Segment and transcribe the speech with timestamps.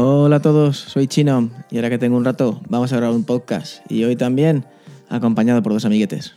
[0.00, 3.24] Hola a todos, soy Chino y ahora que tengo un rato vamos a grabar un
[3.24, 4.64] podcast y hoy también
[5.08, 6.36] acompañado por dos amiguetes.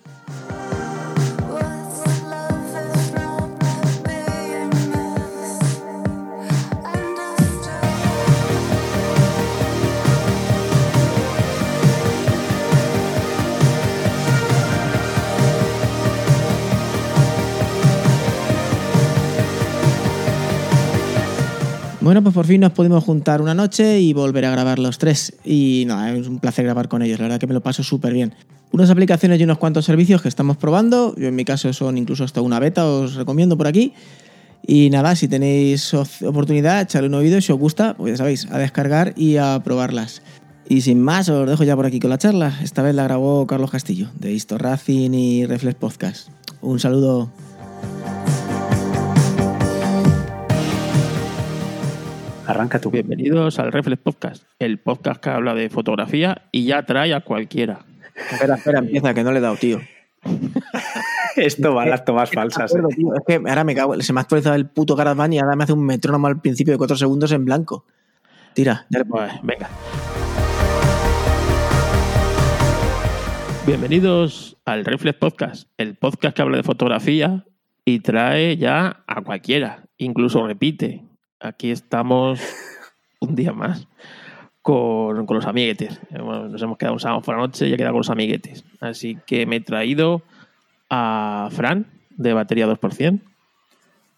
[22.12, 25.34] Bueno, pues por fin nos pudimos juntar una noche y volver a grabar los tres.
[25.45, 28.12] Y nada, es un placer grabar con ellos, la verdad que me lo paso súper
[28.12, 28.36] bien.
[28.73, 31.16] Unas aplicaciones y unos cuantos servicios que estamos probando.
[31.16, 33.94] Yo en mi caso son incluso hasta una beta, os recomiendo por aquí.
[34.67, 38.58] Y nada, si tenéis oportunidad, echarle un oído si os gusta, pues ya sabéis, a
[38.58, 40.22] descargar y a probarlas.
[40.67, 42.59] Y sin más, os dejo ya por aquí con la charla.
[42.62, 46.28] Esta vez la grabó Carlos Castillo, de Histo Racing y Reflex Podcast.
[46.59, 47.31] Un saludo.
[52.52, 52.91] Arranca tú.
[52.91, 57.86] Bienvenidos al Reflex Podcast, el podcast que habla de fotografía y ya trae a cualquiera.
[58.30, 59.80] Espera, espera, empieza, que no le he dado, tío.
[61.38, 62.70] Esto va a las tomas falsas.
[62.70, 65.40] Acuerdo, tío, Es que ahora me cago, se me ha actualizado el puto GarageBand y
[65.40, 67.86] ahora me hace un metrónomo al principio de 4 segundos en blanco.
[68.53, 68.86] Tira.
[68.90, 69.70] Pues, venga.
[73.66, 77.45] Bienvenidos al Reflex Podcast, el podcast que habla de fotografía
[77.86, 81.11] y trae ya a cualquiera, incluso repite.
[81.42, 82.39] Aquí estamos
[83.20, 83.88] un día más
[84.61, 86.00] con, con los amiguetes.
[86.11, 88.64] Bueno, nos hemos quedado un sábado por la noche y he quedado con los amiguetes.
[88.80, 90.22] Así que me he traído
[90.89, 93.19] a Fran de batería 2%.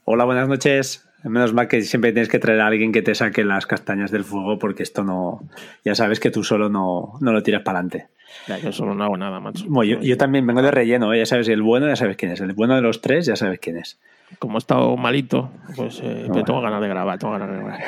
[0.05, 1.07] Hola, buenas noches.
[1.23, 4.25] Menos mal que siempre tienes que traer a alguien que te saque las castañas del
[4.25, 5.39] fuego porque esto no...
[5.85, 8.07] Ya sabes que tú solo no, no lo tiras para adelante.
[8.47, 9.63] Ya, yo solo no hago nada, macho.
[9.69, 11.19] Bueno, yo, yo también vengo de relleno, ¿eh?
[11.19, 12.41] ya sabes, el bueno ya sabes quién es.
[12.41, 13.97] El bueno de los tres ya sabes quién es.
[14.39, 17.79] Como he estado malito, pues eh, me tengo ganas de grabar, tengo ganas de grabar.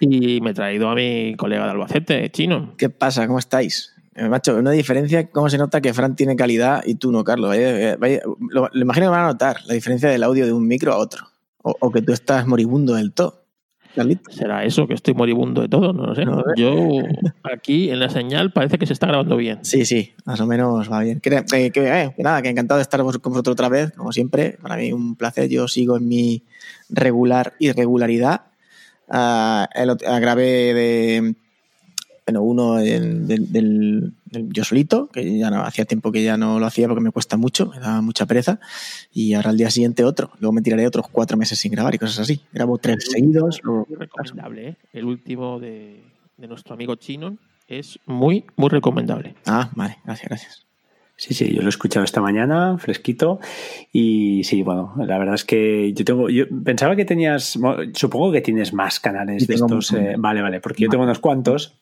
[0.00, 2.74] Y me he traído a mi colega de Albacete, chino.
[2.76, 3.26] ¿Qué pasa?
[3.26, 3.92] ¿Cómo estáis?
[4.16, 7.48] Eh, macho, una diferencia, ¿cómo se nota que Fran tiene calidad y tú no, Carlos?
[7.50, 8.20] Vaya- vaya-
[8.50, 10.98] lo, lo imagino que van a notar la diferencia del audio de un micro a
[10.98, 11.26] otro.
[11.62, 13.43] O, o que tú estás moribundo del todo.
[13.94, 14.30] Carlito.
[14.30, 15.92] ¿Será eso que estoy moribundo de todo?
[15.92, 16.24] No lo sé.
[16.24, 16.42] No, ¿eh?
[16.56, 16.72] Yo
[17.44, 19.58] aquí en la señal parece que se está grabando bien.
[19.64, 21.20] Sí, sí, más o menos va bien.
[21.20, 24.12] Que, que- que, eh, que nada, que encantado de estar con vosotros otra vez, como
[24.12, 24.58] siempre.
[24.60, 25.48] Para mí un placer.
[25.48, 26.42] Yo sigo en mi
[26.88, 28.42] regular irregularidad.
[29.08, 31.34] Ah, el ah, grabé de.
[32.26, 36.38] Bueno, uno del, del- del- del yo solito, que ya no, hacía tiempo que ya
[36.38, 38.60] no lo hacía porque me cuesta mucho, me da mucha pereza.
[39.12, 40.30] Y ahora al día siguiente otro.
[40.40, 42.40] Luego me tiraré otros cuatro meses sin grabar y cosas así.
[42.50, 43.60] Grabo tres seguidos.
[43.62, 44.76] luego- Muy recomendable, ¿eh?
[44.94, 46.02] El último de,
[46.38, 47.36] de nuestro amigo chino
[47.68, 49.34] es muy, muy recomendable.
[49.44, 50.66] Ah, vale, gracias, gracias.
[51.16, 53.38] Sí, sí, yo lo he escuchado esta mañana, fresquito.
[53.92, 56.30] Y sí, bueno, la verdad es que yo tengo.
[56.30, 57.58] Yo pensaba que tenías.
[57.92, 59.92] Supongo que tienes más canales de estos.
[59.92, 61.78] eh, vale, vale, porque yo tengo unos cuantos.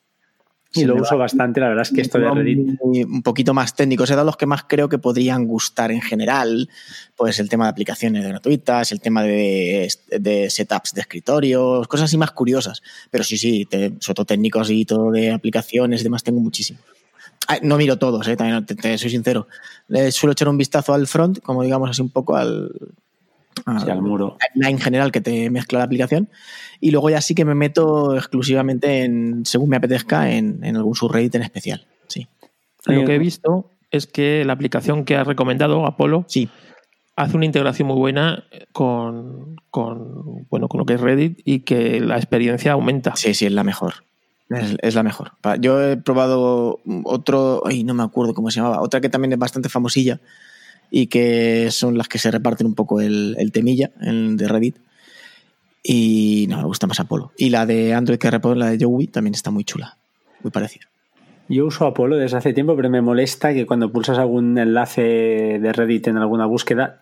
[0.75, 1.61] Y Sí, lo uso bastante.
[1.61, 2.79] La verdad es que esto de Reddit.
[2.81, 4.11] Un poquito más técnicos.
[4.11, 6.69] He dado los que más creo que podrían gustar en general.
[7.15, 9.89] Pues el tema de aplicaciones gratuitas, el tema de,
[10.19, 12.83] de setups de escritorios, cosas así más curiosas.
[13.11, 16.79] Pero sí, sí, te, sobre todo técnicos y todo de aplicaciones y demás tengo muchísimo.
[17.49, 19.49] Ah, No miro todos, eh, también te, te soy sincero.
[19.89, 22.71] Le suelo echar un vistazo al front, como digamos así un poco al,
[23.55, 24.37] Sí, al muro.
[24.55, 26.29] en general que te mezcla la aplicación
[26.81, 30.95] y luego ya sí que me meto exclusivamente en, según me apetezca, en, en algún
[30.95, 31.87] subreddit en especial.
[32.09, 32.27] Sí.
[32.87, 36.49] Lo que he visto es que la aplicación que has recomendado, Apolo, Sí,
[37.15, 42.01] hace una integración muy buena con, con, bueno, con lo que es Reddit y que
[42.01, 43.15] la experiencia aumenta.
[43.17, 43.95] sí, sí, es la mejor.
[44.51, 45.33] Es, es la mejor.
[45.61, 49.39] Yo he probado otro, ay, no me acuerdo cómo se llamaba, otra que también es
[49.39, 50.21] bastante famosilla
[50.95, 54.77] y que son las que se reparten un poco el, temilla el de Reddit.
[55.83, 57.33] Y no, me gusta más Apolo.
[57.39, 59.97] Y la de Android que repone, la de Joey, también está muy chula,
[60.43, 60.85] muy parecida.
[61.49, 65.73] Yo uso Apolo desde hace tiempo, pero me molesta que cuando pulsas algún enlace de
[65.73, 67.01] Reddit en alguna búsqueda,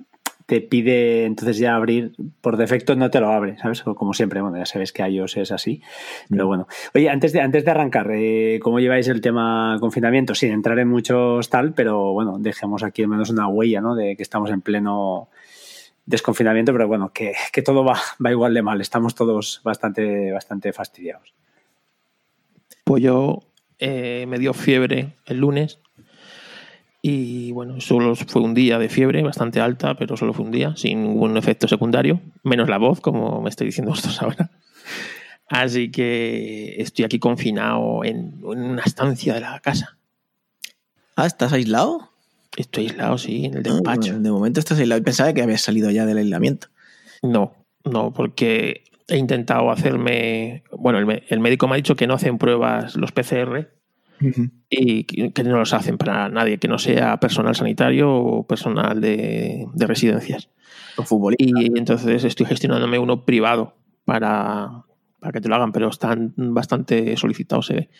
[0.50, 3.82] te pide entonces ya abrir, por defecto no te lo abre, ¿sabes?
[3.82, 5.80] Como siempre, bueno, ya sabes que iOS es así,
[6.28, 6.66] pero bueno.
[6.92, 10.34] Oye, antes de, antes de arrancar, eh, ¿cómo lleváis el tema confinamiento?
[10.34, 13.94] Sin entrar en muchos tal, pero bueno, dejemos aquí al menos una huella, ¿no?
[13.94, 15.28] De que estamos en pleno
[16.04, 20.72] desconfinamiento, pero bueno, que, que todo va, va igual de mal, estamos todos bastante, bastante
[20.72, 21.32] fastidiados.
[22.82, 23.44] Pues yo
[23.78, 25.78] eh, me dio fiebre el lunes
[27.02, 30.74] y bueno, solo fue un día de fiebre bastante alta, pero solo fue un día,
[30.76, 34.50] sin ningún efecto secundario, menos la voz, como me estoy diciendo vosotros ahora.
[35.48, 39.96] Así que estoy aquí confinado en, en una estancia de la casa.
[41.16, 42.10] Ah, ¿estás aislado?
[42.56, 44.18] Estoy aislado, sí, en el Ah, despacho.
[44.18, 45.02] de momento estás aislado.
[45.02, 46.68] Pensaba que habías salido ya del aislamiento.
[47.22, 47.54] No,
[47.84, 50.62] no, porque he intentado hacerme.
[50.72, 53.68] Bueno, el, médico me ha dicho que no hacen pruebas los PCR
[54.68, 59.66] y que no los hacen para nadie, que no sea personal sanitario o personal de,
[59.76, 60.48] residencias.
[61.38, 63.74] Y entonces estoy gestionándome uno privado
[64.04, 64.84] para,
[65.18, 67.90] para que te lo hagan, pero están bastante solicitados, se ve.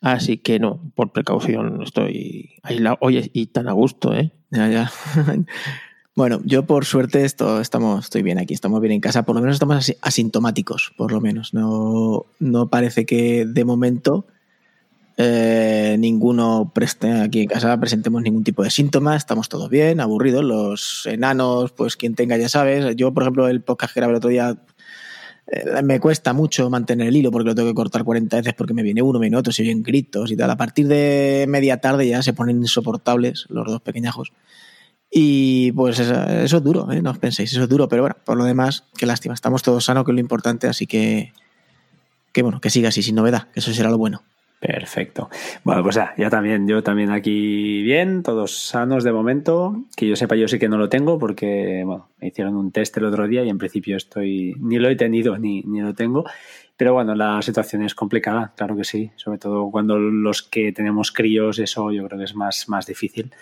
[0.00, 2.98] Así que no, por precaución estoy aislado.
[3.00, 4.32] Oye, y tan a gusto, ¿eh?
[4.50, 4.90] Ya, ya.
[6.16, 9.42] bueno, yo por suerte esto, estamos, estoy bien aquí, estamos bien en casa, por lo
[9.42, 11.54] menos estamos asintomáticos, por lo menos.
[11.54, 14.26] No, no parece que de momento
[15.22, 20.42] eh, ninguno preste aquí en casa presentemos ningún tipo de síntoma, estamos todos bien, aburridos,
[20.42, 24.16] los enanos, pues quien tenga ya sabes, yo por ejemplo el podcast que grabé el
[24.16, 24.56] otro día
[25.46, 28.72] eh, me cuesta mucho mantener el hilo porque lo tengo que cortar 40 veces porque
[28.72, 30.50] me viene uno, me viene otro, se oyen gritos y tal.
[30.50, 34.32] A partir de media tarde ya se ponen insoportables los dos pequeñajos.
[35.10, 37.02] Y pues eso, es duro, ¿eh?
[37.02, 39.84] no os penséis, eso es duro, pero bueno, por lo demás, qué lástima, estamos todos
[39.84, 41.32] sanos, que es lo importante, así que,
[42.32, 44.22] que bueno, que siga así, sin novedad, que eso será lo bueno.
[44.60, 45.30] Perfecto.
[45.64, 49.84] Bueno, pues ya, ya también, yo también aquí bien, todos sanos de momento.
[49.96, 52.94] Que yo sepa, yo sí que no lo tengo porque, bueno, me hicieron un test
[52.98, 56.24] el otro día y en principio estoy, ni lo he tenido ni, ni lo tengo.
[56.76, 59.10] Pero bueno, la situación es complicada, claro que sí.
[59.16, 63.32] Sobre todo cuando los que tenemos críos, eso yo creo que es más, más difícil.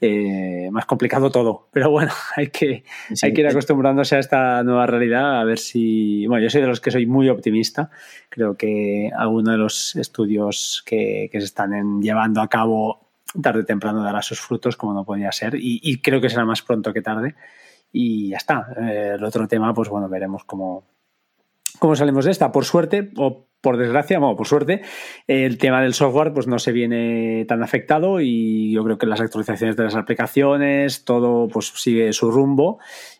[0.00, 1.68] Eh, más complicado todo.
[1.72, 2.84] Pero bueno, hay que,
[3.22, 6.26] hay que ir acostumbrándose a esta nueva realidad, a ver si...
[6.26, 7.90] Bueno, yo soy de los que soy muy optimista.
[8.28, 13.06] Creo que alguno de los estudios que, que se están llevando a cabo
[13.42, 16.62] tarde o temprano dará sus frutos, como no podía ser, y, creo que será más
[16.62, 17.34] pronto que tarde.
[17.92, 18.66] Y ya está.
[18.78, 20.84] Eh, el otro tema, pues bueno, veremos cómo,
[21.78, 22.52] cómo salimos de esta.
[22.52, 24.82] Por suerte, o por desgracia, bueno, por suerte,
[25.26, 29.20] el tema del software pues no se viene tan afectado y yo creo que las
[29.20, 32.78] actualizaciones de las aplicaciones, todo pues sigue su rumbo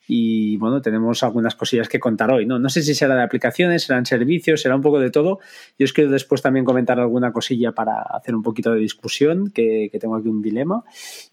[0.09, 2.59] y bueno, tenemos algunas cosillas que contar hoy, ¿no?
[2.59, 5.41] No sé si será de aplicaciones, serán servicios, será un poco de todo.
[5.79, 9.91] Yo os quiero después también comentar alguna cosilla para hacer un poquito de discusión, que,
[10.01, 10.85] tengo aquí un dilema.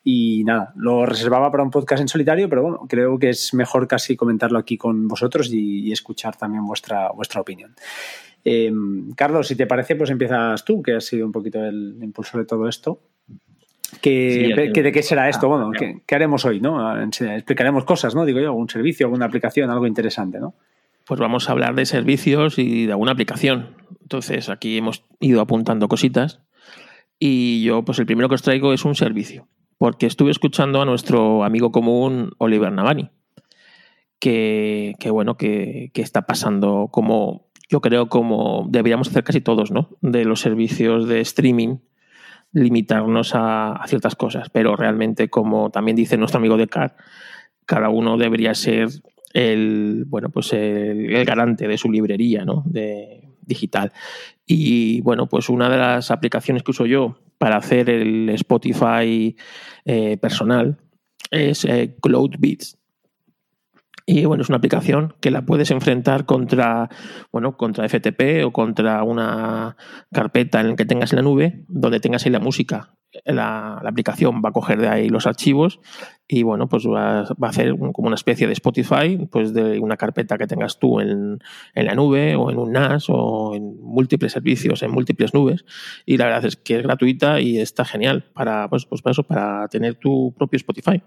[0.03, 3.87] Y nada, lo reservaba para un podcast en solitario, pero bueno, creo que es mejor
[3.87, 7.75] casi comentarlo aquí con vosotros y, y escuchar también vuestra, vuestra opinión.
[8.45, 12.41] Em, Carlos, si te parece, pues empiezas tú, que has sido un poquito el impulsor
[12.41, 12.99] de todo esto.
[14.01, 15.47] ¿De qué será esto?
[15.47, 16.59] Bueno, ¿qué, haremos hoy?
[16.59, 17.01] ¿no?
[17.01, 18.25] Explicaremos cosas, ¿no?
[18.25, 20.55] Digo yo, algún servicio, alguna aplicación, algo interesante, ¿no?
[21.05, 23.75] Pues vamos a hablar de servicios y de alguna aplicación.
[24.01, 26.41] Entonces, aquí hemos ido apuntando cositas.
[27.19, 29.47] Y yo, pues el primero que os traigo es un servicio.
[29.77, 33.09] Porque estuve escuchando a nuestro amigo común, Oliver Navani.
[34.19, 39.89] Que, bueno, que, que está pasando como yo creo como deberíamos hacer casi todos, ¿no?
[40.01, 41.77] De los servicios de streaming,
[42.51, 48.53] limitarnos a, ciertas cosas, pero realmente, como también dice nuestro amigo de cada uno debería
[48.53, 48.89] ser
[49.33, 52.61] el, bueno, pues el, garante de su librería, ¿no?
[52.67, 53.91] De digital.
[54.45, 59.35] Y bueno, pues una de las aplicaciones que uso yo para hacer el Spotify
[59.85, 60.77] eh, personal
[61.31, 62.77] es eh, CloudBeats.
[64.05, 66.89] Y bueno, es una aplicación que la puedes enfrentar contra,
[67.31, 69.77] bueno, contra FTP o contra una
[70.11, 72.95] carpeta en la que tengas en la nube, donde tengas ahí la música.
[73.23, 75.79] La, aplicación va a coger de ahí los archivos
[76.27, 80.37] y bueno, pues va, a hacer como una especie de Spotify, pues de una carpeta
[80.37, 81.39] que tengas tú en,
[81.75, 85.63] en, la nube o en un NAS o en múltiples servicios, en múltiples nubes.
[86.05, 89.67] Y la verdad es que es gratuita y está genial para, pues, pues eso, para
[89.69, 91.01] tener tu propio Spotify.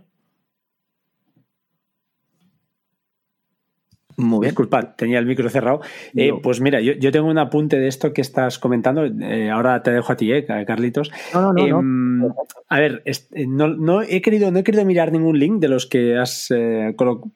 [4.17, 4.51] Muy bien.
[4.51, 5.81] Disculpa, tenía el micro cerrado.
[6.15, 9.05] Eh, pues mira, yo, tengo un apunte de esto que estás comentando.
[9.05, 11.13] Eh, ahora te dejo a ti, eh, Carlitos.
[11.35, 12.33] No, no, no, em,
[12.69, 13.03] A ver,
[13.47, 16.49] no, he querido, no he querido mirar ningún link de los que has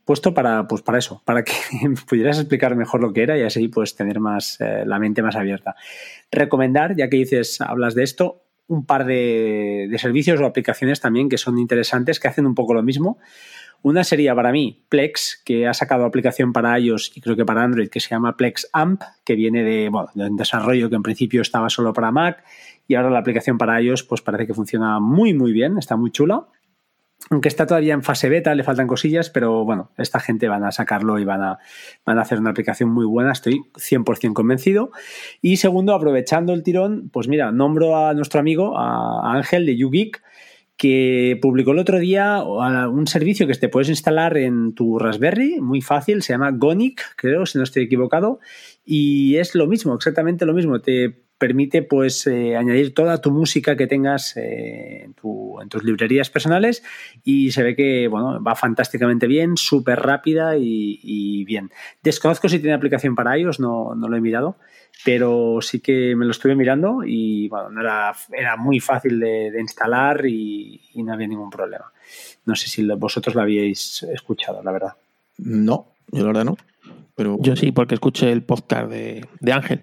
[0.05, 1.53] puesto para, pues para eso, para que
[2.09, 5.77] pudieras explicar mejor lo que era y así pues tener más la mente más abierta.
[6.31, 11.29] Recomendar, ya que dices, hablas de esto, un par de, de servicios o aplicaciones también
[11.29, 13.19] que son interesantes, que hacen un poco lo mismo.
[13.83, 17.63] Una sería para mí Plex, que ha sacado aplicación para iOS y creo que para
[17.63, 21.71] Android, que se llama Plex Amp, que viene de, un desarrollo que en principio estaba
[21.71, 22.45] solo para Mac
[22.87, 26.11] y ahora la aplicación para iOS pues parece que funciona muy muy bien, está muy
[26.11, 26.47] chula.
[27.29, 30.73] Aunque está todavía en fase beta, le faltan cosillas, pero bueno, esta gente van a
[30.73, 31.59] sacarlo y van a,
[32.05, 34.91] van a hacer una aplicación muy buena, estoy 100% convencido.
[35.41, 40.23] Y segundo, aprovechando el tirón, pues mira, nombro a nuestro amigo, a Ángel de YouGeek,
[40.81, 45.83] que publicó el otro día un servicio que te puedes instalar en tu Raspberry, muy
[45.83, 48.41] fácil, se llama Gonic, creo, si no estoy equivocado,
[48.83, 50.81] y es lo mismo, exactamente lo mismo.
[50.81, 56.83] Te permite pues eh, añadir toda tu música que tengas eh, en, tus librerías personales
[57.25, 61.71] y se ve que bueno, va fantásticamente bien, súper rápida y, bien.
[62.03, 64.57] Desconozco si tiene aplicación para iOS, no, no lo he mirado,
[65.05, 70.27] pero sí que me lo estuve mirando y bueno, era, era muy fácil de, instalar
[70.27, 71.93] y, y no había ningún problema.
[72.45, 74.93] No sé si vosotros lo habíais escuchado, la verdad.
[75.39, 76.57] No, yo la verdad no.
[77.15, 77.37] Pero...
[77.41, 79.83] Yo sí, porque escuché el podcast de, Ángel.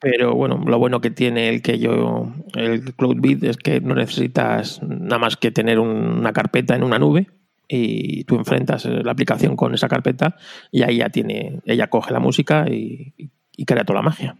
[0.00, 4.82] Pero bueno, lo bueno que tiene el que yo, el CloudBeat, es que no necesitas
[4.82, 7.28] nada más que tener una carpeta en una nube
[7.68, 10.36] y tú enfrentas la aplicación con esa carpeta
[10.70, 13.14] y ahí ya tiene, ella coge la música y,
[13.64, 14.36] crea toda la magia.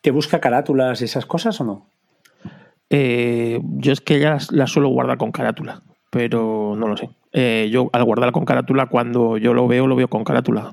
[0.00, 1.86] ¿Te busca carátulas y esas cosas o no?
[2.90, 7.10] Eh, yo es que ya las, suelo guardar con carátula, pero no lo sé.
[7.32, 10.72] Eh, yo al guardarla con carátula, cuando yo lo veo, lo veo con carátula.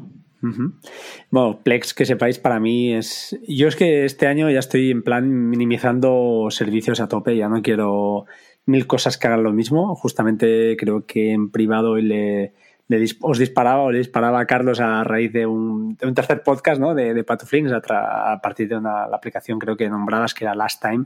[1.29, 3.39] Bueno, Plex, que sepáis, para mí es.
[3.47, 7.61] Yo es que este año ya estoy en plan minimizando servicios a tope, ya no
[7.61, 8.25] quiero
[8.65, 9.95] mil cosas que hagan lo mismo.
[9.95, 12.53] Justamente creo que en privado le,
[13.21, 16.95] os disparaba o le disparaba a Carlos a raíz de un, tercer podcast ¿no?
[16.95, 21.05] de, de Patuflings a, partir de una, aplicación creo que nombradas que era Last Time,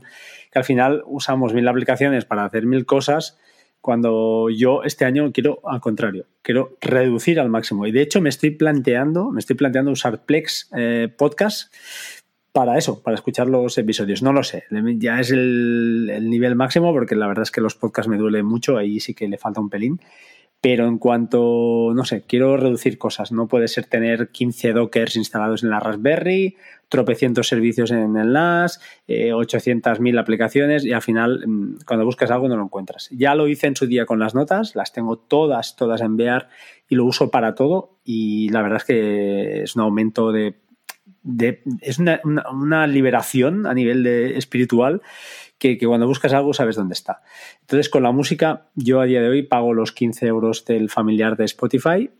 [0.50, 3.38] que al final usamos mil aplicaciones para hacer mil cosas
[3.80, 7.86] cuando yo este año quiero al contrario, quiero reducir al máximo.
[7.86, 11.72] Y de hecho me estoy planteando, me estoy planteando usar Plex eh, Podcast
[12.56, 14.22] para eso, para escuchar los episodios.
[14.22, 14.64] No lo sé,
[14.98, 18.78] ya es el, nivel máximo porque la verdad es que los podcasts me duelen mucho,
[18.78, 20.00] ahí sí que le falta un pelín.
[20.66, 23.30] Pero en cuanto, no sé, quiero reducir cosas.
[23.30, 26.56] No puede ser tener 15 dockers instalados en la Raspberry,
[26.88, 32.48] tropecientos servicios en el NAS, eh, 800.000 aplicaciones y al final mm, cuando buscas algo
[32.48, 33.08] no lo encuentras.
[33.12, 36.48] Ya lo hice en su día con las notas, las tengo todas, todas a enviar
[36.88, 40.56] y lo uso para todo y la verdad es que es un aumento de...
[41.80, 45.00] es una, liberación a nivel de, espiritual
[45.58, 47.22] que, cuando buscas algo sabes dónde está.
[47.60, 51.36] Entonces, con la música, yo a día de hoy pago los 15 euros del familiar
[51.36, 52.10] de Spotify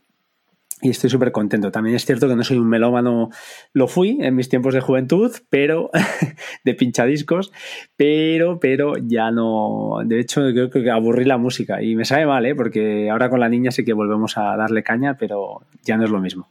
[0.83, 1.71] y estoy súper contento.
[1.71, 3.31] También es cierto que no soy un melómano,
[3.73, 5.91] lo fui en mis tiempos de juventud, pero
[6.65, 7.51] de pinchadiscos,
[7.97, 10.01] pero, pero ya no.
[10.05, 12.55] De hecho, creo que aburrí la música y me sabe mal, ¿eh?
[12.55, 16.11] porque ahora con la niña sí que volvemos a darle caña, pero ya no es
[16.11, 16.49] lo mismo.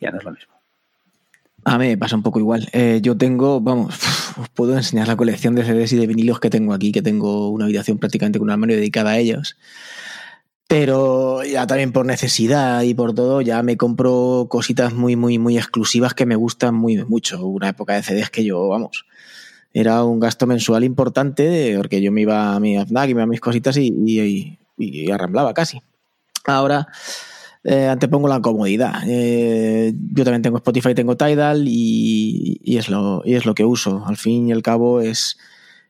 [0.00, 0.57] Ya no es lo mismo.
[1.68, 2.66] A mí me pasa un poco igual.
[2.72, 3.94] Eh, yo tengo, vamos,
[4.40, 7.50] os puedo enseñar la colección de CDs y de vinilos que tengo aquí, que tengo
[7.50, 9.58] una habitación prácticamente con un armario dedicada a ellos.
[10.66, 15.58] Pero ya también por necesidad y por todo, ya me compro cositas muy, muy, muy
[15.58, 17.44] exclusivas que me gustan muy mucho.
[17.46, 19.04] Una época de CDs que yo, vamos,
[19.74, 23.24] era un gasto mensual importante porque yo me iba a mi FNAC y me iba
[23.24, 25.82] a mis cositas y, y, y, arramblaba casi.
[26.46, 26.88] Ahora,
[27.64, 29.02] eh, antepongo la comodidad.
[29.06, 34.04] Eh, yo también tengo Spotify, tengo Tidal y, es lo, y es lo que uso.
[34.06, 35.36] Al fin y al cabo es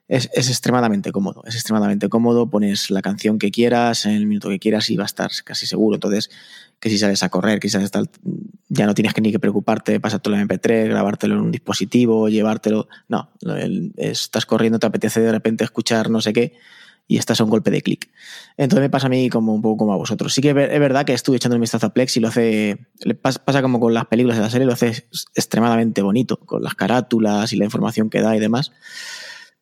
[0.08, 1.42] es, extremadamente cómodo.
[1.46, 5.04] Es extremadamente cómodo, pones la canción que quieras, en el minuto que quieras y va
[5.04, 5.96] a estar casi seguro.
[5.96, 6.30] Entonces,
[6.80, 7.90] que si sales a correr, que si sales
[8.68, 12.88] ya no tienes que ni que preocuparte, pasártelo en MP3, grabártelo en un dispositivo, llevártelo.
[13.08, 13.30] No,
[13.96, 16.54] estás corriendo, te apetece de repente escuchar no sé qué
[17.08, 18.10] y estás a un golpe de clic.
[18.58, 20.32] Entonces me pasa a mí como un poco como a vosotros.
[20.34, 22.86] Sí que es verdad que estuve echando un vistazo a Plex y lo hace,
[23.22, 27.52] pasa como con las películas de la serie, lo hace extremadamente bonito, con las carátulas
[27.54, 28.72] y la información que da y demás.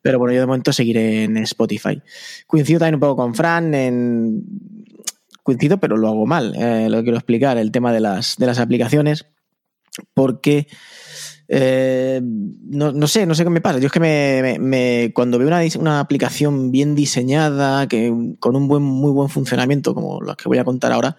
[0.02, 2.02] Pero bueno, yo de momento seguiré en Spotify.
[2.48, 4.44] Coincido también un poco con Fran en...
[5.44, 6.54] Coincido, pero lo hago mal.
[6.56, 9.26] Eh, lo quiero explicar, el tema de las, de las aplicaciones.
[10.14, 10.66] Porque...
[11.48, 13.78] Eh, no, sé, no sé qué me pasa.
[13.78, 18.82] Yo es que me, cuando veo una, una, aplicación bien diseñada, que, con un buen,
[18.82, 21.16] muy buen funcionamiento, como las que voy a contar ahora,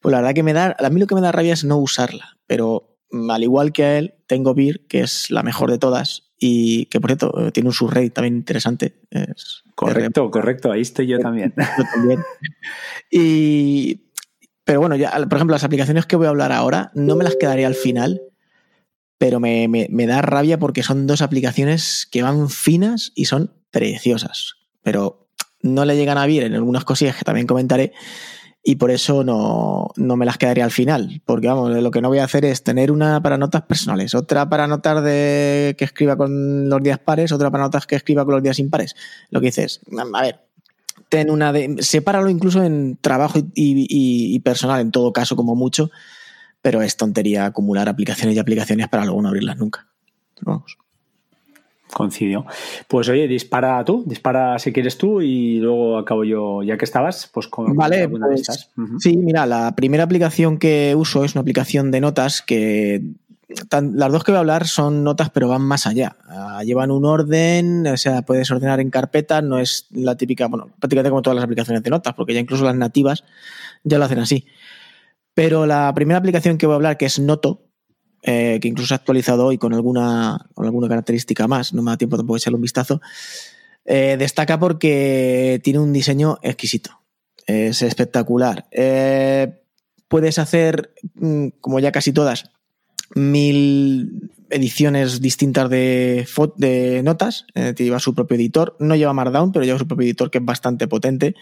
[0.00, 1.78] pues la verdad que me da, a mí lo que me da rabia es no
[1.78, 2.36] usarla.
[2.46, 2.98] Pero
[3.30, 7.00] al igual que a él, tengo Beer, que es la mejor de todas, y que
[7.00, 9.00] por cierto tiene un subreddit también interesante.
[9.74, 11.54] correcto, correcto, ahí estoy yo también.
[11.94, 12.20] también.
[13.10, 14.10] Y,
[14.64, 17.36] pero bueno, ya, por ejemplo, las aplicaciones que voy a hablar ahora no me las
[17.36, 18.20] quedaré al final,
[19.24, 24.56] pero me, me da rabia porque son dos aplicaciones que van finas y son preciosas,
[24.82, 25.30] pero
[25.62, 27.94] no le llegan a bien en algunas cosillas que también comentaré
[28.62, 32.10] y por eso no, no, me las quedaría al final, porque vamos, lo que no
[32.10, 36.18] voy a hacer es tener una para notas personales, otra para notas de que escriba
[36.18, 38.94] con los días pares, otra para notas que escriba con los días impares.
[39.30, 39.80] Lo que dices,
[40.12, 40.40] a ver,
[41.08, 45.90] ten una de, sepáralo incluso en trabajo y, personal, en todo caso, como mucho,
[46.64, 49.86] pero es tontería acumular aplicaciones y aplicaciones para luego no abrirlas nunca.
[50.40, 50.78] Vamos
[51.92, 52.44] coincidió.
[52.88, 57.30] Pues oye, dispara tú, dispara si quieres tú y luego acabo yo, ya que estabas,
[57.32, 61.92] pues con vale, alguna pues, Sí, mira, la primera aplicación que uso es una aplicación
[61.92, 63.02] de notas que
[63.70, 66.16] las dos que voy a hablar son notas, pero van más allá.
[66.26, 70.70] Ah, llevan un orden, o sea, puedes ordenar en carpetas, no es la típica, bueno,
[70.80, 73.22] prácticamente como todas las aplicaciones de notas, porque ya incluso las nativas
[73.84, 74.46] ya lo hacen así.
[75.34, 77.64] Pero la primera aplicación que voy a hablar, que es Noto,
[78.22, 81.98] eh, que incluso ha actualizado hoy con alguna, con alguna característica más, no me da
[81.98, 83.02] tiempo tampoco de echarle un vistazo,
[83.84, 87.02] eh, destaca porque tiene un diseño exquisito.
[87.46, 88.66] Es espectacular.
[88.70, 89.60] Eh,
[90.08, 92.50] puedes hacer, mm, como ya casi todas,
[93.14, 96.26] mil ediciones distintas de,
[96.56, 97.44] de notas.
[97.76, 98.76] lleva su propio editor.
[98.78, 101.34] No lleva Markdown, pero lleva su propio editor que es bastante potente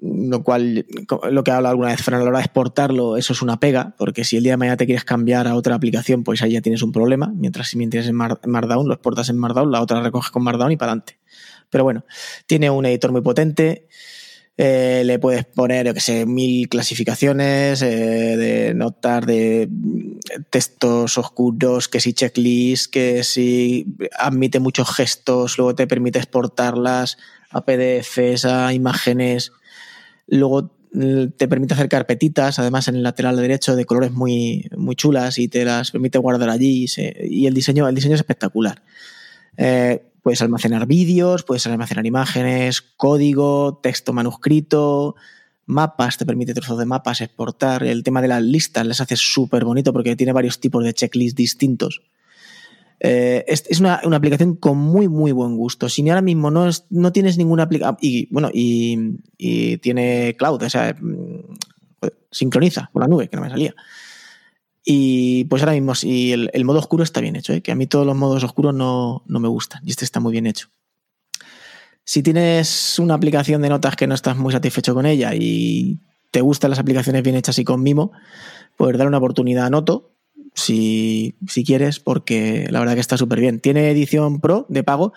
[0.00, 0.86] lo cual,
[1.30, 3.60] lo que ha hablado alguna vez Fran a la hora de exportarlo, eso es una
[3.60, 6.52] pega, porque si el día de mañana te quieres cambiar a otra aplicación, pues ahí
[6.52, 10.02] ya tienes un problema, mientras si tienes en Markdown, lo exportas en Markdown, la otra
[10.02, 11.18] recoges con Markdown y para adelante.
[11.70, 12.04] Pero bueno,
[12.46, 13.88] tiene un editor muy potente,
[14.56, 19.68] eh, le puedes poner, yo que sé, mil clasificaciones eh, de notas, de
[20.50, 23.86] textos oscuros, que si checklist, que si
[24.16, 27.16] admite muchos gestos, luego te permite exportarlas
[27.50, 29.52] a PDFs, a imágenes
[30.26, 34.96] Luego mm, te permite hacer carpetitas, además en el lateral derecho, de colores muy, muy
[34.96, 36.86] chulas y te las permite guardar allí.
[37.20, 38.82] Y, el, diseño, el diseño es espectacular.
[39.56, 45.16] Eh, puedes almacenar vídeos, puedes almacenar imágenes, código, texto manuscrito,
[45.66, 47.84] mapas, te permite trozos de mapas exportar.
[47.84, 51.36] El tema de las listas les hace súper bonito porque tiene varios tipos de checklists
[51.36, 52.02] distintos.
[53.06, 55.90] Eh, es, una, aplicación con muy, muy buen gusto.
[55.90, 57.98] Si ahora mismo no, no tienes ninguna aplicación.
[58.00, 59.18] Y bueno, y,
[59.82, 63.74] tiene cloud, o sea, mm, sincroniza con la nube, que no me salía.
[64.82, 67.60] Y pues ahora mismo, si el, modo oscuro está bien hecho, ¿eh?
[67.60, 70.32] que a mí todos los modos oscuros no, no me gustan, y este está muy
[70.32, 70.68] bien hecho.
[72.04, 76.40] Si tienes una aplicación de notas que no estás muy satisfecho con ella y te
[76.40, 78.12] gustan las aplicaciones bien hechas y con mimo,
[78.78, 80.13] pues dar una oportunidad a Noto,
[80.54, 83.60] si, si quieres, porque la verdad que está súper bien.
[83.60, 85.12] Tiene edición pro de pago,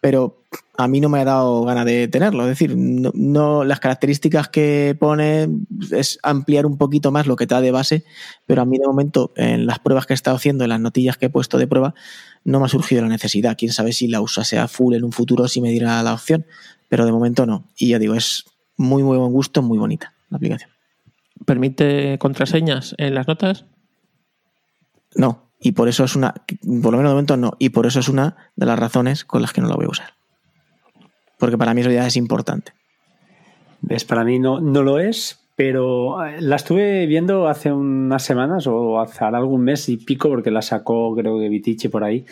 [0.00, 0.42] pero
[0.76, 2.42] a mí no me ha dado ganas de tenerlo.
[2.42, 5.48] Es decir, no, las características que pone
[5.90, 8.04] es ampliar un poquito más lo que te da de base,
[8.46, 11.16] pero a mí de momento, en las pruebas que he estado haciendo, en las notillas
[11.16, 11.94] que he puesto de prueba,
[12.44, 13.56] no me ha surgido la necesidad.
[13.56, 16.44] Quién sabe si la usa sea full en un futuro, si me dirá la opción,
[16.88, 17.68] pero de momento no.
[17.76, 18.44] Y ya digo, es
[18.76, 20.70] muy, muy buen gusto, muy bonita la aplicación.
[21.46, 23.64] ¿Permite contraseñas en las notas?
[25.14, 26.34] No, y por eso es una,
[26.82, 29.42] por lo menos de momento no, y por eso es una de las razones con
[29.42, 30.14] las que no la voy a usar.
[31.38, 32.72] Porque para mí eso ya es importante.
[33.80, 34.04] ¿Ves?
[34.04, 39.00] Para mí no, no lo es, pero eh, la estuve viendo hace unas semanas o
[39.00, 42.24] hace algún mes y pico, porque la sacó creo que Vitici por ahí,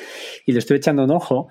[0.47, 1.49] y le estuve echando un ojo.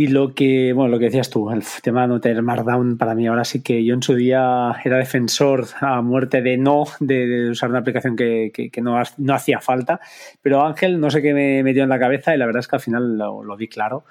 [0.00, 3.16] Y lo que, bueno, lo que decías tú, el tema de no tener Markdown, para
[3.16, 7.50] mí ahora sí que yo en su día era defensor a muerte de no, de,
[7.50, 9.98] usar una aplicación que, no, no, hacía falta.
[10.40, 12.76] Pero Ángel, no sé qué me metió en la cabeza y la verdad es que
[12.76, 14.04] al final lo, lo vi claro.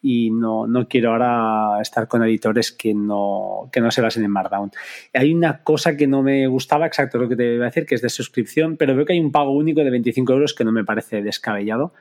[0.00, 4.30] Y no, no, quiero ahora estar con editores que no, que no se basen en
[4.30, 4.70] Markdown.
[5.12, 7.96] Hay una cosa que no me gustaba, exacto lo que te iba a decir, que
[7.96, 10.70] es de suscripción, pero veo que hay un pago único de 25 euros que no
[10.70, 11.92] me parece descabellado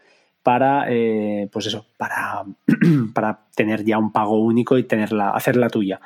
[0.44, 2.44] para, eh, pues eso, para,
[3.14, 6.00] para, tener ya un pago único y tenerla, hacerla tuya.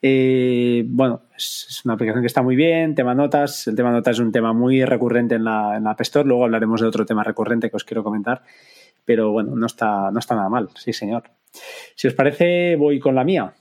[0.00, 4.20] Eh, bueno, es, una aplicación que está muy bien, tema notas, el tema notas es
[4.20, 7.68] un tema muy recurrente en la, en la Store, luego hablaremos de otro tema recurrente
[7.68, 8.42] que os quiero comentar,
[9.04, 11.24] pero bueno, no está, no está nada mal, sí señor.
[11.96, 13.54] Si os parece, voy con la mía.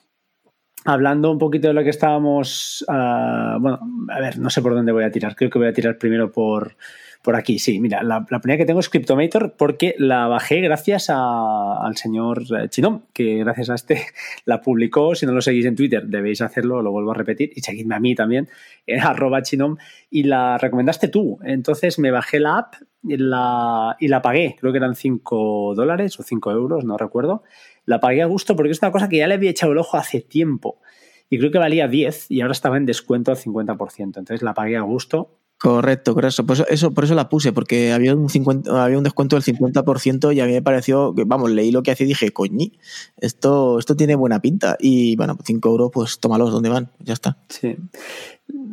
[0.85, 4.91] Hablando un poquito de lo que estábamos, ah, bueno, a ver, no sé por dónde
[4.91, 6.75] voy a tirar, creo que voy a tirar primero por
[7.21, 7.81] por aquí, sí.
[7.81, 13.01] Mira, la, primera que tengo es Cryptomator porque la bajé gracias al señor eh, Chinom,
[13.11, 14.05] que gracias a este
[14.45, 15.15] la publicó.
[15.15, 17.51] Si no lo seguís en Twitter, debéis hacerlo, lo vuelvo a repetir.
[17.55, 18.47] Y seguidme a mí también,
[18.87, 19.75] en arroba Chinom.
[20.09, 21.39] Y la recomendaste tú.
[21.43, 24.55] Entonces me bajé la app y la, y la pagué.
[24.57, 27.43] Creo que eran 5 dólares o 5 euros, no recuerdo.
[27.85, 29.97] La pagué a gusto porque es una cosa que ya le había echado el ojo
[29.97, 30.79] hace tiempo.
[31.29, 33.99] Y creo que valía 10 y ahora estaba en descuento al 50%.
[33.99, 36.45] Entonces la pagué a gusto Correcto, correcto.
[36.45, 40.33] Por eso, por eso la puse, porque había un, 50, había un descuento del 50%
[40.33, 42.79] y a mí me pareció, que, vamos, leí lo que hacía y dije, coñi,
[43.17, 44.77] esto, esto tiene buena pinta.
[44.79, 46.91] Y bueno, 5 euros, pues tómalos, ¿dónde van?
[46.99, 47.37] Ya está.
[47.49, 47.75] Sí.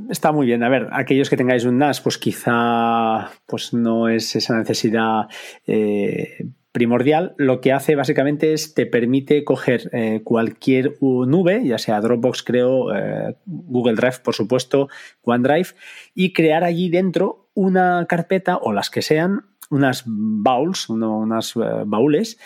[0.09, 0.63] Está muy bien.
[0.63, 5.27] A ver, aquellos que tengáis un NAS, pues quizá pues no es esa necesidad
[5.67, 12.03] eh, primordial, lo que hace básicamente es te permite coger eh, cualquier nube, ya sea
[12.03, 14.91] Dropbox, creo, eh, Google Drive, por supuesto,
[15.23, 15.69] OneDrive,
[16.15, 22.39] y crear allí dentro una carpeta o las que sean, unas bowls, unas eh, baúles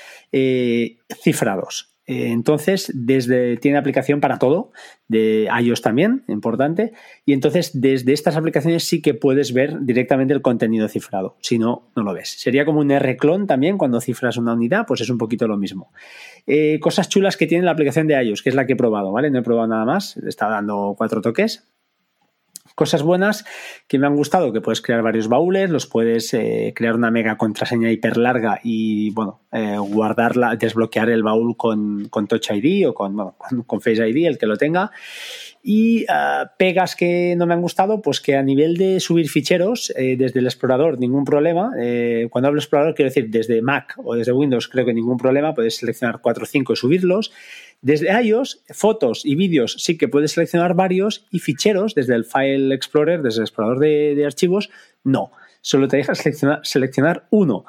[1.25, 1.90] cifrados.
[2.11, 4.73] Eh, entonces, desde, tiene aplicación para todo,
[5.07, 6.93] de iOS también, importante,
[7.25, 11.89] y entonces desde estas aplicaciones sí que puedes ver directamente el contenido cifrado, si no,
[11.95, 12.31] no lo ves.
[12.31, 15.93] Sería como un R-clon también cuando cifras una unidad, pues es un poquito lo mismo.
[16.49, 19.13] Eh, cosas chulas que tiene la aplicación de iOS, que es la que he probado,
[19.13, 19.31] ¿vale?
[19.31, 21.69] No he probado nada más, está dando cuatro toques,
[22.75, 23.45] Cosas buenas
[23.89, 27.37] que me han gustado, que puedes crear varios baúles, los puedes eh, crear una mega
[27.37, 32.95] contraseña hiper larga y, bueno, eh, guardarla, desbloquear el baúl con, con, Touch ID o
[32.95, 33.17] con,
[33.67, 34.93] con, Face ID, el que lo tenga.
[35.63, 39.93] Y ah, pegas que no me han gustado, pues que a nivel de subir ficheros
[39.97, 41.73] eh, desde el explorador, ningún problema.
[42.31, 45.55] cuando hablo explorador, quiero decir desde Mac o desde Windows, creo que ningún problema.
[45.55, 47.33] Puedes seleccionar 4 o 5 y subirlos.
[47.83, 52.75] Desde iOS, fotos y vídeos sí que puedes seleccionar varios y ficheros desde el File
[52.75, 54.71] Explorer, desde el explorador de, archivos,
[55.03, 55.33] no.
[55.63, 57.65] Solo te deja seleccionar, seleccionar uno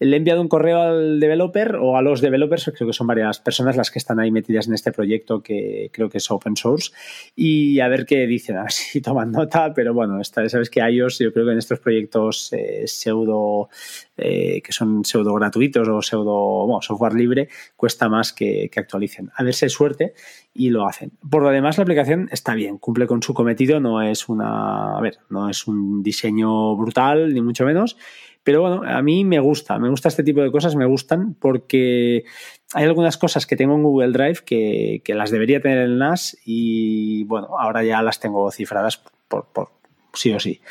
[0.00, 3.40] le he enviado un correo al developer o a los developers, creo que son varias
[3.40, 6.92] personas las que están ahí metidas en este proyecto que creo que es open source,
[7.34, 11.18] y a ver qué dicen, a ver si toman nota, pero bueno, sabes que ellos,
[11.18, 13.68] yo creo que en estos proyectos eh, pseudo,
[14.16, 19.30] eh, que son pseudo gratuitos o pseudo software libre, cuesta más que, que actualicen.
[19.34, 20.14] A ver si hay suerte
[20.54, 21.12] y lo hacen.
[21.30, 25.00] Por lo demás, la aplicación está bien, cumple con su cometido, no es una, a
[25.00, 27.96] ver, no es un diseño brutal, ni mucho menos,
[28.48, 32.24] pero bueno, a mí me gusta, me gusta este tipo de cosas, me gustan porque
[32.72, 37.24] hay algunas cosas que tengo en Google Drive que, las debería tener en NAS y
[37.24, 39.44] bueno, ahora ya las tengo cifradas por,
[40.14, 40.62] sí o sí.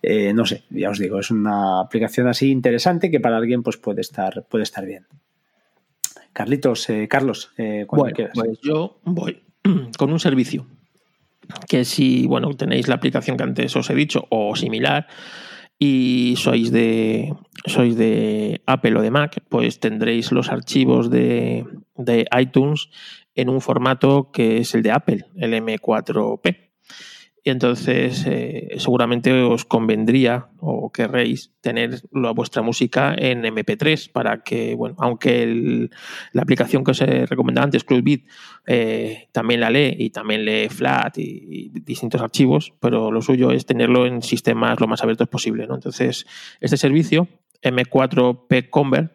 [0.00, 3.78] Eh, no sé, ya os digo, es una aplicación así interesante que para alguien pues
[3.78, 5.04] puede estar, puede estar bien.
[6.32, 8.34] Carlitos, eh, Carlos, eh, cuando quieras.
[8.36, 9.42] Pues yo voy
[9.98, 10.68] con un servicio
[11.68, 15.08] que si, bueno, tenéis la aplicación que antes os he dicho o similar,
[15.78, 17.34] y sois de,
[17.66, 22.88] sois de Apple o de Mac, pues tendréis los archivos de, de iTunes
[23.34, 26.63] en un formato que es el de Apple, el M4P.
[27.46, 34.42] Y entonces eh, seguramente os convendría o querréis tener la, vuestra música en MP3 para
[34.42, 35.90] que, bueno, aunque
[36.32, 38.22] la aplicación que os he recomendado antes, Clubbeat,
[38.66, 43.66] eh, también la lee y también lee Flat y, distintos archivos, pero lo suyo es
[43.66, 45.66] tenerlo en sistemas lo más abiertos posible.
[45.66, 45.74] ¿no?
[45.74, 46.26] Entonces,
[46.62, 47.28] este servicio,
[47.62, 49.12] M4P Convert,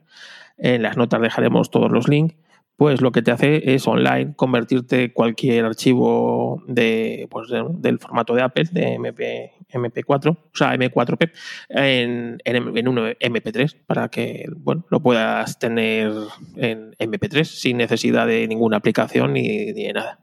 [0.59, 2.35] en las notas dejaremos todos los links
[2.79, 8.41] pues lo que te hace es online convertirte cualquier archivo de, pues del formato de
[8.41, 11.29] Apple, de MP, MP4, o sea, M4P,
[11.67, 16.13] en, en, un MP3 para que bueno, lo puedas tener
[16.55, 20.19] en MP3 sin necesidad de ninguna aplicación ni, de nada.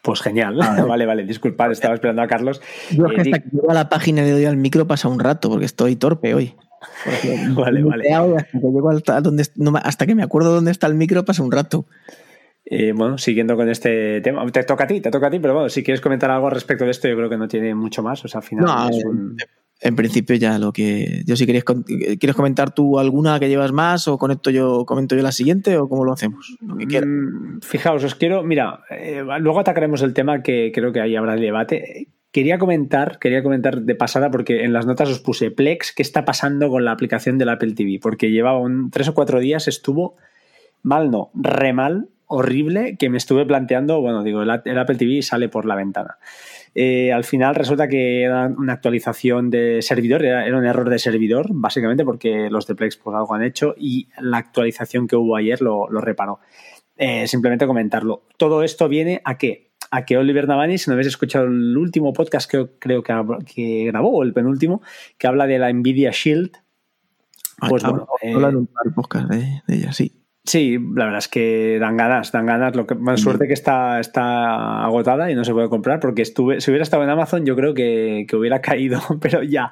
[0.00, 0.58] Pues genial.
[0.62, 2.62] Ah, vale, vale, disculpad, estaba esperando a Carlos.
[2.90, 5.50] Yo eh, hasta que llego a la página de hoy al micro pasa un rato
[5.50, 6.54] porque estoy torpe hoy.
[7.54, 8.08] vale, vale.
[9.82, 11.86] Hasta que, me acuerdo dónde está el micro pasa un rato.
[12.64, 15.54] Eh, bueno, siguiendo con este tema, te toca a ti, te toca a ti, pero
[15.54, 18.24] bueno, si quieres comentar algo respecto de esto, yo creo que no tiene mucho más.
[18.24, 19.36] O sea, al final es un...
[19.80, 21.22] En principio ya lo que.
[21.24, 25.22] Yo si quieres, quieres comentar tú alguna que llevas más o conecto yo, comento yo
[25.22, 26.56] la siguiente o cómo lo hacemos.
[26.60, 28.42] Lo que mm, fijaos, os quiero.
[28.42, 32.08] Mira, eh, luego atacaremos el tema que creo que ahí habrá debate.
[32.30, 36.26] Quería comentar, quería comentar de pasada porque en las notas os puse Plex, ¿qué está
[36.26, 37.98] pasando con la aplicación del Apple TV?
[38.02, 40.16] Porque llevaba un, tres o cuatro días, estuvo
[40.82, 45.48] mal, no, re mal, horrible, que me estuve planteando, bueno, digo, el, Apple TV sale
[45.48, 46.18] por la ventana.
[46.74, 51.46] Eh, al final resulta que era una actualización de servidor, era, un error de servidor,
[51.50, 55.62] básicamente porque los de Plex pues algo han hecho y la actualización que hubo ayer
[55.62, 56.40] lo, reparó.
[56.98, 58.24] Eh, simplemente comentarlo.
[58.36, 59.67] Todo esto viene a qué?
[59.90, 63.14] A que Oliver Navani, si no habéis escuchado el último podcast que creo que,
[63.46, 64.82] que grabó, o el penúltimo,
[65.16, 66.52] que habla de la Nvidia Shield.
[67.68, 70.12] Pues bueno, eh, un podcast de, ella, sí.
[70.44, 72.74] Sí, la verdad es que dan ganas, dan ganas.
[72.74, 76.60] Lo que, más suerte que está, está agotada y no se puede comprar, porque estuve,
[76.60, 79.70] si hubiera estado en Amazon, yo creo que, hubiera caído, pero ya.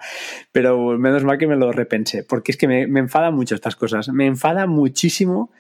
[0.52, 3.76] Pero menos mal que me lo repensé, porque es que me, me enfada mucho estas
[3.76, 4.09] cosas.
[4.09, 5.50] Me enfada muchísimo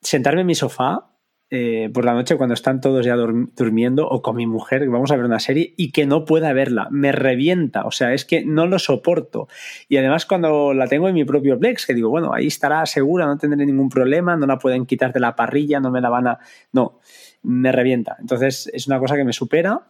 [0.00, 1.11] sentarme en mi sofá
[1.54, 5.16] eh, por la noche cuando están todos ya durmiendo o con mi mujer, vamos a
[5.16, 6.88] ver una serie y que no pueda verla.
[6.90, 9.48] Me revienta, o sea, es que no lo soporto.
[9.86, 13.26] Y además cuando la tengo en mi propio Plex, que digo, bueno, ahí estará segura,
[13.26, 16.26] no tendré ningún problema, no la pueden quitar de la parrilla, no me la van
[16.26, 16.38] a...
[16.72, 17.00] No,
[17.42, 18.16] me revienta.
[18.18, 19.82] Entonces es una cosa que me supera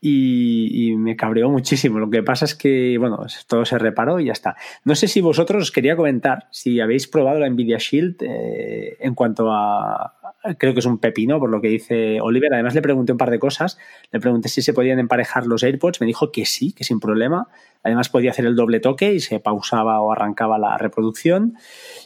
[0.00, 1.98] y, me cabreó muchísimo.
[1.98, 4.56] Lo que pasa es que, bueno, todo se reparó y ya está.
[4.84, 9.14] No sé si vosotros os quería comentar si habéis probado la Nvidia Shield eh, en
[9.14, 10.14] cuanto a,
[10.58, 12.52] creo que es un pepino, por lo que dice Oliver.
[12.52, 13.78] Además, le pregunté un par de cosas.
[14.10, 16.00] Le pregunté si se podían emparejar los AirPods.
[16.00, 17.48] Me dijo que sí, que sin problema.
[17.82, 21.54] Además, podía hacer el doble toque y se pausaba o arrancaba la reproducción.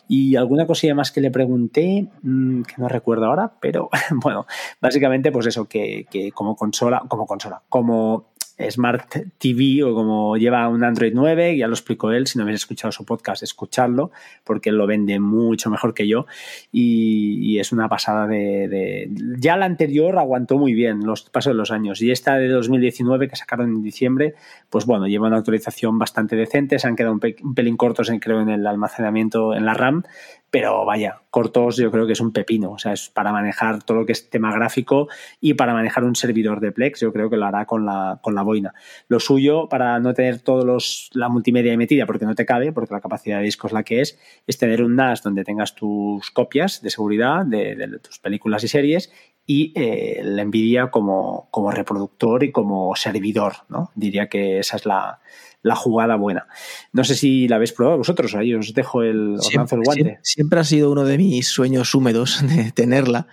[0.09, 3.89] Y alguna cosilla más que le pregunté, mm, que no recuerdo ahora, pero
[4.23, 4.47] bueno,
[4.81, 8.36] básicamente, pues eso, que, que como consola, como consola, como
[8.71, 12.61] Smart TV o como lleva un Android 9, ya lo explicó él, si no habéis
[12.61, 14.11] escuchado su podcast, escuchadlo,
[14.45, 16.27] porque él lo vende mucho mejor que yo
[16.73, 21.71] y, es una pasada de, Ya la anterior aguantó muy bien los pasos de los
[21.71, 24.35] años y esta de 2019 que sacaron en diciembre,
[24.71, 28.41] pues bueno, lleva una actualización bastante decente, se han quedado un, pelín cortos en, creo
[28.41, 30.05] en el almacenamiento en la RAM,
[30.51, 33.99] pero vaya, cortos yo creo que es un pepino, o sea, es para manejar todo
[33.99, 35.09] lo que es tema gráfico
[35.41, 38.35] y para manejar un servidor de Plex, yo creo que lo hará con la, con
[38.35, 38.73] la boina.
[39.09, 42.95] Lo suyo, para no tener todos los, la multimedia metida, porque no te cabe, porque
[42.95, 46.31] la capacidad de disco es la que es, es tener un NAS donde tengas tus
[46.31, 49.13] copias de seguridad de, tus películas y series
[49.47, 53.93] y eh, la NVIDIA como, como reproductor y como servidor, ¿no?
[53.95, 55.21] Diría que esa es la,
[55.63, 56.49] la jugada buena.
[56.93, 60.19] No sé si la habéis probado vosotros, ahí os dejo el, os siempre, el guante.
[60.23, 63.29] Siempre, ha sido uno de mis sueños húmedos de tenerla,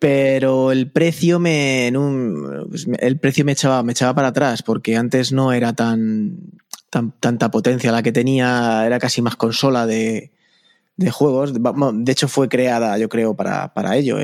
[0.00, 1.92] pero el precio me,
[2.68, 6.36] pues, el precio me echaba, me echaba para atrás, porque antes no era tan,
[6.90, 10.32] tan tanta potencia la que tenía, era casi más consola de,
[11.02, 11.52] de juegos.
[11.54, 14.16] De hecho, fue creada, yo creo, para, para ello.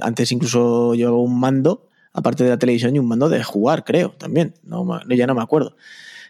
[0.00, 4.10] Antes incluso llevaba un mando, aparte de la televisión, y un mando de jugar, creo,
[4.18, 4.54] también.
[4.64, 5.76] No, ya no me acuerdo.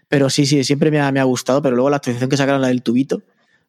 [0.08, 2.82] Pero sí, sí, siempre me ha, gustado, pero luego la actualización que sacaron, la del
[2.82, 3.22] tubito,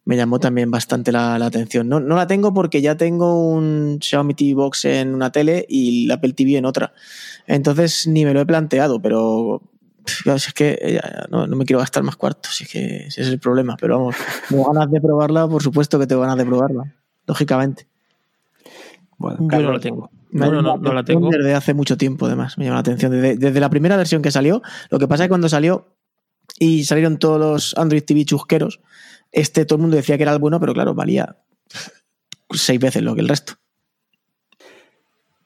[0.05, 1.87] me llamó también bastante la, atención.
[1.87, 6.05] No, no, la tengo porque ya tengo un Xiaomi TV Box en una tele y
[6.07, 6.93] la Apple TV en otra.
[7.47, 9.61] Entonces ni me lo he planteado, pero
[10.25, 13.77] es que no, me quiero gastar más cuartos, es que ese es el problema.
[13.79, 14.15] Pero vamos,
[14.49, 16.93] tengo ganas de probarla, por supuesto que tengo ganas de probarla,
[17.27, 17.87] lógicamente.
[19.17, 20.11] Bueno, Yo no la tengo.
[20.31, 21.29] No, no, no, la tengo.
[21.29, 23.11] Desde hace mucho tiempo, además, me llama la atención.
[23.11, 25.93] Desde, desde, la primera versión que salió, lo que pasa es que cuando salió
[26.59, 28.81] y salieron todos los Android TV chusqueros.
[29.31, 31.37] Este todo el mundo decía que era el bueno, pero claro, valía
[32.51, 33.53] seis veces lo que el resto.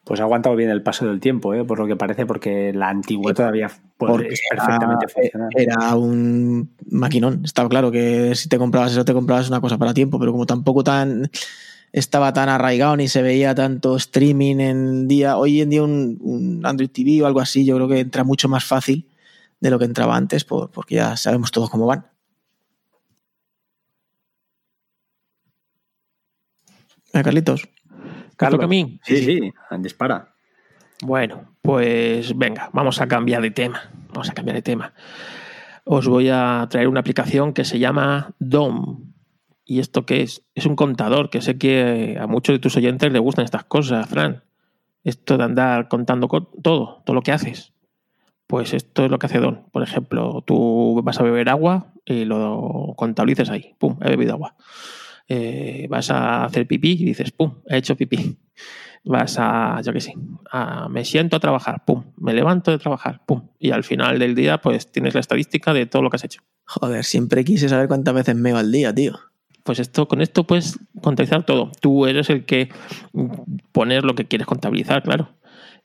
[0.08, 1.66] Pues ha aguantado bien el paso del tiempo, ¿eh?
[1.66, 5.50] por lo que parece, porque la antigua todavía puede, perfectamente funcionar.
[5.54, 7.42] Era un maquinón.
[7.44, 10.46] Estaba claro que si te comprabas eso, te comprabas una cosa para tiempo, pero como
[10.46, 11.30] tampoco tan
[11.92, 15.38] estaba tan arraigado ni se veía tanto streaming en día.
[15.38, 18.48] Hoy en día un, un Android TV o algo así, yo creo que entra mucho
[18.48, 19.10] más fácil
[19.60, 22.06] de lo que entraba antes, porque ya sabemos todos cómo van.
[27.14, 27.68] ¿Eh, Carlitos.
[28.38, 28.64] Carlos.
[28.64, 29.00] a mí?
[29.04, 30.34] Sí, sí, dispara.
[31.02, 33.92] Bueno, pues venga, vamos a cambiar de tema.
[34.14, 34.94] Vamos a cambiar de tema.
[35.84, 39.14] Os voy a traer una aplicación que se llama DOM.
[39.64, 40.44] ¿Y esto qué es?
[40.56, 44.08] Es un contador que sé que a muchos de tus oyentes les gustan estas cosas,
[44.08, 44.44] Fran.
[45.04, 47.74] Esto de andar contando todo, todo lo que haces.
[48.48, 49.66] Pues esto es lo que hace Don.
[49.72, 53.76] Por ejemplo, tú vas a beber agua y lo contabilices ahí.
[53.78, 54.56] Pum, he bebido agua.
[55.28, 58.38] Eh, vas a hacer pipí y dices, pum, he hecho pipí.
[59.04, 60.14] Vas a, yo qué sé,
[60.90, 63.48] me siento a trabajar, pum, me levanto de trabajar, pum.
[63.58, 66.42] Y al final del día, pues tienes la estadística de todo lo que has hecho.
[66.66, 69.18] Joder, siempre quise saber cuántas veces meo al día, tío.
[69.64, 71.72] Pues esto, con esto puedes contabilizar todo.
[71.80, 72.70] Tú eres el que
[73.72, 75.30] poner lo que quieres contabilizar, claro.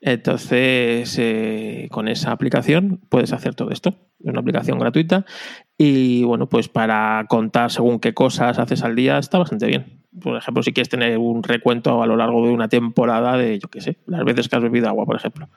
[0.05, 3.95] Entonces, eh, con esa aplicación puedes hacer todo esto.
[4.19, 5.25] Es una aplicación gratuita
[5.77, 10.01] y, bueno, pues para contar según qué cosas haces al día está bastante bien.
[10.21, 13.67] Por ejemplo, si quieres tener un recuento a lo largo de una temporada de, yo
[13.67, 15.49] qué sé, las veces que has bebido agua, por ejemplo,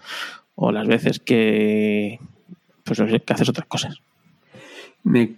[0.54, 2.18] o las veces que,
[2.84, 4.00] pues que haces otras cosas.
[5.06, 5.36] Me,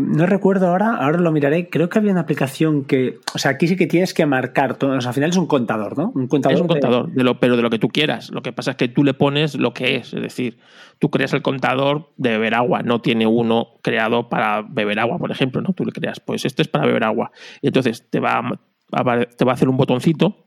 [0.00, 1.68] no recuerdo ahora, ahora lo miraré.
[1.68, 3.18] Creo que había una aplicación que.
[3.34, 4.96] O sea, aquí sí que tienes que marcar todo.
[4.96, 6.10] O sea, al final es un contador, ¿no?
[6.14, 6.54] Un contador.
[6.54, 7.22] Es un contador, de...
[7.22, 8.30] lo, pero de lo que tú quieras.
[8.30, 10.14] Lo que pasa es que tú le pones lo que es.
[10.14, 10.56] Es decir,
[10.98, 12.82] tú creas el contador de beber agua.
[12.82, 15.74] No tiene uno creado para beber agua, por ejemplo, ¿no?
[15.74, 17.30] Tú le creas, pues este es para beber agua.
[17.60, 20.46] Y entonces te va a, te va a hacer un botoncito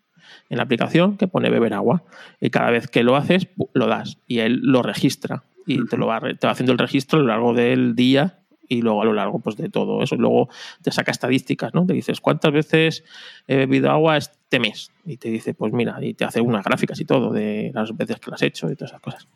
[0.49, 2.05] en la aplicación que pone beber agua.
[2.41, 4.17] Y cada vez que lo haces, lo das.
[4.25, 5.43] Y él lo registra.
[5.67, 8.81] Y te, lo va, te va haciendo el registro a lo largo del día y
[8.81, 10.15] luego a lo largo pues, de todo eso.
[10.15, 10.49] Luego
[10.81, 11.85] te saca estadísticas, ¿no?
[11.85, 13.03] Te dices, ¿cuántas veces
[13.47, 14.91] he bebido agua este mes?
[15.05, 18.19] Y te dice, pues mira, y te hace unas gráficas y todo de las veces
[18.19, 19.27] que lo has hecho y todas esas cosas.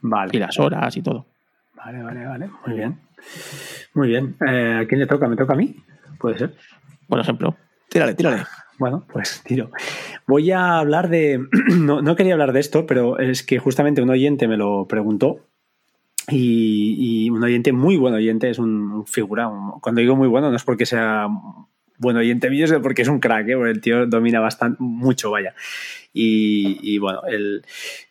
[0.00, 0.30] Vale.
[0.32, 1.26] Y las horas y todo.
[1.74, 2.50] Vale, vale, vale.
[2.66, 3.00] Muy bien.
[3.94, 4.36] Muy bien.
[4.46, 5.28] Eh, ¿A quién le toca?
[5.28, 5.76] ¿Me toca a mí?
[6.18, 6.54] Puede ser.
[7.08, 7.56] Por ejemplo.
[7.88, 8.42] Tírale, tírale.
[8.78, 9.70] Bueno, pues tiro.
[10.26, 11.40] Voy a hablar de.
[11.76, 15.40] No, no, quería hablar de esto, pero es que justamente un oyente me lo preguntó
[16.28, 19.50] y, un oyente muy buen oyente, es un, figura.
[19.80, 21.28] cuando digo muy bueno, no es porque sea
[21.98, 23.56] buen oyente mío porque es un crack, ¿eh?
[23.56, 25.54] porque el tío domina bastante, mucho, vaya.
[26.12, 27.62] Y, bueno, él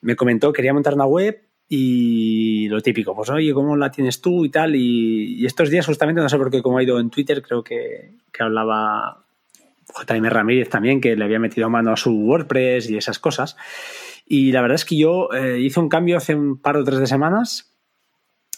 [0.01, 4.45] me comentó, quería montar una web y lo típico, pues oye, ¿cómo la tienes tú
[4.45, 4.75] y tal?
[4.75, 8.11] Y, estos días justamente, no sé por qué, como ha ido en Twitter, creo que,
[8.31, 9.23] que hablaba
[9.87, 13.57] JM Ramírez también, que le había metido mano a su WordPress y esas cosas.
[14.27, 16.99] Y la verdad es que yo eh, hice un cambio hace un par o tres
[16.99, 17.74] de semanas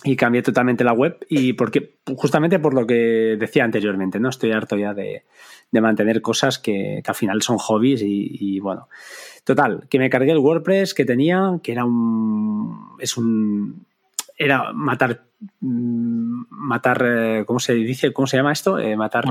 [0.07, 4.29] y cambié totalmente la web y porque justamente por lo que decía anteriormente, ¿no?
[4.29, 5.23] Estoy harto ya de,
[5.71, 8.87] mantener cosas que, al final son hobbies y, bueno.
[9.43, 12.95] Total, que me cargué el WordPress que tenía, que era un.
[12.99, 13.85] es un.
[14.37, 15.23] era matar.
[15.61, 17.05] Mm, matar.
[17.05, 18.11] Eh, ¿Cómo se dice?
[18.11, 18.77] ¿Cómo se llama esto?
[18.77, 19.25] Eh, matar.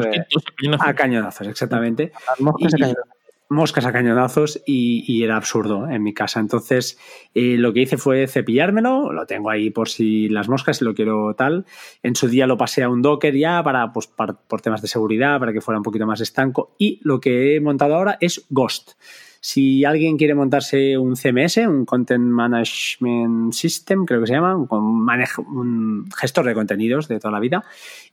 [0.78, 2.12] a cañonazos, exactamente.
[2.38, 3.15] cañonazos
[3.48, 6.40] moscas a cañonazos y, era absurdo en mi casa.
[6.40, 6.98] Entonces,
[7.34, 10.94] eh, lo que hice fue cepillármelo, lo tengo ahí por si las moscas, si lo
[10.94, 11.64] quiero tal.
[12.02, 15.38] En su día lo pasé a un Docker ya para, pues, por temas de seguridad,
[15.38, 16.74] para que fuera un poquito más estanco.
[16.78, 18.92] Y lo que he montado ahora es Ghost.
[19.40, 26.08] Si alguien quiere montarse un CMS, un Content Management System, creo que se llama, un,
[26.16, 27.64] gestor de contenidos de toda la vida,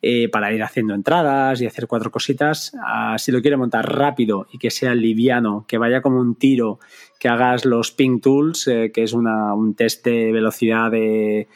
[0.02, 4.48] eh, para ir haciendo entradas y hacer cuatro cositas, ah, si lo quiere montar rápido
[4.52, 6.80] y que sea liviano, que vaya como un tiro,
[7.20, 11.48] que hagas los ping tools, eh, que es un test de velocidad de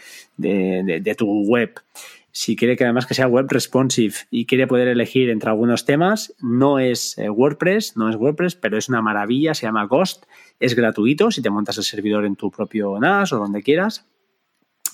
[1.17, 1.73] tu web
[2.37, 6.35] si quiere que además que sea web responsive y quiere poder elegir entre algunos temas,
[6.39, 10.25] no es eh, WordPress, no es WordPress, pero es una maravilla, se llama Ghost,
[10.59, 14.05] es gratuito si te montas el servidor en tu propio NAS o donde quieras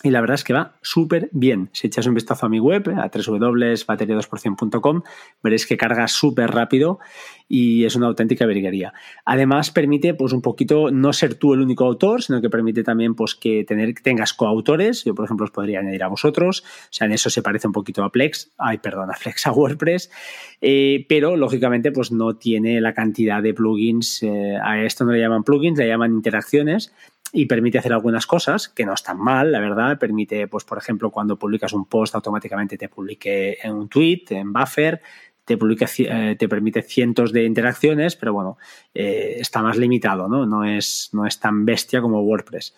[0.04, 1.70] y la verdad es que va súper bien.
[1.72, 5.02] Si echas un vistazo a mi web, a www.bateria2%.com,
[5.42, 7.00] veréis que carga súper rápido
[7.48, 8.94] y es una auténtica virguería.
[9.24, 13.16] Además, permite, pues, un poquito no ser tú el único autor, sino que permite también,
[13.16, 15.06] pues, que tener, tengas coautores.
[15.06, 16.64] Yo, por ejemplo, os podría añadir a vosotros.
[16.66, 18.52] O sea, en eso se parece un poquito a Plex.
[18.58, 20.12] Ay, perdón, a Flex, a WordPress.
[20.60, 24.22] Eh, pero, lógicamente, pues, no tiene la cantidad de plugins.
[24.24, 26.92] Eh, a esto no le llaman plugins, le llaman interacciones
[27.36, 29.98] y permite hacer algunas cosas que no están mal, la verdad.
[29.98, 34.54] Permite, pues, por ejemplo, cuando publicas un post, automáticamente te publique en un tweet, en
[34.54, 35.02] buffer,
[35.44, 38.58] te, eh, te permite cientos de interacciones, pero bueno,
[38.94, 40.46] eh, está más limitado, ¿no?
[40.46, 42.76] No es, no es tan bestia como WordPress.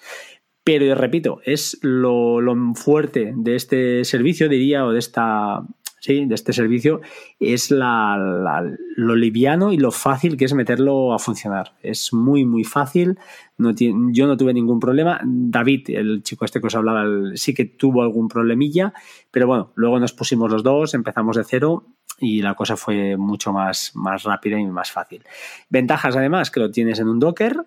[0.64, 5.64] Pero repito, es lo, lo, fuerte de este servicio, diría, o de esta,
[6.08, 7.02] de este servicio
[7.40, 11.74] es lo liviano y lo fácil que es meterlo a funcionar.
[11.82, 13.18] Es muy, muy fácil.
[13.58, 15.20] Yo no tuve ningún problema.
[15.24, 18.94] David, el chico este que os hablaba, sí que tuvo algún problemilla,
[19.32, 21.86] pero bueno, luego nos pusimos los dos, empezamos de cero
[22.20, 25.24] y la cosa fue mucho más, más rápida y más fácil.
[25.70, 27.66] Ventajas además que lo tienes en un Docker,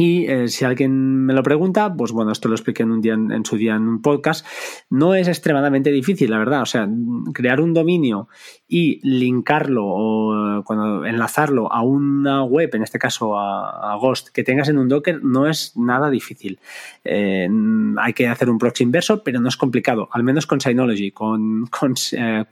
[0.00, 3.14] y eh, si alguien me lo pregunta, pues bueno, esto lo expliqué en, un día,
[3.14, 4.46] en, su día en un podcast.
[4.90, 6.62] No es extremadamente difícil, la verdad.
[6.62, 6.88] O sea,
[7.34, 8.28] crear un dominio
[8.68, 14.68] y linkarlo o cuando enlazarlo a una web, en este caso a, Ghost, que tengas
[14.68, 16.60] en un Docker, no es nada difícil.
[17.02, 17.48] Eh,
[17.96, 20.08] hay que hacer un proxy inverso, pero no es complicado.
[20.12, 21.10] Al menos con Synology.
[21.10, 22.44] Con, con eh,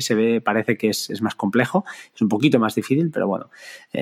[0.00, 1.84] se ve, parece que es, es, más complejo.
[2.12, 3.48] Es un poquito más difícil, pero bueno,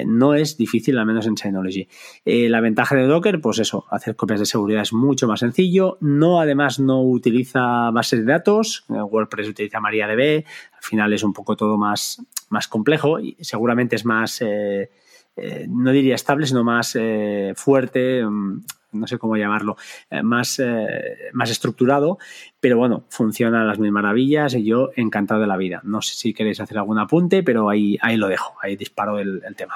[0.06, 1.86] no es difícil, al menos en Synology.
[2.24, 5.98] la ventaja de Docker, pues eso, hacer copias de seguridad es mucho más sencillo.
[6.00, 8.84] No, además, no utiliza bases de datos.
[8.88, 10.44] Eh, WordPress utiliza MariaDB.
[10.76, 14.90] Al final es un poco todo más, más complejo y seguramente es más, eh,
[15.36, 16.96] eh, no diría estable, sino más
[17.56, 19.76] fuerte, mm, no sé cómo llamarlo,
[20.22, 20.62] más,
[21.32, 22.18] más estructurado,
[22.58, 25.80] pero bueno, funciona a las mil maravillas y yo encantado de la vida.
[25.84, 29.42] No sé si queréis hacer algún apunte, pero ahí, ahí lo dejo, ahí disparo el
[29.56, 29.74] tema.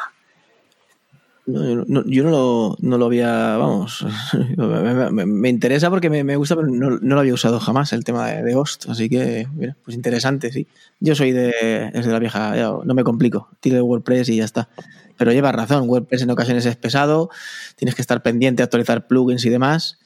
[1.44, 4.06] No, yo no lo, no lo había, vamos,
[5.12, 8.88] me, interesa porque me, gusta, pero no, lo había usado jamás el tema de, Ghost,
[8.88, 10.68] así que, mira, pues interesante, sí.
[11.00, 14.44] Yo soy de, es de la vieja, no me complico, tiro de WordPress y ya
[14.44, 14.68] está.
[15.16, 17.28] Pero llevas razón, WordPress en ocasiones es pesado,
[17.74, 19.98] tienes que estar pendiente, actualizar plugins y demás.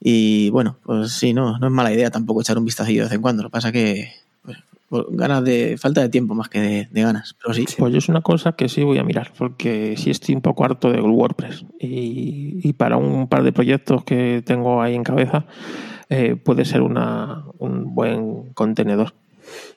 [0.00, 3.14] Y bueno, pues sí, no, no es mala idea tampoco echar un vistacillo de vez
[3.14, 3.44] en cuando.
[3.44, 4.12] Lo que pasa que
[5.10, 7.34] ganas de falta de tiempo más que de, ganas.
[7.40, 7.66] Pero sí.
[7.78, 10.64] Pues yo es una cosa que sí voy a mirar, porque sí estoy un poco
[10.64, 11.64] harto de WordPress.
[11.78, 15.46] Y, para un par de proyectos que tengo ahí en cabeza,
[16.08, 19.14] eh, puede ser una, un buen contenedor.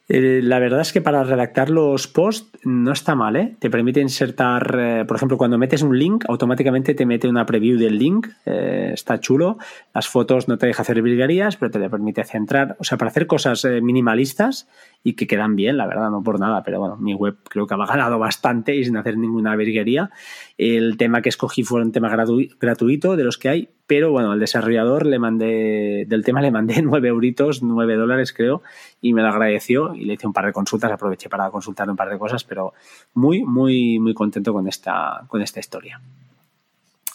[0.10, 3.58] Eh, la verdad es que para redactar los posts no está mal, ¿eh?
[3.60, 7.78] Te permite insertar, eh, por ejemplo, cuando metes un link, automáticamente te mete una preview
[7.78, 8.28] del link.
[8.46, 9.58] está chulo.
[9.94, 12.78] Las fotos no te deja hacer virguerías, pero te le permite centrar.
[12.80, 14.68] O sea, para hacer cosas minimalistas
[15.04, 17.74] y que quedan bien, la verdad, no por nada, pero bueno, mi web creo que
[17.74, 20.10] ha ganado bastante y sin hacer ninguna virguería.
[20.58, 24.40] El tema que escogí fue un tema gratuito de los que hay, pero bueno, al
[24.40, 28.62] desarrollador le mandé, del tema le mandé 9 euritos, 9 dólares creo,
[29.02, 31.96] y me lo agradeció y le hice un par de consultas, aproveché para consultar un
[31.96, 32.74] par de cosas, pero
[33.14, 36.02] muy, muy, muy contento con esta, con esta historia.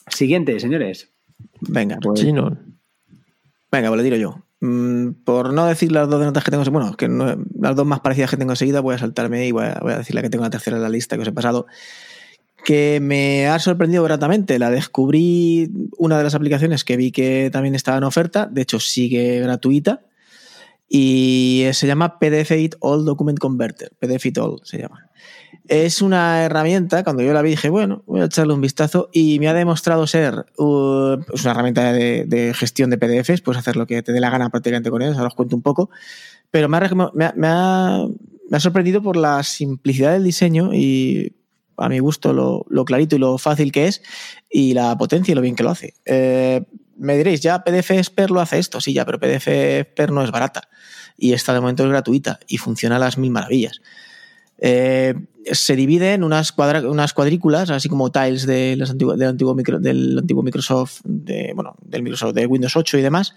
[0.08, 1.08] Siguiente, señores.
[1.60, 2.20] Venga, pues.
[2.20, 2.56] Chino.
[3.70, 4.42] Venga, pues le digo yo.
[4.60, 8.00] Mm, por no decir las dos de notas que tengo, bueno, que las dos más
[8.00, 10.50] parecidas que tengo enseguida, voy a saltarme y voy a, decir la que tengo la
[10.50, 11.66] tercera en la lista que os he pasado,
[12.64, 14.58] que me ha sorprendido gratamente.
[14.60, 15.68] La descubrí
[15.98, 20.02] una de las aplicaciones que vi que también estaba en oferta, de hecho sigue gratuita,
[20.94, 25.08] y se llama PDF It All Document Converter, PDF It All se llama.
[25.66, 29.38] Es una herramienta, cuando yo la vi dije, bueno, voy a echarle un vistazo y
[29.38, 34.02] me ha demostrado ser uh, una herramienta de, gestión de PDFs, puedes hacer lo que
[34.02, 35.88] te dé la gana prácticamente con ellos, ahora os cuento un poco,
[36.50, 38.06] pero me ha,
[38.58, 41.32] sorprendido por la simplicidad del diseño y
[41.78, 44.02] a mi gusto lo, clarito y lo fácil que es
[44.50, 45.94] y la potencia y lo bien que lo hace.
[46.04, 46.62] Eh,
[46.96, 50.30] me diréis, ya PDF Expert lo hace esto, sí, ya, pero PDF Expert no es
[50.30, 50.68] barata
[51.16, 53.80] y esta de momento es gratuita y funciona a las mil maravillas.
[54.58, 55.14] Eh,
[55.50, 61.00] se divide en unas, unas cuadrículas, así como tiles de del, antiguo del antiguo Microsoft,
[61.04, 63.34] de, bueno, del Microsoft de Windows 8 y demás,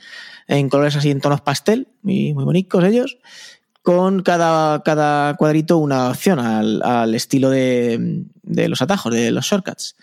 [0.48, 3.18] en colores así en tonos pastel, muy, muy bonitos ellos,
[3.82, 9.96] con cada, cada cuadrito una opción al, estilo de, de, los atajos, de los shortcuts.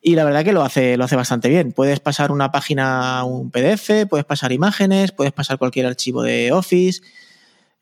[0.00, 1.72] Y la verdad que lo hace, lo hace bastante bien.
[1.72, 7.02] Puedes pasar una página un PDF, puedes pasar imágenes, puedes pasar cualquier archivo de Office,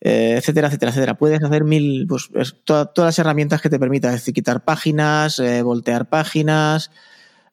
[0.01, 1.19] eh, etcétera, etcétera, etcétera.
[1.19, 2.31] Puedes hacer mil, pues,
[2.65, 6.91] todas las herramientas que te permitan, es decir, quitar páginas, eh, voltear páginas,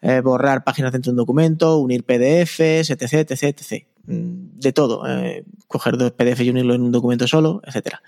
[0.02, 3.86] eh, borrar páginas dentro de un documento, unir PDFs, etc, etc, etc.
[4.06, 5.04] Mm, de todo.
[5.68, 8.02] coger dos PDFs y unirlo en un documento solo, etcétera.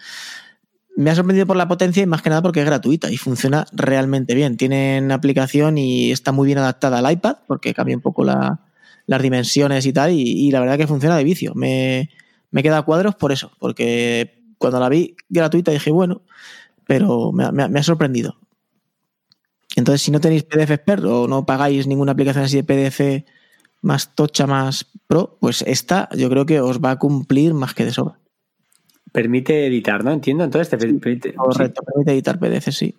[0.96, 3.66] Me ha sorprendido por la potencia y más que nada porque es gratuita y funciona
[3.74, 4.56] realmente bien.
[4.56, 9.86] Tienen aplicación y está muy bien adaptada al iPad porque cambia un poco las dimensiones
[9.86, 11.54] y tal y, y la verdad que funciona de vicio.
[11.54, 12.10] Me,
[12.56, 16.22] me queda cuadros por eso, porque cuando la vi gratuita dije, bueno,
[16.88, 18.38] pero me, ha sorprendido.
[19.76, 23.26] Entonces, si no tenéis PDF Expert o no pagáis ninguna aplicación así de PDF
[23.82, 27.84] más tocha, más pro, pues esta yo creo que os va a cumplir más que
[27.84, 28.20] de sobra.
[29.16, 30.12] Permite editar, ¿no?
[30.12, 30.44] Entiendo.
[30.44, 31.34] Entonces te permite.
[31.34, 32.94] Correcto, permite editar PDF, sí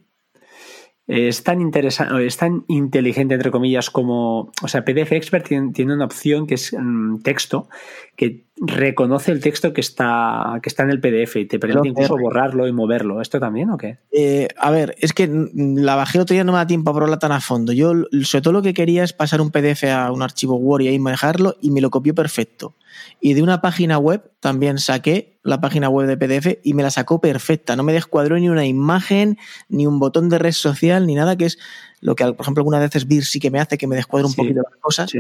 [1.07, 4.53] es tan interesante, es tan inteligente, entre comillas, como.
[4.63, 7.69] O sea, PDF Expert tiene, una opción que es mm, texto,
[8.17, 12.17] que reconoce el texto que está, que está en el PDF y te permite incluso
[12.17, 13.21] borrarlo y moverlo.
[13.21, 13.99] ¿Esto también o qué?
[14.11, 17.19] Eh, a ver, es que la bajé otro día, no me da tiempo a probarla
[17.19, 17.73] tan a fondo.
[17.73, 17.93] Yo,
[18.23, 20.99] sobre todo, lo que quería es pasar un PDF a un archivo Word y ahí
[20.99, 22.75] manejarlo y me lo copió perfecto.
[23.21, 26.91] Y de una página web también saqué la página web de PDF y me la
[26.91, 27.77] sacó perfecta.
[27.77, 29.37] No me descuadró ni una imagen,
[29.69, 31.59] ni un botón de red social, ni nada, que es
[32.01, 34.35] lo que, por ejemplo, algunas veces Vir sí que me hace que me descuadre un
[34.35, 35.13] poquito las cosas.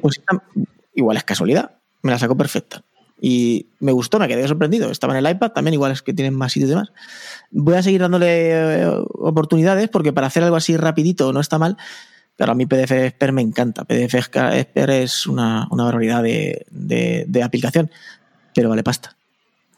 [0.00, 0.20] Pues
[0.94, 1.72] igual es casualidad.
[2.06, 2.84] Me la sacó perfecta.
[3.20, 4.90] Y me gustó, me quedé sorprendido.
[4.90, 6.92] Estaba en el iPad, también igual es que tienen más sitios y demás.
[7.50, 11.76] Voy a seguir dándole eh, oportunidades porque para hacer algo así rapidito no está mal.
[12.36, 13.84] Pero a mí PDF Expert me encanta.
[13.84, 17.90] PDF Expert es una, barbaridad de, aplicación,
[18.54, 19.16] pero vale pasta.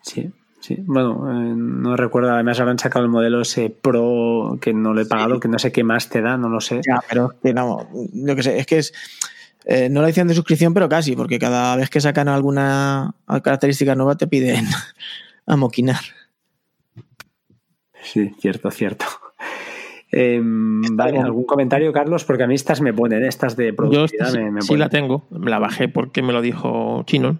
[0.03, 0.77] Sí, sí.
[0.85, 5.01] Bueno, eh, no recuerdo, además ahora han sacado el modelo ese Pro que no lo
[5.01, 6.81] he pagado, que no sé qué más te da, no lo sé.
[6.85, 8.93] Ya, pero que no, lo que sé, es que es.
[9.65, 13.95] Eh, no la edición de suscripción, pero casi, porque cada vez que sacan alguna característica
[13.95, 14.67] nueva te piden
[15.47, 16.01] amoquinar.
[18.03, 19.05] Sí, cierto, cierto.
[20.11, 22.25] Em, vale, ¿algún comentario, Carlos?
[22.25, 25.89] Porque a mí estas me ponen, estas de productividad Yo sí, la tengo, la bajé
[25.89, 27.39] porque me lo dijo Chino.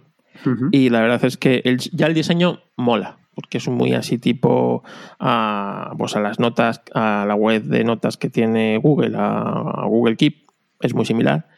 [0.71, 1.63] Y la verdad es que
[1.93, 4.85] ya el diseño mola, porque es muy así tipo
[5.19, 10.17] a, pues a las notas, a la web de notas que tiene Google, a, Google
[10.17, 10.49] Keep,
[10.81, 11.49] es muy similar.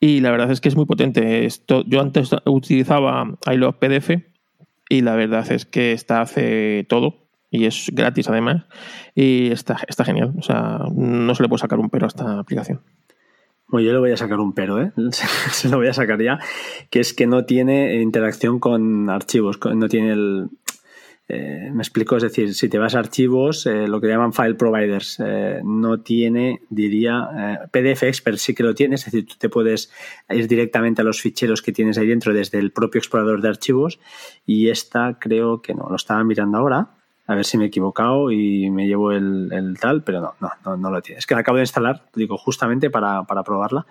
[0.00, 1.44] Y la verdad es que es muy potente.
[1.44, 4.22] Esto, yo antes utilizaba iLove PDF
[4.88, 8.64] y la verdad es que esta hace todo y es gratis además
[9.14, 10.32] y está, está genial.
[10.38, 12.80] O sea, no se le puede sacar un pero a esta aplicación.
[13.70, 14.92] Bueno, yo le voy a sacar un pero, ¿eh?
[15.52, 16.40] se lo voy a sacar ya,
[16.90, 20.48] que es que no tiene interacción con archivos, no tiene el...
[21.32, 24.54] Eh, me explico, es decir, si te vas a archivos, eh, lo que llaman file
[24.54, 29.48] providers, eh, no tiene, diría, PDF Expert sí que lo tiene, es decir, tú te
[29.48, 29.92] puedes
[30.28, 34.00] ir directamente a los ficheros que tienes ahí dentro desde el propio explorador de archivos
[34.44, 36.88] y esta creo que no, lo estaba mirando ahora
[37.30, 40.76] a ver si me he equivocado y me llevo el, tal, pero no, no, no,
[40.76, 41.20] no, lo tiene.
[41.20, 43.86] Es que la acabo de instalar, digo, justamente para, probarla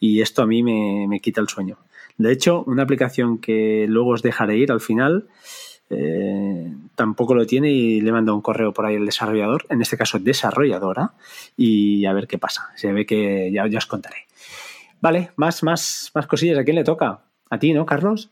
[0.00, 1.78] y esto a mí me, quita el sueño.
[2.18, 5.28] De hecho, una aplicación que luego os dejaré ir al final,
[5.90, 9.96] eh, tampoco lo tiene y le mando un correo por ahí al desarrollador, en este
[9.96, 11.12] caso desarrolladora,
[11.56, 12.68] y a ver qué pasa.
[12.76, 14.26] Se ve que ya, ya os contaré.
[15.00, 16.58] Vale, más, más, más cosillas.
[16.58, 17.24] ¿A quién le toca?
[17.50, 18.30] ¿A ti, no, Carlos?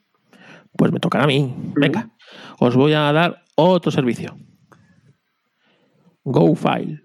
[0.76, 1.52] Pues me tocará a mí.
[1.74, 2.11] Venga,
[2.59, 4.36] os voy a dar otro servicio.
[6.24, 7.02] GoFile.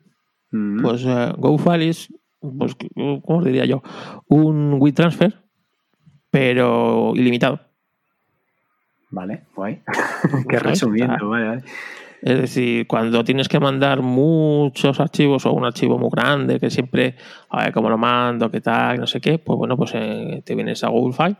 [0.51, 0.81] Mm.
[0.81, 3.81] Pues eh, GoFile es, pues, ¿cómo os diría yo?
[4.27, 5.41] Un WeTransfer,
[6.29, 7.61] pero ilimitado.
[9.13, 9.81] Vale, guay.
[10.49, 11.63] Qué resumiendo, vale, vale.
[12.21, 17.15] Es decir, cuando tienes que mandar muchos archivos o un archivo muy grande, que siempre,
[17.49, 20.55] a ver cómo lo mando, qué tal, no sé qué, pues bueno, pues eh, te
[20.55, 21.35] vienes a Google File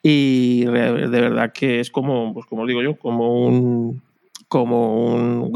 [0.00, 4.00] y de verdad que es como, pues como os digo yo, como un
[4.46, 5.52] como un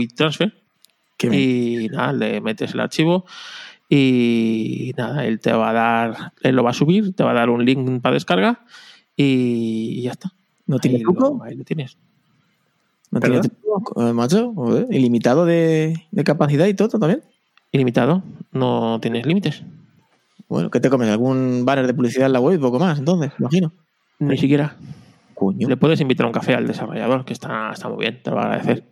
[1.17, 1.43] Qué bien.
[1.43, 3.25] y nada, le metes el archivo
[3.89, 7.35] y nada, él te va a dar, él lo va a subir, te va a
[7.35, 8.65] dar un link para descarga
[9.15, 10.36] y ya está.
[10.67, 11.37] ¿No tiene Ahí truco?
[11.39, 11.97] lo- ahí lo tienes.
[13.11, 13.57] ¿No tiene ¿Perdón?
[13.63, 14.53] truco, eh, macho?
[14.55, 17.23] Joder, Ilimitado de, de capacidad y todo también.
[17.73, 19.63] Ilimitado, no tienes límites.
[20.49, 21.09] Bueno, ¿qué te comes?
[21.09, 22.61] ¿Algún banner de publicidad en la web?
[22.61, 23.73] Poco más, entonces, imagino.
[24.19, 24.77] Ni siquiera.
[25.35, 25.69] Coño.
[25.69, 28.37] Le puedes invitar a un café al desarrollador, que está, está muy bien, te lo
[28.37, 28.85] va a agradecer.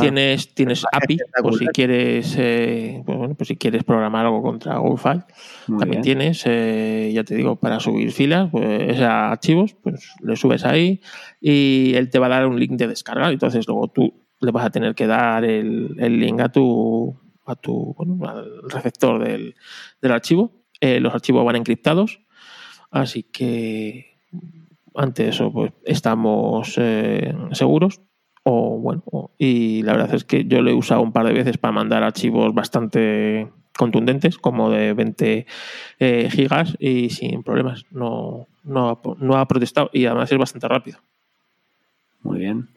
[0.00, 4.78] Tienes, tienes API, por si quieres, eh, pues bueno, pues si quieres programar algo contra
[4.78, 5.24] GoFile,
[5.66, 6.02] también bien.
[6.02, 11.00] tienes, eh, ya te digo, para subir filas, pues, archivos, pues le subes ahí
[11.40, 13.30] y él te va a dar un link de descarga.
[13.30, 17.14] Entonces luego tú le vas a tener que dar el, el link a tu,
[17.46, 19.54] a tu bueno, al receptor del,
[20.00, 20.52] del archivo.
[20.80, 22.20] Eh, los archivos van encriptados,
[22.90, 24.16] así que
[24.94, 28.00] ante eso pues estamos eh, seguros.
[28.42, 31.58] O bueno, y la verdad es que yo lo he usado un par de veces
[31.58, 35.46] para mandar archivos bastante contundentes, como de 20
[35.98, 37.84] eh, gigas, y sin problemas.
[37.90, 40.98] No, no, ha, no ha protestado y además es bastante rápido.
[42.22, 42.68] Muy bien.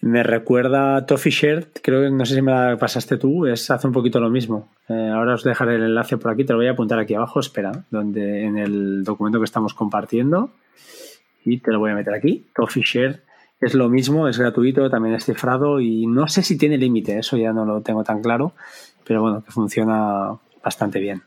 [0.00, 3.86] Me recuerda Toffee Shared, creo que no sé si me la pasaste tú, es hace
[3.86, 4.68] un poquito lo mismo.
[4.88, 7.40] Eh, ahora os dejaré el enlace por aquí, te lo voy a apuntar aquí abajo,
[7.40, 10.50] espera, donde en el documento que estamos compartiendo
[11.44, 12.46] y te lo voy a meter aquí.
[12.54, 13.16] Toffee Shared
[13.60, 17.36] es lo mismo, es gratuito, también es cifrado y no sé si tiene límite, eso
[17.36, 18.54] ya no lo tengo tan claro,
[19.04, 21.22] pero bueno, que funciona bastante bien.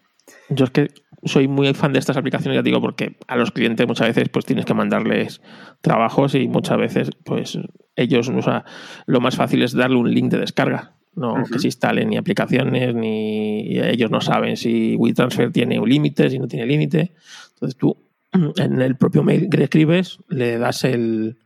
[0.50, 0.92] Yo es que
[1.24, 4.46] soy muy fan de estas aplicaciones, ya digo, porque a los clientes muchas veces pues
[4.46, 5.42] tienes que mandarles
[5.82, 7.58] trabajos y muchas veces pues
[7.96, 8.64] ellos, o sea,
[9.06, 10.96] lo más fácil es darle un link de descarga.
[11.16, 16.30] No que se instalen ni aplicaciones, ni ellos no saben si WeTransfer tiene un límite,
[16.30, 17.12] si no tiene límite.
[17.54, 17.98] Entonces tú
[18.32, 21.40] en el propio mail que escribes le das el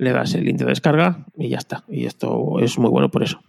[0.00, 1.84] le das el link de descarga y ya está.
[1.88, 3.40] Y esto es muy bueno por eso.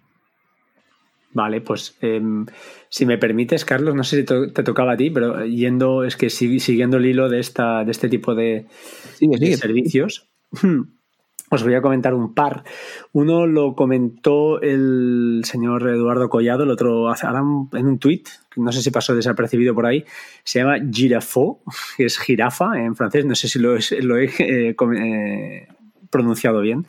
[1.33, 2.45] Vale, pues em,
[2.89, 6.29] si me permites, Carlos, no sé si te tocaba a ti, pero yendo, es que
[6.29, 8.65] si- siguiendo el hilo de, esta, de este tipo de,
[9.55, 10.27] servicios,
[11.49, 12.65] os voy a comentar un par.
[13.13, 17.39] Uno lo comentó el señor Eduardo Collado, el otro hace- ahora
[17.79, 18.27] en un tuit,
[18.57, 20.03] no sé si pasó desapercibido por ahí,
[20.43, 21.61] se llama Girafo,
[21.95, 25.67] que es jirafa en francés, no sé si lo, es- lo he eh, eh,
[26.11, 26.85] pronunciado bien,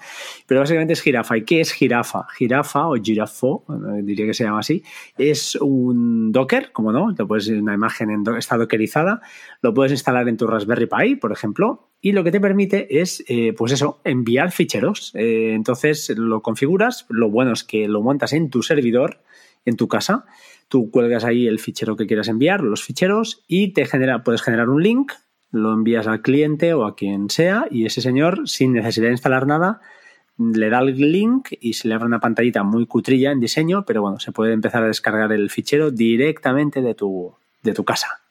[0.46, 1.36] pero básicamente es jirafa.
[1.38, 2.26] ¿Y qué es jirafa?
[2.36, 4.82] Jirafa o girafo, eh, diría que se llama así,
[5.16, 9.20] es un Docker, como no, te puedes una imagen en do- está dockerizada,
[9.62, 13.24] lo puedes instalar en tu Raspberry Pi, por ejemplo, y lo que te permite es,
[13.28, 15.12] eh, pues eso, enviar ficheros.
[15.14, 19.20] Eh, entonces lo configuras, lo bueno es que lo montas en tu servidor,
[19.64, 20.24] en tu casa,
[20.66, 24.68] tú cuelgas ahí el fichero que quieras enviar, los ficheros, y te genera, puedes generar
[24.68, 25.12] un link,
[25.52, 29.46] lo envías al cliente o a quien sea, y ese señor, sin necesidad de instalar
[29.46, 29.80] nada,
[30.38, 34.02] le da el link y se le abre una pantallita muy cutrilla en diseño, pero
[34.02, 38.22] bueno, se puede empezar a descargar el fichero directamente de tu, de tu casa.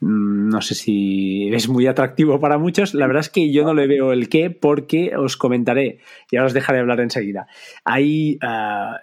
[0.00, 2.94] Mm, No sé si es muy atractivo para muchos.
[2.94, 6.00] La verdad es que yo no le veo el qué porque os comentaré
[6.30, 7.46] y ahora os dejaré hablar enseguida.
[7.84, 8.96] Hay uh,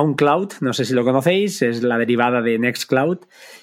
[0.00, 3.18] OnCloud, no sé si lo conocéis, es la derivada de Nextcloud.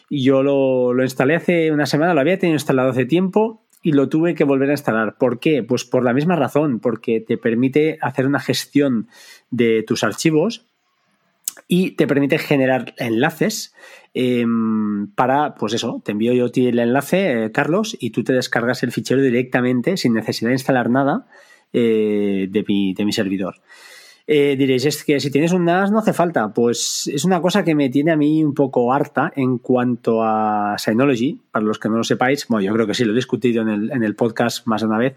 [0.10, 3.94] Y yo lo, lo instalé hace una semana, lo había tenido instalado hace tiempo y
[3.94, 5.18] lo tuve que volver a instalar.
[5.18, 5.64] ¿Por qué?
[5.64, 9.08] Pues por la misma razón, porque te permite hacer una gestión
[9.52, 10.66] de tus archivos
[11.68, 13.74] y te permite generar enlaces
[14.14, 14.46] eh,
[15.16, 18.92] para, pues eso, te envío yo el enlace, eh, Carlos, y tú te descargas el
[18.92, 21.28] fichero directamente sin necesidad de instalar nada
[21.74, 23.62] eh, de, mi, de mi servidor.
[24.32, 26.54] Eh, diréis, es que si tienes un NAS no hace falta.
[26.54, 30.76] Pues es una cosa que me tiene a mí un poco harta en cuanto a
[30.78, 31.42] Synology.
[31.50, 33.70] Para los que no lo sepáis, bueno, yo creo que sí, lo he discutido en
[33.70, 35.16] el, en el podcast más de una vez.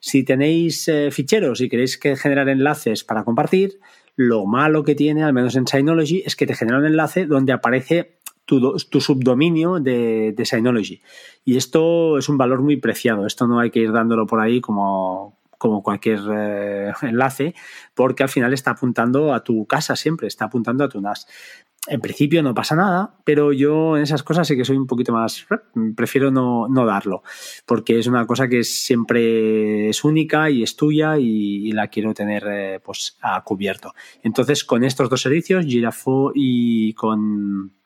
[0.00, 3.80] Si tenéis eh, ficheros y queréis que generar enlaces para compartir,
[4.14, 7.54] lo malo que tiene, al menos en Synology, es que te genera un enlace donde
[7.54, 11.00] aparece tu, tu subdominio de, de, Synology.
[11.46, 13.24] Y esto es un valor muy preciado.
[13.24, 17.54] Esto no hay que ir dándolo por ahí como, como cualquier eh, enlace,
[17.94, 21.26] porque al final está apuntando a tu casa siempre, está apuntando a tu NAS.
[21.86, 25.12] En principio no pasa nada, pero yo en esas cosas sí que soy un poquito
[25.12, 25.46] más,
[25.96, 27.22] prefiero no, darlo,
[27.66, 32.44] porque es una cosa que siempre es única y es tuya y, la quiero tener
[32.48, 33.92] eh, pues a cubierto.
[34.22, 37.79] Entonces con estos dos servicios, Girafo y con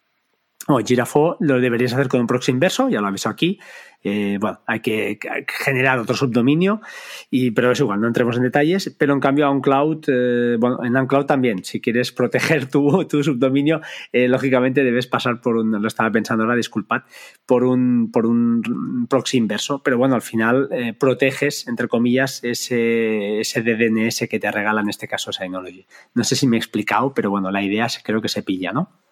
[0.66, 3.58] o Girafo lo deberías hacer con un proxy inverso, ya lo aviso aquí.
[4.06, 6.82] Eh, bueno, hay que generar otro subdominio,
[7.30, 8.94] y, pero es igual, no entremos en detalles.
[8.98, 13.24] Pero en cambio, a OnCloud, eh, bueno, en OnCloud también, si quieres proteger tu, tu
[13.24, 13.80] subdominio,
[14.12, 17.02] eh, lógicamente debes pasar por un, lo estaba pensando ahora, disculpad,
[17.46, 19.82] por un, por un proxy inverso.
[19.82, 25.08] Pero bueno, al final proteges, entre comillas, ese, ese DDNS que te regala en este
[25.08, 25.86] caso Synology.
[26.14, 29.03] No sé si me he explicado, pero bueno, la idea creo que se pilla, ¿no?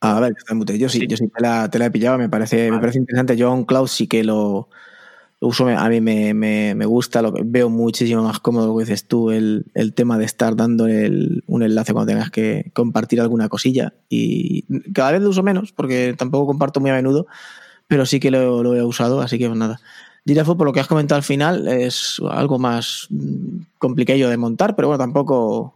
[0.00, 0.34] A ver,
[0.78, 3.36] yo sí, yo sí te la, he pillado, me parece, me parece interesante.
[3.36, 4.68] Yo on Cloud sí que lo,
[5.40, 9.64] uso, a mí me, gusta, lo veo muchísimo más cómodo, lo que dices tú, el,
[9.94, 13.94] tema de estar dando un enlace cuando tengas que compartir alguna cosilla.
[14.08, 17.26] Y cada vez lo uso menos, porque tampoco comparto muy a menudo,
[17.86, 19.80] pero sí que lo, he usado, así que pues nada.
[20.26, 24.74] Girafo, por lo que has comentado al final, es algo más mm, complicado de montar,
[24.74, 25.74] pero bueno, tampoco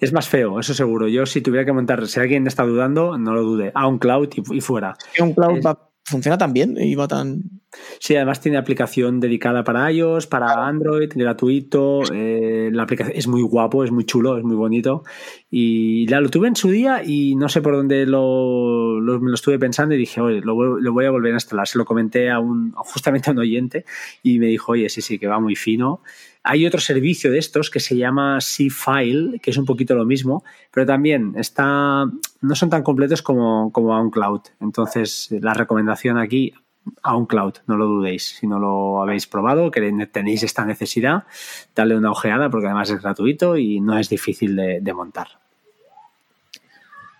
[0.00, 1.08] es más feo, eso seguro.
[1.08, 3.72] Yo si tuviera que montar, si alguien está dudando, no lo dude.
[3.74, 4.96] A un cloud y, fuera.
[5.20, 5.60] un cloud
[6.10, 7.42] funciona tan bien y va tan...
[8.00, 12.02] Sí, además tiene aplicación dedicada para iOS, para Android, gratuito.
[12.12, 15.04] Eh, la aplicación es muy guapo, es muy chulo, es muy bonito.
[15.50, 19.34] Y ya lo tuve en su día y no sé por dónde lo, me lo
[19.34, 21.68] estuve pensando y dije, oye, lo, voy a volver a instalar.
[21.68, 23.84] Se lo comenté a un, justamente a un oyente
[24.24, 26.02] y me dijo, oye, sí, sí, que va muy fino.
[26.42, 30.42] Hay otro servicio de estos que se llama C-File, que es un poquito lo mismo,
[30.72, 32.06] pero también está,
[32.40, 34.40] no son tan completos como, como OnCloud.
[34.60, 36.54] Entonces, la recomendación aquí,
[37.02, 38.36] a OnCloud, no lo dudéis.
[38.40, 41.24] Si no lo habéis probado, que tenéis esta necesidad,
[41.76, 45.28] dale una ojeada porque además es gratuito y no es difícil de, de montar.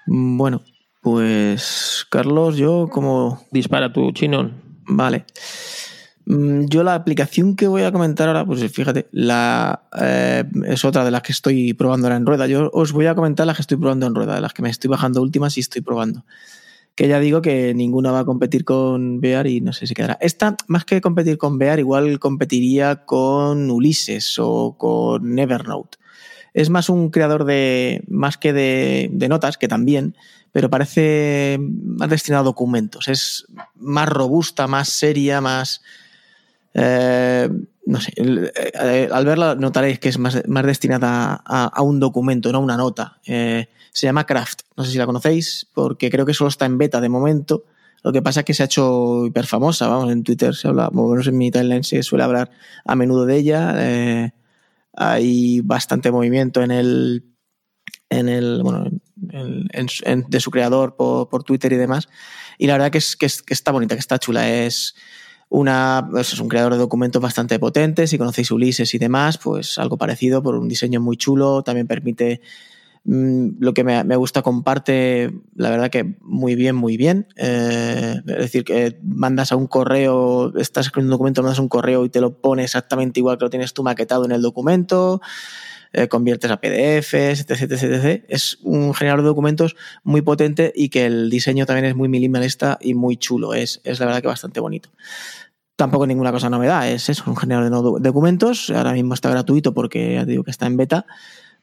[0.07, 0.62] Bueno,
[1.03, 3.45] pues Carlos, yo como...
[3.51, 4.55] Dispara tu chinón.
[4.87, 5.25] Vale.
[6.31, 11.05] Mm, yo la aplicación que voy a comentar ahora, pues fíjate, la, eh, es otra
[11.05, 12.47] de las que estoy probando ahora en rueda.
[12.47, 14.89] Yo os voy a comentar las que estoy probando en rueda, las que me estoy
[14.89, 16.24] bajando últimas y estoy probando.
[16.95, 20.18] Que ya digo que ninguna va a competir con Bear y no sé si quedará.
[20.20, 25.99] Esta, más que competir con Bear, igual competiría con Ulises o con Evernote.
[26.55, 30.14] Es más un creador de, más que de notas, que también,
[30.53, 33.09] pero parece más destinado a documentos.
[33.09, 35.81] Es más robusta, más seria, más
[36.75, 37.49] eh,
[37.87, 42.61] no sé, eh, al verla notaréis que es más, destinada a, un documento, no a
[42.61, 43.18] una nota.
[43.27, 46.79] Eh, se llama Craft, no sé si la conocéis, porque creo que solo está en
[46.79, 47.64] beta de momento.
[48.03, 50.89] Lo que pasa es que se ha hecho hiper famosa, vamos, en Twitter se habla,
[50.93, 52.51] bueno, menos en mi timeline se suele hablar
[52.85, 54.33] a menudo de ella.
[54.95, 57.25] hay bastante movimiento en el,
[58.09, 62.09] en el, bueno, de su creador por, Twitter y demás.
[62.57, 64.49] Y la verdad que, es, que, que está bonita, que está chula.
[64.49, 64.95] Es,
[65.51, 68.07] una, pues, es un creador de documentos bastante potente.
[68.07, 71.62] Si conocéis Ulises y demás, pues algo parecido, por un diseño muy chulo.
[71.62, 72.40] También permite
[73.05, 77.26] mm, lo que me, gusta, comparte, la verdad que muy bien, muy bien.
[77.36, 82.05] Eh, es decir, que mandas a un correo, estás escribiendo un documento, mandas un correo
[82.05, 85.20] y te lo pone exactamente igual que lo tienes tú maquetado en el documento.
[85.93, 88.24] Eh, conviertes a PDFs, etc, etc, etc.
[88.28, 89.74] Es un generador de documentos
[90.05, 93.55] muy potente y que el diseño también es muy minimalista y muy chulo.
[93.55, 94.91] Es, es la verdad que bastante bonito.
[95.74, 98.70] Tampoco ninguna cosa novedad, es eso, un generador de documentos.
[98.70, 101.07] Ahora mismo está gratuito porque ya te que está en beta,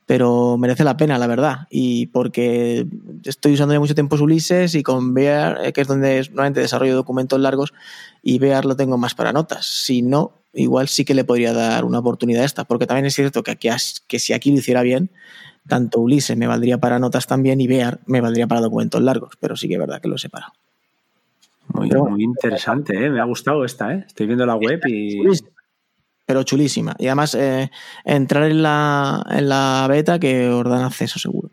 [0.07, 1.67] pero merece la pena, la verdad.
[1.69, 2.87] Y porque
[3.25, 6.95] estoy usando ya mucho tiempo Ulises y con Bear, eh, que es donde normalmente desarrollo
[6.95, 7.73] documentos largos,
[8.23, 9.67] y Bear lo tengo más para notas.
[9.67, 13.15] Si no, igual sí que le podría dar una oportunidad a esta, porque también es
[13.15, 13.67] cierto que, aquí,
[14.07, 15.11] que si aquí lo hiciera bien,
[15.67, 19.57] tanto Ulises me valdría para notas también y Bear me valdría para documentos largos, pero
[19.57, 20.53] sí que es verdad que lo he separado.
[21.73, 23.09] Muy, muy interesante, ¿eh?
[23.09, 23.93] me ha gustado esta.
[23.93, 24.05] ¿eh?
[24.07, 25.21] Estoy viendo la web y.
[26.27, 26.95] Pero chulísima.
[26.99, 27.71] Y además, eh,
[28.05, 31.49] entrar en la, en la beta que os dan acceso seguro.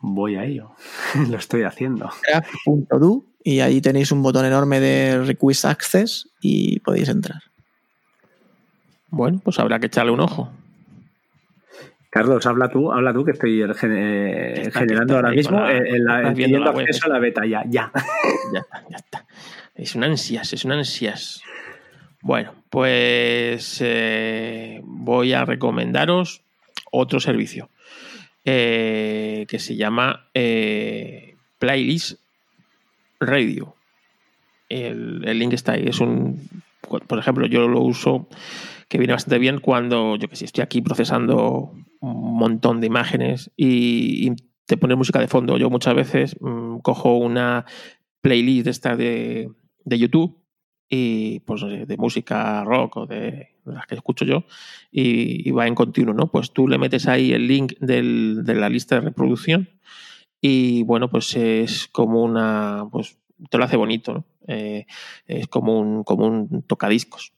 [0.00, 0.72] Voy a ello.
[1.30, 2.10] Lo estoy haciendo.
[2.20, 7.42] Craft.do y ahí tenéis un botón enorme de Request Access y podéis entrar.
[9.08, 10.50] Bueno, pues habrá que echarle un ojo.
[12.10, 17.18] Carlos, habla tú, habla tú, que estoy eh, generando ahora mismo el, acceso a la
[17.18, 17.90] beta, ya, ya.
[18.52, 19.26] Ya está, ya está.
[19.74, 21.42] Es un ansias, es un ansias.
[22.22, 26.42] Bueno, pues eh, voy a recomendaros
[26.90, 27.68] otro servicio
[28.44, 30.28] eh, que se llama
[31.58, 32.20] Playlist
[33.20, 33.74] Radio.
[34.68, 36.48] El, link está ahí, es un
[37.00, 38.28] por ejemplo, yo lo uso
[38.88, 43.50] que viene bastante bien cuando, yo que sé, estoy aquí procesando un montón de imágenes
[43.56, 44.32] y,
[44.64, 45.58] te pone música de fondo.
[45.58, 47.66] Yo muchas veces mm, cojo una
[48.22, 49.50] playlist esta de,
[49.84, 50.41] de YouTube
[50.94, 54.44] y pues de música rock o de, las que escucho yo
[54.90, 56.26] y, va en continuo, ¿no?
[56.26, 59.70] Pues tú le metes ahí el link del, de la lista de reproducción
[60.38, 63.16] y bueno, pues es como una, pues
[63.48, 64.24] te lo hace bonito, ¿no?
[64.48, 64.84] Eh,
[65.26, 67.32] es como un, como un tocadiscos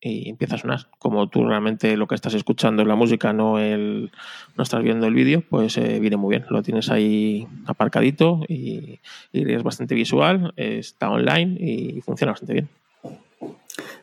[0.00, 0.86] y empieza a sonar.
[1.00, 4.12] Como tú realmente lo que estás escuchando es la música, no el
[4.56, 6.46] no estás viendo el vídeo, pues eh, viene muy bien.
[6.48, 9.00] Lo tienes ahí aparcadito y,
[9.32, 12.79] es bastante visual, está online y funciona bastante bien.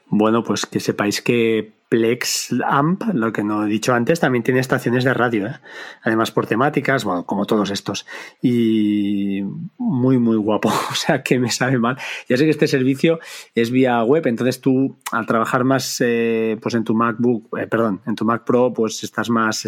[0.10, 4.60] Bueno, pues que sepáis que Plex Amp, lo que no he dicho antes, también tiene
[4.60, 5.56] estaciones de radio, ¿eh?
[6.04, 8.06] además por temáticas, bueno, como todos estos.
[8.42, 9.42] Y
[9.78, 11.98] muy, muy guapo, o sea que me sabe mal.
[12.28, 13.20] Ya sé que este servicio
[13.56, 18.02] es vía web, entonces tú al trabajar más eh, pues en tu MacBook, eh, perdón,
[18.06, 19.68] en tu Mac Pro, pues estás más,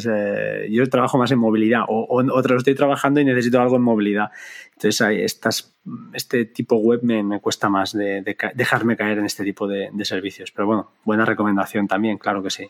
[0.70, 4.32] yo trabajo más en movilidad o, o, estoy trabajando y necesito algo en movilidad.
[4.74, 5.78] Entonces estas,
[6.14, 8.24] este tipo web me, cuesta más de,
[8.56, 10.52] dejarme caer en este tipo de servicios.
[10.52, 12.70] Pero bueno, buena recomendación también claro que sí.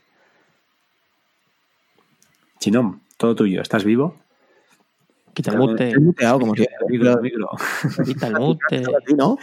[2.59, 3.61] Chinón, todo tuyo.
[3.61, 4.17] ¿Estás vivo?
[5.33, 5.93] Quita el mute.
[6.17, 6.65] como si...
[6.89, 7.49] Micro, micro.
[8.05, 8.83] Quita el mute.
[9.15, 9.37] ¿No?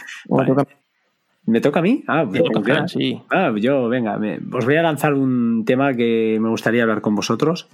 [1.45, 2.03] ¿Me toca a mí?
[2.07, 3.21] Ah, me toca, sí.
[3.29, 4.19] ah yo, venga,
[4.51, 7.69] os voy a lanzar un tema que me gustaría hablar con vosotros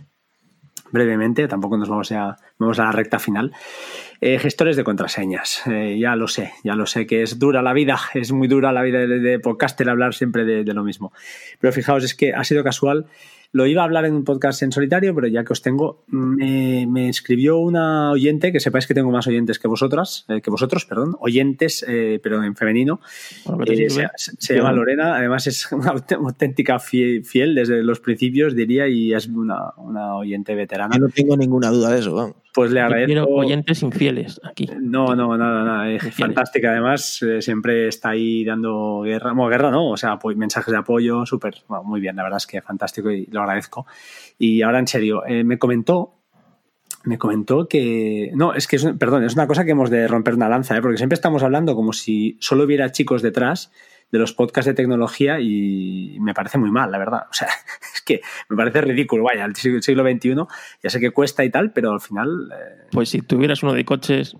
[0.93, 3.51] brevemente, tampoco nos vamos a, vamos a la recta final.
[4.21, 7.73] Eh, gestores de contraseñas, eh, ya lo sé, ya lo sé que es dura la
[7.73, 11.11] vida, es muy dura la vida de, de podcaster hablar siempre de, lo mismo.
[11.59, 13.07] Pero fijaos, es que ha sido casual
[13.53, 17.07] lo iba a hablar en un podcast en solitario, pero ya que os tengo, me,
[17.07, 21.15] escribió una oyente, que sepáis que tengo más oyentes que vosotras, eh, que vosotros, perdón,
[21.19, 22.99] oyentes, eh, pero en femenino.
[23.67, 29.27] Eh, se, llama Lorena, además es una auténtica fiel, desde los principios, diría, y es
[29.27, 29.69] una,
[30.15, 30.95] oyente veterana.
[30.95, 32.42] Yo no tengo ninguna duda de eso, vamos.
[32.53, 33.27] Pues le agradezco.
[33.29, 34.69] oyentes infieles aquí.
[34.79, 35.89] No, no, nada, nada.
[35.89, 36.69] Es fantástica.
[36.71, 39.33] Además, siempre está ahí dando guerra.
[39.33, 42.15] Bueno, guerra no, o sea, mensajes de apoyo, súper, muy bien.
[42.15, 43.87] La verdad es que fantástico y lo agradezco.
[44.37, 46.19] Y ahora en serio, eh, me comentó
[47.05, 48.31] me comentó que.
[48.33, 50.81] No, es que, es, perdón, es una cosa que hemos de romper una lanza, ¿eh?
[50.81, 53.71] porque siempre estamos hablando como si solo hubiera chicos detrás
[54.13, 57.23] de los podcasts de tecnología y me parece muy mal, la verdad.
[57.31, 57.47] O sea,
[57.95, 59.23] es que me parece ridículo.
[59.23, 60.35] Vaya, el siglo XXI
[60.83, 62.53] ya sé que cuesta y tal, pero al final.
[62.53, 64.37] Eh, pues si tuvieras uno de coches,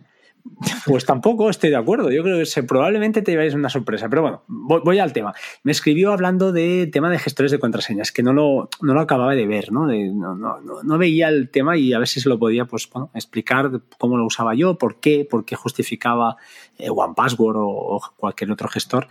[0.86, 2.12] pues tampoco estoy de acuerdo.
[2.12, 4.10] Yo creo que probablemente te lleváis una sorpresa.
[4.10, 5.34] Pero bueno, voy, al tema.
[5.64, 9.36] Me escribió hablando de tema de gestores de contraseñas, que no lo, no lo acababa
[9.36, 9.88] de ver, ¿no?
[9.88, 14.26] no, veía el tema y a ver si se lo podía pues, explicar cómo lo
[14.26, 16.38] usaba yo, por qué, por qué justificaba
[16.78, 19.08] eh, OnePassword o, cualquier otro gestor.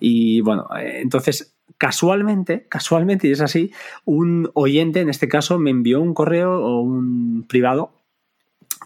[0.00, 3.72] Y bueno, eh, entonces casualmente, casualmente, y es así,
[4.04, 7.90] un oyente, en este caso, me envió un correo o un privado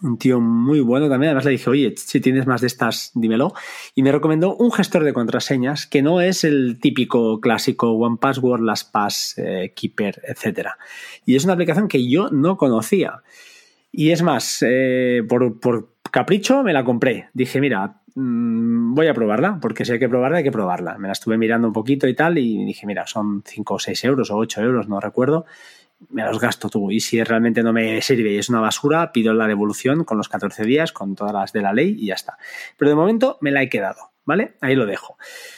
[0.03, 1.31] un tío muy bueno también.
[1.31, 3.53] Además le dije, oye, si tienes más de estas, dímelo.
[3.95, 8.63] Y me recomendó un gestor de contraseñas que no es el típico clásico One Password,
[8.63, 10.69] LastPass, eh, Keeper, etc.
[11.25, 13.23] Y es una aplicación que yo no conocía.
[13.91, 17.29] Y es más, eh, por, capricho me la compré.
[17.33, 20.99] Dije, mira, mm, voy a probarla, porque si hay que probarla, hay que probarla.
[20.99, 24.05] Me la estuve mirando un poquito y tal, y dije, mira, son 5 o 6
[24.05, 25.47] euros o 8 euros, no recuerdo
[26.11, 26.91] me los gasto tú.
[26.91, 30.29] Y si realmente no me sirve y es una basura, pido la devolución con los
[30.29, 32.39] 14 días, con todas las de la ley y ya está.
[32.77, 34.55] Pero de momento me la he quedado, ¿vale?
[34.61, 35.17] Ahí lo dejo.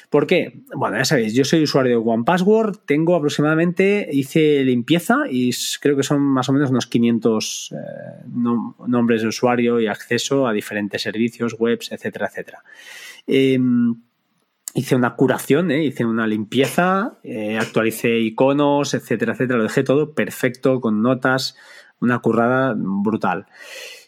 [0.09, 0.61] ¿Por qué?
[0.75, 6.03] Bueno, ya sabéis, yo soy usuario de OnePassword, tengo aproximadamente, hice limpieza y creo que
[6.03, 7.77] son más o menos unos 500 eh,
[8.87, 12.65] nombres de usuario y acceso a diferentes servicios, webs, etcétera, etcétera.
[13.27, 13.95] Em,
[14.75, 15.85] hice una curación, ¿eh?
[15.85, 21.57] hice una limpieza, eh, actualicé iconos, etcétera, etcétera, lo dejé todo perfecto, con notas,
[22.01, 23.47] una currada brutal.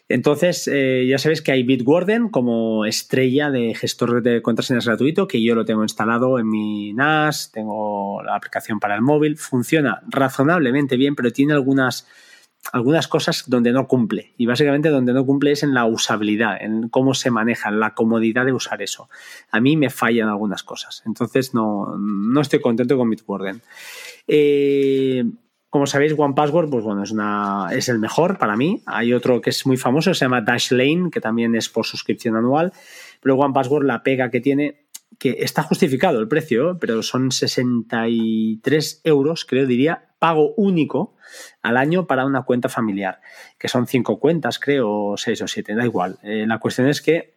[0.09, 5.41] Entonces, eh, ya sabéis que hay Bitwarden como estrella de gestor de contraseñas gratuito, que
[5.41, 10.97] yo lo tengo instalado en mi NAS, tengo la aplicación para el móvil, funciona razonablemente
[10.97, 12.07] bien, pero tiene algunas
[12.71, 14.33] algunas cosas donde no cumple.
[14.37, 17.93] Y básicamente donde no cumple es en la usabilidad, en cómo se maneja, en la
[17.93, 19.09] comodidad de usar eso.
[19.51, 21.03] A mí me fallan algunas cosas.
[21.05, 21.95] Entonces no,
[22.39, 23.61] estoy contento con Bitwarden.
[24.27, 25.25] Eh,
[25.69, 28.83] como sabéis, OnePassword, pues bueno, es, una, es el mejor para mí.
[28.85, 32.71] Hay otro que es muy famoso, se llama Dashlane, que también es por suscripción anual.
[33.21, 34.85] Pero OnePassword, la pega que tiene,
[35.17, 41.15] que está justificado el precio, pero son 63 euros, creo, diría, pago único
[41.63, 43.21] al año para una cuenta familiar,
[43.57, 46.19] que son cinco cuentas, creo, seis o siete, da igual.
[46.21, 47.33] Eh, la cuestión es que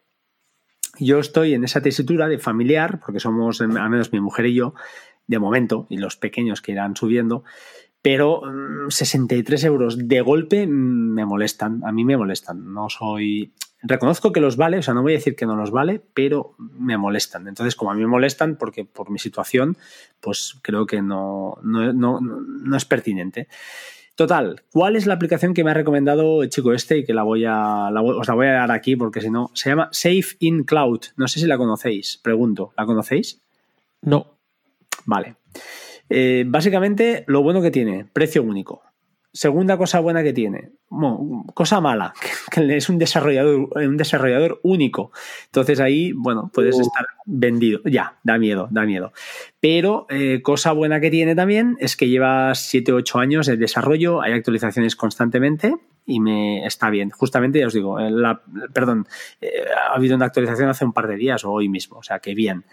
[0.99, 4.73] yo estoy en esa tesitura de familiar, porque somos, al menos mi mujer y yo,
[5.27, 7.43] de momento, y los pequeños que irán subiendo,
[8.01, 8.41] pero
[8.89, 13.53] 63 mm, euros de golpe me molestan, a mí me molestan, no soy...
[13.83, 16.55] Reconozco que los vale, o sea, no voy a decir que no los vale, pero
[16.57, 17.47] me molestan.
[17.47, 19.77] Entonces, como a mí me molestan, porque por mi situación,
[20.19, 23.47] pues creo que no, no, no, no es pertinente.
[24.17, 27.21] Total, ¿cuál es la aplicación que me ha recomendado el chico este y que la
[27.21, 30.63] voy a, os la voy a dar aquí porque si no, se llama Safe in
[30.63, 31.01] Cloud.
[31.17, 33.43] No sé si la conocéis, pregunto, ¿la conocéis?
[34.01, 34.39] No.
[35.05, 35.35] Vale.
[36.09, 38.81] Eh, básicamente, lo bueno que tiene, precio único.
[39.37, 40.71] Segunda cosa buena que tiene,
[41.53, 42.11] cosa mala,
[42.51, 45.11] que es un desarrollador, un desarrollador único.
[45.45, 46.81] Entonces ahí, bueno, puedes uh.
[46.81, 47.81] estar vendido.
[47.85, 49.13] Ya, da miedo, da miedo.
[49.59, 53.57] Pero eh, cosa buena que tiene también es que lleva 7 o 8 años de
[53.57, 55.75] desarrollo, hay actualizaciones constantemente
[56.07, 57.11] y me está bien.
[57.11, 58.41] Justamente ya os digo, eh, la,
[58.73, 59.05] perdón,
[59.87, 62.33] ha habido una actualización hace un par de días o hoy mismo, o sea que
[62.33, 62.65] bien.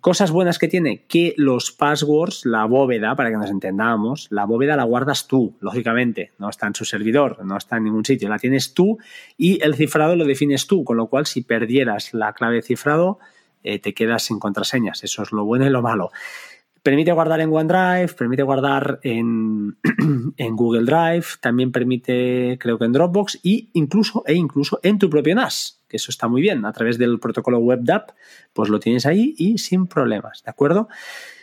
[0.00, 4.76] Cosas buenas que tiene, que los passwords, la bóveda, para que nos entendamos, la bóveda
[4.76, 8.38] la guardas tú, lógicamente, no está en su servidor, no está en ningún sitio, la
[8.38, 8.98] tienes tú
[9.36, 13.18] y el cifrado lo defines tú, con lo cual si perdieras la clave de cifrado,
[13.62, 16.10] eh, te quedas sin contraseñas, eso es lo bueno y lo malo.
[16.82, 19.76] Permite guardar en OneDrive, permite guardar en,
[20.36, 25.10] en, Google Drive, también permite, creo que en Dropbox, y incluso, e incluso en tu
[25.10, 26.64] propio NAS, eso está muy bien.
[26.64, 28.10] A través del protocolo WebDAP,
[28.52, 30.88] pues lo tienes ahí y sin problemas, ¿de acuerdo?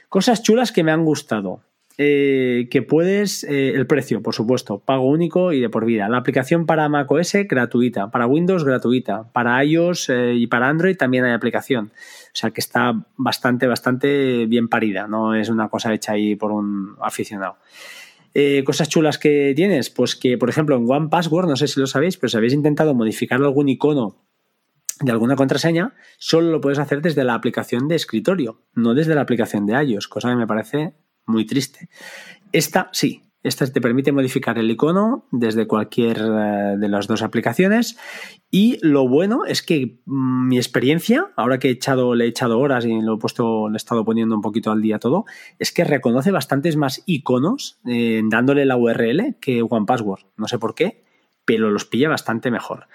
[0.10, 1.62] Cosas chulas que me han gustado.
[1.99, 6.10] Eh, que puedes, eh, el precio, por supuesto, pago único y de por vida.
[6.10, 11.24] La aplicación para macOS gratuita, para Windows gratuita, para iOS eh, y para Android también
[11.26, 11.91] hay aplicación.
[11.95, 16.51] O sea que está bastante, bastante bien parida, no es una cosa hecha ahí por
[16.51, 17.58] un aficionado.
[18.66, 21.86] cosas chulas que tienes, pues que, por ejemplo, en One Password, no sé si lo
[21.86, 24.16] sabéis, pero si habéis intentado modificar algún icono
[25.02, 29.22] de alguna contraseña, solo lo puedes hacer desde la aplicación de escritorio, no desde la
[29.22, 30.94] aplicación de iOS, cosa que me parece
[31.26, 31.89] muy triste.
[32.52, 37.98] Esta sí, esta te permite modificar el icono desde cualquier eh, de las dos aplicaciones
[38.50, 42.60] y lo bueno es que mm, mi experiencia, ahora que he echado, le he echado
[42.60, 45.26] horas y lo he puesto, le he estado poniendo un poquito al día todo,
[45.60, 50.22] es que reconoce bastantes más iconos eh, dándole la URL que OnePassword.
[50.38, 51.04] No sé por qué,
[51.44, 52.88] pero los pilla bastante mejor.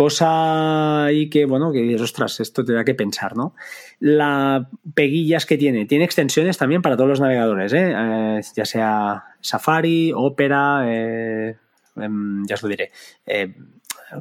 [0.00, 3.54] Cosa ahí que, bueno, que ostras, esto te da que pensar, ¿no?
[3.98, 7.92] La peguillas que tiene, tiene extensiones también para todos los navegadores, ¿eh?
[7.94, 11.58] eh ya sea Safari, Opera, eh,
[11.96, 12.90] em, ya os lo diré,
[13.26, 13.52] eh,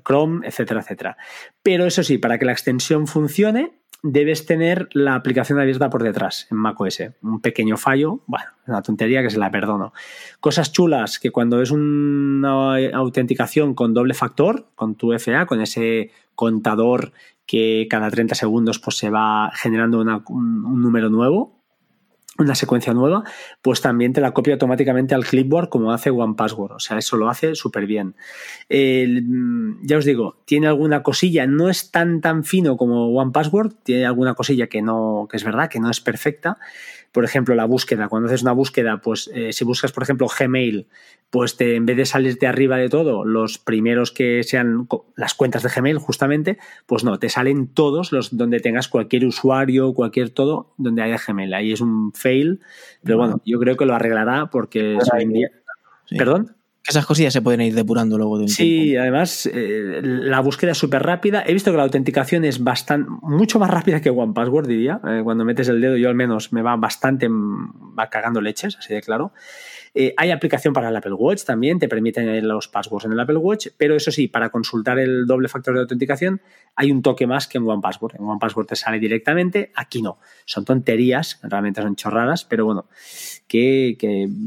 [0.05, 1.17] Chrome, etcétera, etcétera.
[1.61, 6.47] Pero eso sí, para que la extensión funcione, debes tener la aplicación abierta por detrás
[6.51, 7.01] en macOS.
[7.21, 9.93] Un pequeño fallo, bueno, una tontería que se la perdono.
[10.39, 16.11] Cosas chulas que cuando es una autenticación con doble factor, con tu FA, con ese
[16.35, 17.11] contador
[17.45, 21.58] que cada 30 segundos pues, se va generando un número nuevo,
[22.39, 23.23] una secuencia nueva,
[23.61, 26.71] pues también te la copia automáticamente al clipboard como hace OnePassword.
[26.71, 28.15] O sea, eso lo hace súper bien.
[28.69, 34.33] ya os digo, tiene alguna cosilla, no es tan tan fino como OnePassword, tiene alguna
[34.33, 36.57] cosilla que no, que es verdad, que no es perfecta,
[37.11, 38.07] por ejemplo, la búsqueda.
[38.07, 40.87] Cuando haces una búsqueda, pues eh, si buscas, por ejemplo, Gmail,
[41.29, 45.63] pues te, en vez de salirte arriba de todo, los primeros que sean las cuentas
[45.63, 50.73] de Gmail, justamente, pues no, te salen todos los donde tengas cualquier usuario, cualquier todo,
[50.77, 51.53] donde haya Gmail.
[51.53, 52.61] Ahí es un fail,
[53.03, 54.97] pero bueno, yo creo que lo arreglará porque
[56.17, 56.55] ¿Perdón?
[56.87, 58.83] Esas cosillas se pueden ir depurando luego de un tiempo.
[58.83, 61.43] Sí, además eh, la búsqueda es súper rápida.
[61.45, 64.99] He visto que la autenticación es bastante, mucho más rápida que OnePassword, diría.
[65.07, 68.93] Eh, cuando metes el dedo, yo al menos me va bastante, va cagando leches, así
[68.93, 69.33] de claro.
[69.93, 73.37] Eh, hay aplicación para el Apple Watch también, te permiten los passwords en el Apple
[73.37, 76.41] Watch, pero eso sí, para consultar el doble factor de autenticación
[76.75, 78.15] hay un toque más que en OnePassword.
[78.15, 80.19] En OnePassword te sale directamente, aquí no.
[80.45, 82.87] Son tonterías, realmente son chorradas, pero bueno,
[83.47, 83.97] que,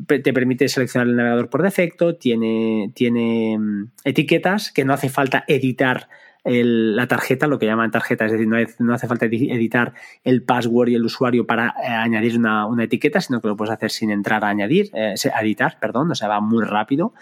[0.07, 5.45] te permite seleccionar el navegador por defecto, tiene, tiene mm, etiquetas que no hace falta
[5.49, 6.09] editar
[6.45, 9.95] la tarjeta, lo que llaman tarjeta, es decir, no, hace falta editar
[10.25, 13.91] el password y el usuario para eh, añadir una, etiqueta, sino que lo puedes hacer
[13.91, 17.13] sin entrar a añadir, eh, editar, perdón, o sea, va muy rápido.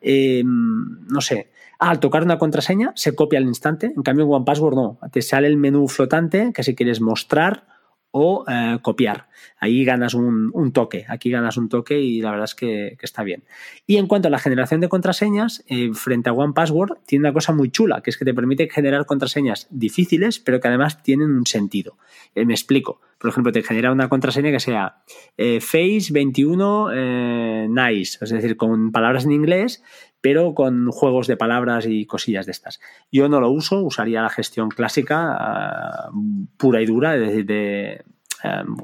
[0.00, 4.74] Em, no sé, al tocar una contraseña se copia al instante, en cambio en OnePassword
[4.74, 7.64] no, te sale el menú flotante que si quieres mostrar
[8.12, 9.26] o eh, copiar.
[9.58, 13.42] Ahí ganas un, toque, aquí ganas un toque y la verdad es que, está bien.
[13.86, 17.32] Y en cuanto a la generación de contraseñas, eh, frente a One Password, tiene una
[17.32, 21.32] cosa muy chula, que es que te permite generar contraseñas difíciles, pero que además tienen
[21.32, 21.96] un sentido.
[22.34, 23.00] Eh, me explico.
[23.18, 25.02] Por ejemplo, te genera una contraseña que sea
[25.38, 29.82] Face21 Nice, es decir, con palabras en inglés,
[30.22, 32.80] pero con juegos de palabras y cosillas de estas.
[33.10, 36.10] Yo no lo uso, usaría la gestión clásica, ah,
[36.56, 38.04] pura y dura, de,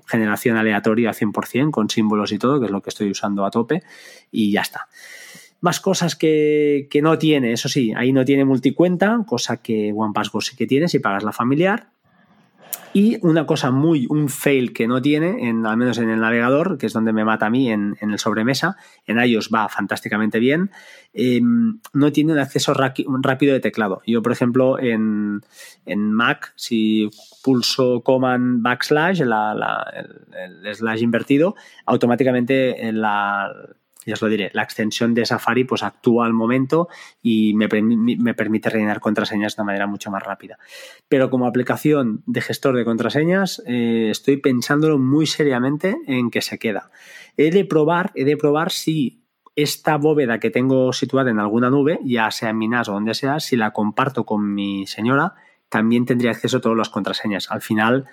[0.07, 3.82] generación aleatoria 100% con símbolos y todo, que es lo que estoy usando a tope,
[4.30, 4.89] y ya está.
[5.61, 10.45] Más cosas que, que no tiene, eso sí, ahí no tiene multicuenta, cosa que OnePassword
[10.45, 11.91] sí que tiene si pagas la familiar.
[12.99, 16.78] Y una cosa muy, un fail que no tiene, en, al menos en el navegador,
[16.78, 18.76] que es donde me mata a mí en, el sobremesa,
[19.07, 20.72] en iOS va fantásticamente bien,
[21.14, 24.03] eh, no tiene un acceso rápido de teclado.
[24.05, 25.42] Yo, por ejemplo, en,
[25.86, 27.09] en Mac, si
[27.44, 31.55] pulso command backslash, la, el, el, slash invertido,
[31.86, 33.53] automáticamente la,
[34.09, 36.88] ya os lo diré, la extensión de Safari pues actúa al momento
[37.22, 40.59] y me, me, permite rellenar contraseñas de una manera mucho más rápida.
[41.09, 46.59] Pero como aplicación de gestor de contraseñas, eh, estoy pensándolo muy seriamente en que se
[46.59, 46.90] queda.
[47.36, 49.22] He de probar, he de probar si
[49.54, 53.14] esta bóveda que tengo situada en alguna nube, ya sea en mi NAS o donde
[53.14, 55.34] sea, si la comparto con mi señora,
[55.68, 57.50] también tendría acceso a todas las contraseñas.
[57.50, 58.06] Al final,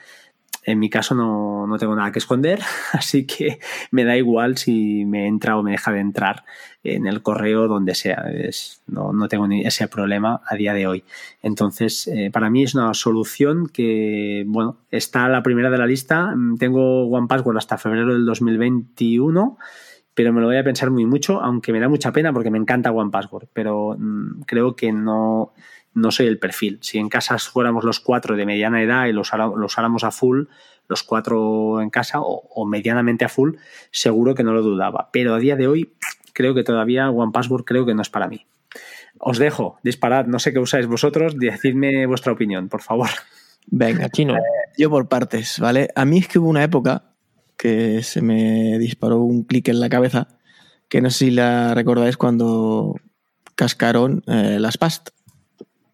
[0.66, 2.60] en mi caso no, no, tengo nada que esconder,
[2.94, 3.60] así que
[3.92, 6.44] me da igual si me entra o me deja de entrar
[6.84, 8.26] en el correo donde sea.
[8.88, 11.04] No, no, tengo ni ese problema a día de hoy.
[11.42, 16.34] Entonces, eh, para mí es una solución que, bueno, está la primera de la lista.
[16.60, 19.58] Tengo OnePassword hasta febrero del 2021
[20.16, 22.58] pero me lo voy a pensar muy mucho, aunque me da mucha pena porque me
[22.58, 25.52] encanta OnePassword, pero mmm, creo que no,
[25.96, 26.78] no soy el perfil.
[26.82, 30.44] Si en casa fuéramos los cuatro de mediana edad y los, los usáramos a full,
[30.88, 33.56] los cuatro en casa o, o, medianamente a full,
[33.90, 35.10] seguro que no lo dudaba.
[35.12, 35.94] Pero a día de hoy
[36.34, 38.46] creo que todavía One Password creo que no es para mí.
[39.18, 43.10] Os dejo, disparad, no sé qué usáis vosotros, decidme vuestra opinión, por favor.
[43.68, 44.36] Venga, chino.
[44.36, 44.42] Eh,
[44.78, 45.90] yo por partes, ¿vale?
[45.96, 47.16] A mí es que hubo una época
[47.58, 50.28] que se me disparó un clic en la cabeza,
[50.90, 52.96] que no sé si la recordáis cuando
[53.56, 55.10] cascaron eh, las past.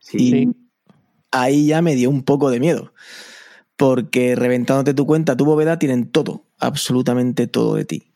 [0.01, 0.17] Sí.
[0.17, 0.55] Y
[1.31, 2.93] ahí ya me dio un poco de miedo.
[3.77, 8.11] Porque reventándote tu cuenta, tu bóveda, tienen todo, absolutamente todo de ti.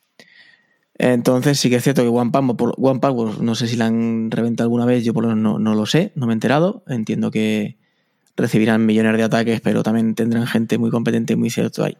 [0.97, 4.85] Entonces sí que es cierto que OnePassword, One no sé si la han reventado alguna
[4.85, 6.83] vez, yo por lo menos no, no, lo sé, no me he enterado.
[6.87, 7.77] Entiendo que
[8.37, 11.97] recibirán millones de ataques, pero también tendrán gente muy competente y muy cierto ahí.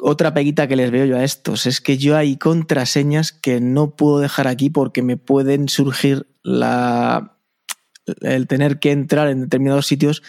[0.00, 3.96] Otra peguita que les veo yo a estos es que yo hay contraseñas que no
[3.96, 7.37] puedo dejar aquí porque me pueden surgir la,
[8.20, 10.22] el tener que entrar en determinados sitios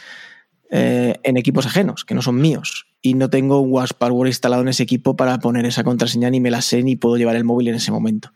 [0.72, 2.88] eh, en equipos ajenos, que no son míos.
[3.02, 6.52] Y no tengo un WhatsApp instalado en ese equipo para poner esa contraseña, ni me
[6.52, 8.32] la sé, ni puedo llevar el móvil en ese momento.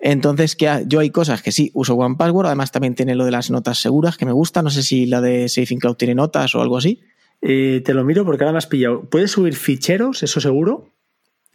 [0.00, 3.30] Entonces, que yo hay cosas que sí, uso One Password, además también tiene lo de
[3.30, 4.62] las notas seguras, que me gusta.
[4.62, 7.00] No sé si la de Safe in Cloud tiene notas o algo así.
[7.40, 9.08] Eh, te lo miro porque ahora me has pillado.
[9.08, 10.92] Puedes subir ficheros, eso seguro.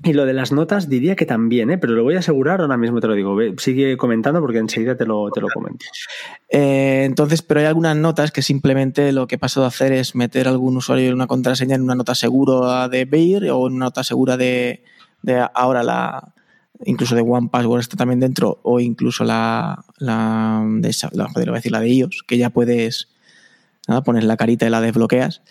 [0.01, 1.77] Y lo de las notas diría que también, ¿eh?
[1.77, 3.37] pero lo voy a asegurar ahora mismo, te lo digo.
[3.57, 5.85] Sigue comentando porque enseguida te lo, te lo comento.
[6.49, 10.15] Eh, entonces, pero hay algunas notas que simplemente lo que he pasado a hacer es
[10.15, 13.85] meter algún usuario en una contraseña en una nota segura de Bayer o en una
[13.85, 14.83] nota segura de,
[15.21, 16.33] de ahora la
[16.85, 21.51] incluso de One Password está también dentro o incluso la, la de esa, la, joder,
[21.51, 23.09] decir, la de iOS, que ya puedes
[23.87, 25.41] nada, poner la carita y la desbloqueas.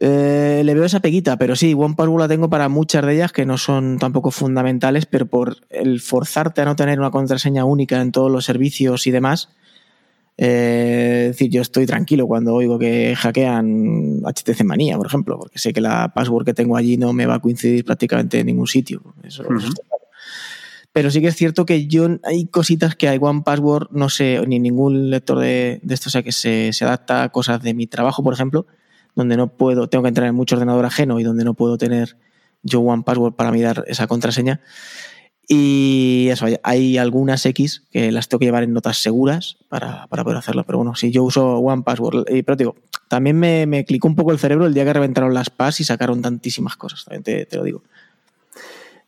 [0.00, 3.44] Eh, le veo esa peguita, pero sí, OnePassword la tengo para muchas de ellas que
[3.44, 8.12] no son tampoco fundamentales, pero por el forzarte a no tener una contraseña única en
[8.12, 9.48] todos los servicios y demás,
[10.36, 15.58] eh, es decir, yo estoy tranquilo cuando oigo que hackean HTC Manía, por ejemplo, porque
[15.58, 18.68] sé que la password que tengo allí no me va a coincidir prácticamente en ningún
[18.68, 19.02] sitio.
[19.24, 19.58] Eso, uh -huh.
[19.58, 20.04] eso claro.
[20.92, 24.40] Pero sí que es cierto que yo hay cositas que hay One Password, no sé,
[24.46, 27.74] ni ningún lector de, de esto, o sea, que se, se adapta a cosas de
[27.74, 28.66] mi trabajo, por ejemplo,
[29.14, 32.16] donde no puedo, tengo que entrar en mucho ordenador ajeno y donde no puedo tener
[32.62, 34.60] yo One Password para mirar esa contraseña.
[35.50, 40.22] Y eso, hay, algunas X que las tengo que llevar en notas seguras para, para
[40.22, 40.64] poder hacerlo.
[40.64, 42.76] Pero bueno, si yo uso One Password, y, pero digo,
[43.08, 45.84] también me, me, clicó un poco el cerebro el día que reventaron las PAS y
[45.84, 47.82] sacaron tantísimas cosas, también te, te lo digo.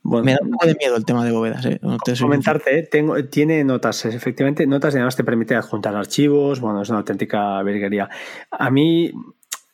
[0.03, 1.65] Bueno, me da un poco de miedo el tema de bóvedas.
[1.67, 1.79] ¿eh?
[1.83, 2.83] No te comentarte, ¿eh?
[2.85, 6.61] tengo, tiene notas, efectivamente, notas y además te permite adjuntar archivos.
[6.61, 8.09] Bueno, es una auténtica virguería.
[8.51, 9.13] A mí,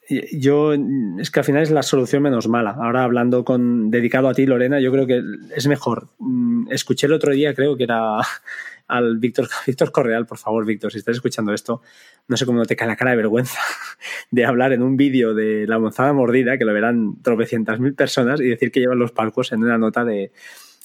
[0.09, 0.74] yo
[1.18, 2.70] es que al final es la solución menos mala.
[2.70, 5.22] Ahora hablando con dedicado a ti, Lorena, yo creo que
[5.54, 6.09] es mejor.
[6.18, 8.18] Mm, escuché el otro día, creo que era
[8.88, 11.82] al Víctor, Víctor Correal, por favor, Víctor, si estás escuchando esto,
[12.28, 13.59] no sé cómo no te cae la cara de vergüenza
[14.30, 18.40] de hablar en un vídeo de la monzada mordida, que lo verán tropecientas mil personas,
[18.40, 20.30] y decir que llevan los palcos en una nota de,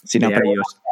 [0.04, 0.30] si no,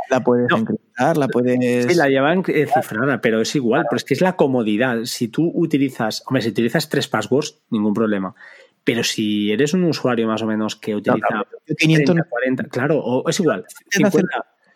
[0.09, 0.57] la puedes no.
[0.57, 1.85] encriptar, la puedes.
[1.85, 5.03] Sí, la llevan cifrada, pero es igual, pero es que es la comodidad.
[5.05, 8.35] Si tú utilizas, hombre, si utilizas tres passwords, ningún problema.
[8.83, 11.47] Pero si eres un usuario más o menos que utiliza no, claro,
[11.77, 13.65] 500, 30, 40, claro, o es igual.
[13.89, 14.27] 50,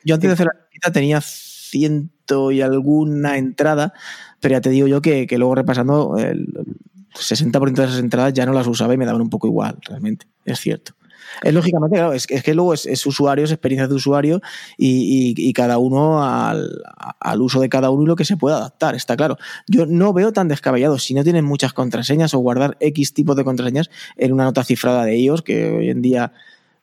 [0.04, 3.94] yo antes de hacer la visita tenía ciento y alguna entrada,
[4.40, 6.48] pero ya te digo yo que, que luego repasando el
[7.16, 10.28] 60% de esas entradas ya no las usaba y me daban un poco igual, realmente,
[10.46, 10.94] es cierto.
[11.42, 14.42] Es lógicamente, claro, es, que luego es, usuario, es experiencia de usuario
[14.78, 16.82] y, cada uno al,
[17.20, 19.38] al, uso de cada uno y lo que se pueda adaptar, está claro.
[19.68, 23.44] Yo no veo tan descabellado si no tienen muchas contraseñas o guardar X tipos de
[23.44, 26.34] contraseñas en una nota cifrada de ellos, que hoy en día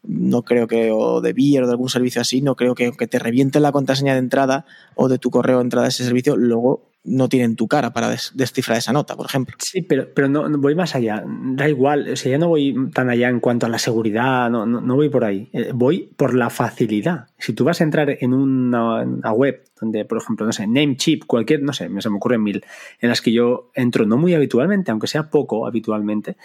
[0.03, 3.07] no creo que, o de Beer o de algún servicio así, no creo que aunque
[3.07, 6.36] te reviente la contraseña de entrada o de tu correo de entrada de ese servicio,
[6.36, 9.57] luego no tienen tu cara para descifrar esa nota, por ejemplo.
[9.59, 11.24] Sí, pero, pero no, voy más allá.
[11.26, 14.66] Da igual, o sea, ya no voy tan allá en cuanto a la seguridad, no,
[14.66, 15.48] no, voy por ahí.
[15.53, 17.28] Eh, voy por la facilidad.
[17.38, 21.62] Si tú vas a entrar en una, web donde, por ejemplo, no sé, Namecheap, cualquier,
[21.62, 22.62] no sé, se me ocurren mil,
[23.01, 26.36] en las que yo entro no muy habitualmente, aunque sea poco habitualmente,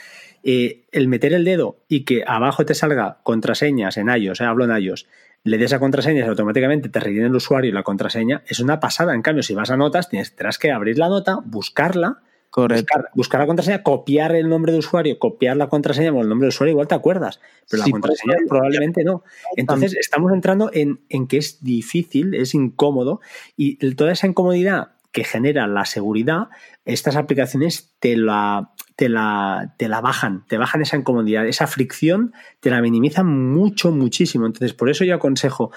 [0.44, 4.64] eh, el meter el dedo y que abajo te salga contraseñas en iOS, eh, hablo
[4.64, 5.06] en iOS,
[5.46, 8.80] le des a contraseñas y automáticamente te rellene el usuario y la contraseña, es una
[8.80, 9.14] pasada.
[9.14, 12.20] En cambio, si vas a notas, tienes, tendrás que abrir la nota, buscarla,
[13.14, 16.50] buscar, la contraseña, copiar el nombre de usuario, copiar la contraseña, con el nombre de
[16.50, 17.40] usuario igual te acuerdas,
[17.70, 19.24] pero la contraseña probablemente no.
[19.56, 23.22] Entonces estamos entrando en, en, que es difícil, es incómodo
[23.56, 26.50] y toda esa incomodidad que genera la seguridad,
[26.86, 32.34] estas aplicaciones te la, te la, te la bajan, te bajan esa incomodidad, esa fricción,
[32.62, 34.46] te la minimizan mucho, muchísimo.
[34.46, 35.72] Entonces, por eso yo aconsejo,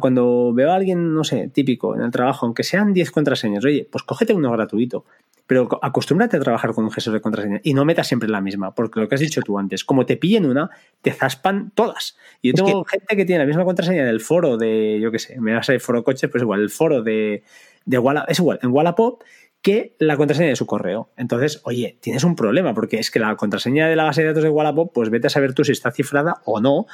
[0.00, 3.88] cuando veo a alguien, no sé, típico en el trabajo, aunque sean 10 contraseñas, oye,
[3.90, 5.04] pues cógete uno gratuito,
[5.48, 8.72] pero acostúmbrate a trabajar con un gestor de contraseñas y no metas siempre la misma,
[8.72, 10.70] porque lo que has dicho tú antes, como te pillen una,
[11.02, 12.16] te zaspan todas.
[12.40, 15.40] Y yo tengo gente que tiene la misma contraseña del foro de, yo qué sé,
[15.40, 17.42] me vas a ir foro coche, pues igual, el foro de,
[17.84, 19.24] de Wallapop, es igual, en Wallapop
[19.62, 21.10] que la contraseña de su correo.
[21.18, 24.42] Entonces, oye, tienes un problema, porque es que la contraseña de la base de datos
[24.42, 26.86] de Wallapop, pues vete a saber tú si está cifrada o no.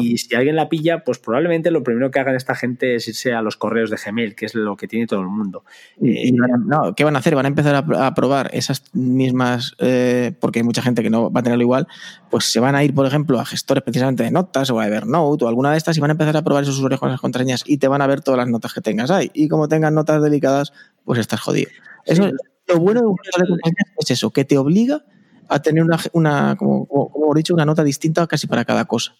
[0.00, 3.34] Y si alguien la pilla, pues probablemente lo primero que hagan esta gente es irse
[3.34, 5.64] a los correos de Gmail, que es lo que tiene todo el mundo.
[6.00, 7.34] Y, no, ¿qué van a hacer?
[7.34, 11.40] Van a empezar a, probar esas mismas, eh, porque hay mucha gente que no va
[11.40, 11.86] a tenerlo igual,
[12.30, 15.44] pues se van a ir, por ejemplo, a gestores precisamente de notas o a Evernote
[15.44, 17.64] o alguna de estas y van a empezar a probar esos usuarios con esas contraseñas
[17.66, 19.30] y te van a ver todas las notas que tengas ahí.
[19.34, 20.72] Y como tengan notas delicadas,
[21.04, 21.70] pues estás jodido.
[22.08, 22.30] Eso,
[22.66, 25.04] lo bueno de un de es eso, que te obliga
[25.48, 29.14] a tener una, una como, como, he dicho, una nota distinta casi para cada cosa.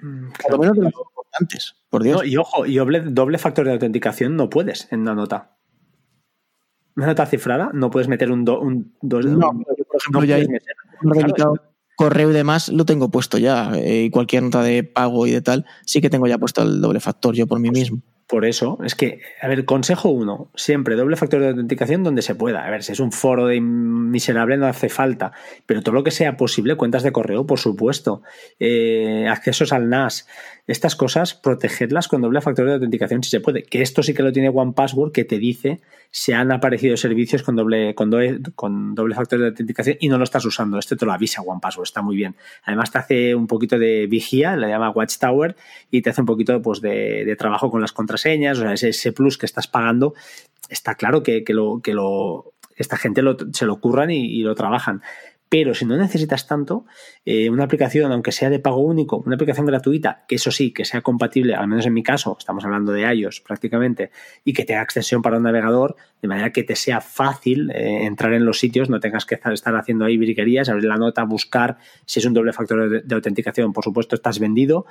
[0.00, 2.26] Mm, por lo menos de los importantes, por Dios.
[2.26, 5.56] y ojo, y doble, doble factor de autenticación no puedes en una nota.
[6.96, 9.24] Una nota cifrada, no puedes meter un, do, un dos.
[9.26, 10.46] No, por ejemplo, ya hay
[11.96, 13.72] correo y demás lo tengo puesto ya.
[13.74, 16.80] Eh, y cualquier nota de pago y de tal, sí que tengo ya puesto el
[16.80, 18.00] doble factor yo por mí mismo.
[18.26, 22.34] Por eso, es que, a ver, consejo uno, siempre doble factor de autenticación donde se
[22.34, 22.66] pueda.
[22.66, 25.30] A ver, si es un foro de miserable no hace falta,
[25.64, 28.22] pero todo lo que sea posible, cuentas de correo, por supuesto,
[28.58, 30.26] eh, accesos al NAS,
[30.66, 33.62] estas cosas, protegerlas con doble factor de autenticación si se puede.
[33.62, 37.42] Que esto sí que lo tiene One Password, que te dice si han aparecido servicios
[37.42, 40.78] con doble, con doble, con doble factor de autenticación y no lo estás usando.
[40.78, 42.34] Este te lo avisa One Password, está muy bien.
[42.64, 45.56] Además te hace un poquito de vigía, le llama Watchtower,
[45.90, 49.38] y te hace un poquito pues, de, trabajo con las contraseñas, o sea, ese, plus
[49.38, 50.14] que estás pagando,
[50.68, 55.02] está claro que, lo, que lo, esta gente se lo curran y, lo trabajan.
[55.48, 56.86] Pero si no necesitas tanto,
[57.28, 60.86] eh, una aplicación, aunque sea de pago único, una aplicación gratuita, que eso sí, que
[60.86, 64.10] sea compatible, al menos en mi caso, estamos hablando de iOS prácticamente,
[64.44, 68.32] y que tenga extensión para un navegador, de manera que te sea fácil eh, entrar
[68.32, 72.20] en los sitios, no tengas que estar haciendo ahí briquerías, abrir la nota, buscar si
[72.20, 74.86] es un doble factor de, autenticación, por supuesto, estás vendido.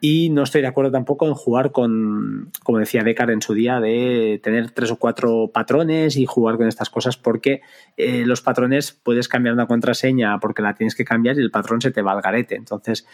[0.00, 3.80] Y no estoy de acuerdo tampoco en jugar con, como decía Decar en su día,
[3.80, 7.62] de tener tres o cuatro patrones y jugar con estas cosas, porque
[7.96, 11.50] eh, los patrones puedes cambiar una contraseña seña porque la tienes que cambiar y el
[11.50, 12.54] patrón se te va al garete.
[12.54, 13.06] Entonces,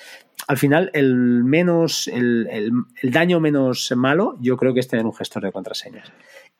[0.46, 2.70] al final, el menos, el,
[3.02, 6.12] daño menos malo, yo creo que es tener un gestor de contraseñas.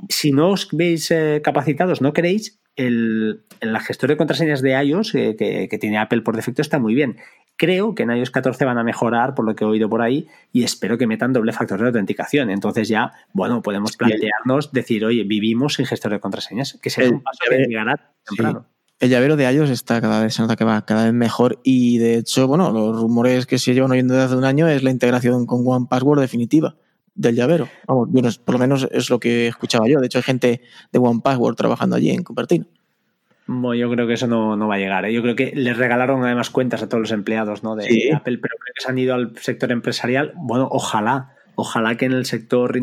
[0.09, 5.15] Si no os veis eh, capacitados, no queréis, el, el, gestor de contraseñas de iOS
[5.15, 7.17] eh, que, tiene Apple por defecto está muy bien.
[7.57, 10.27] Creo que en iOS 14 van a mejorar, por lo que he oído por ahí,
[10.53, 12.51] y espero que metan doble factor de autenticación.
[12.51, 17.23] Entonces ya, bueno, podemos plantearnos, decir, oye, vivimos sin gestor de contraseñas, que será un
[17.23, 18.67] paso que llegará temprano
[19.01, 21.99] el llavero de iOS está cada vez, se nota que va cada vez mejor y
[21.99, 24.91] de hecho, bueno, los rumores que se llevan oyendo desde hace un año es la
[24.91, 26.77] integración con One Password definitiva
[27.15, 27.69] del llavero.
[27.87, 30.01] Vamos, por lo menos es lo que escuchaba yo.
[30.01, 30.61] De hecho, hay gente
[30.93, 32.67] de One Password trabajando allí en Cupertino.
[33.47, 35.05] Bueno, yo creo que eso no, va a llegar.
[35.05, 35.13] ¿eh?
[35.13, 37.77] Yo creo que les regalaron además cuentas a todos los empleados ¿no?
[37.77, 37.85] de
[38.15, 40.33] Apple, pero creo que se han ido al sector empresarial.
[40.37, 42.79] Bueno, ojalá, ojalá que en el sector,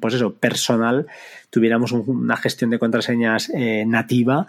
[0.00, 1.06] pues eso, personal,
[1.48, 4.46] tuviéramos una gestión de contraseñas eh, nativa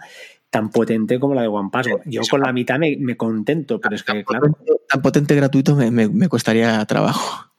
[0.54, 2.02] tan potente como la de One Password.
[2.04, 4.56] Yo con la mitad me, contento, pero es que, claro.
[4.88, 7.50] Tan potente gratuito me, me, costaría trabajo.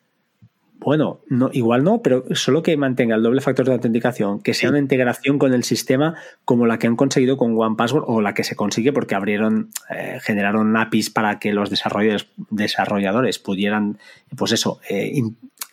[0.80, 4.70] Bueno, no, igual no, pero solo que mantenga el doble factor de autenticación, que sea
[4.70, 6.16] una integración con el sistema
[6.46, 10.20] como la que han conseguido con OnePassword o la que se consigue porque abrieron, eh,
[10.22, 13.98] generaron APIs para que los desarrolladores, desarrolladores pudieran,
[14.38, 15.22] pues eso, eh,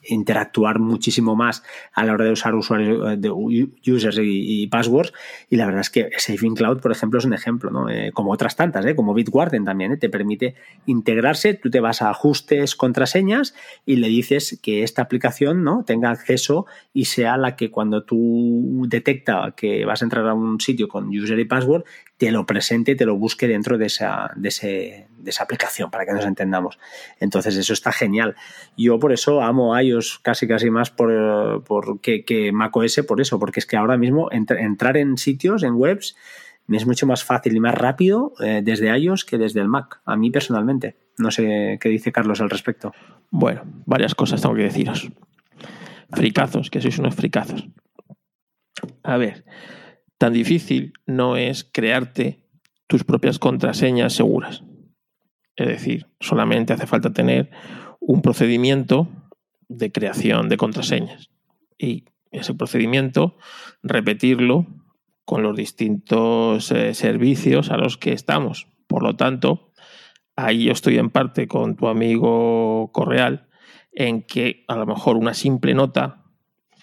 [0.04, 1.62] interactuar muchísimo más
[1.92, 5.12] a la hora de usar usuarios eh, de users y, passwords.
[5.48, 7.88] Y la verdad es que Saving Cloud, por ejemplo, es un ejemplo, ¿no?
[7.88, 8.94] Eh, como otras tantas, ¿eh?
[8.94, 10.54] como Bitwarden también, te permite
[10.86, 11.54] integrarse.
[11.54, 13.54] Tú te vas a ajustes, contraseñas
[13.86, 15.84] y le dices que esta aplicación ¿no?
[15.84, 20.60] tenga acceso y sea la que cuando tú detecta que vas a entrar a un
[20.60, 21.84] sitio con user y password,
[22.22, 26.06] te lo presente, te lo busque dentro de esa, de, ese, de esa aplicación, para
[26.06, 26.78] que nos entendamos.
[27.18, 28.36] Entonces, eso está genial.
[28.76, 33.40] Yo por eso amo iOS casi casi más por, por que, que macOS por eso,
[33.40, 36.14] porque es que ahora mismo entrar en sitios, en webs,
[36.68, 40.14] es mucho más fácil y más rápido eh, desde iOS que desde el Mac, a
[40.14, 40.94] mí personalmente.
[41.18, 42.92] No sé qué dice Carlos al respecto.
[43.32, 45.10] Bueno, varias cosas tengo que deciros.
[46.12, 47.66] Fricazos, que sois unos fricazos.
[49.02, 49.44] A ver,
[50.22, 52.46] tan difícil no es crearte
[52.86, 54.62] tus propias contraseñas seguras.
[55.56, 57.50] Es decir, solamente hace falta tener
[57.98, 59.08] un procedimiento
[59.66, 61.32] de creación de contraseñas.
[61.76, 63.36] Y ese procedimiento,
[63.82, 64.68] repetirlo
[65.24, 68.68] con los distintos eh, servicios a los que estamos.
[68.86, 69.72] Por lo tanto,
[70.36, 73.48] ahí yo estoy en parte con tu amigo Correal,
[73.90, 76.22] en que a lo mejor una simple nota,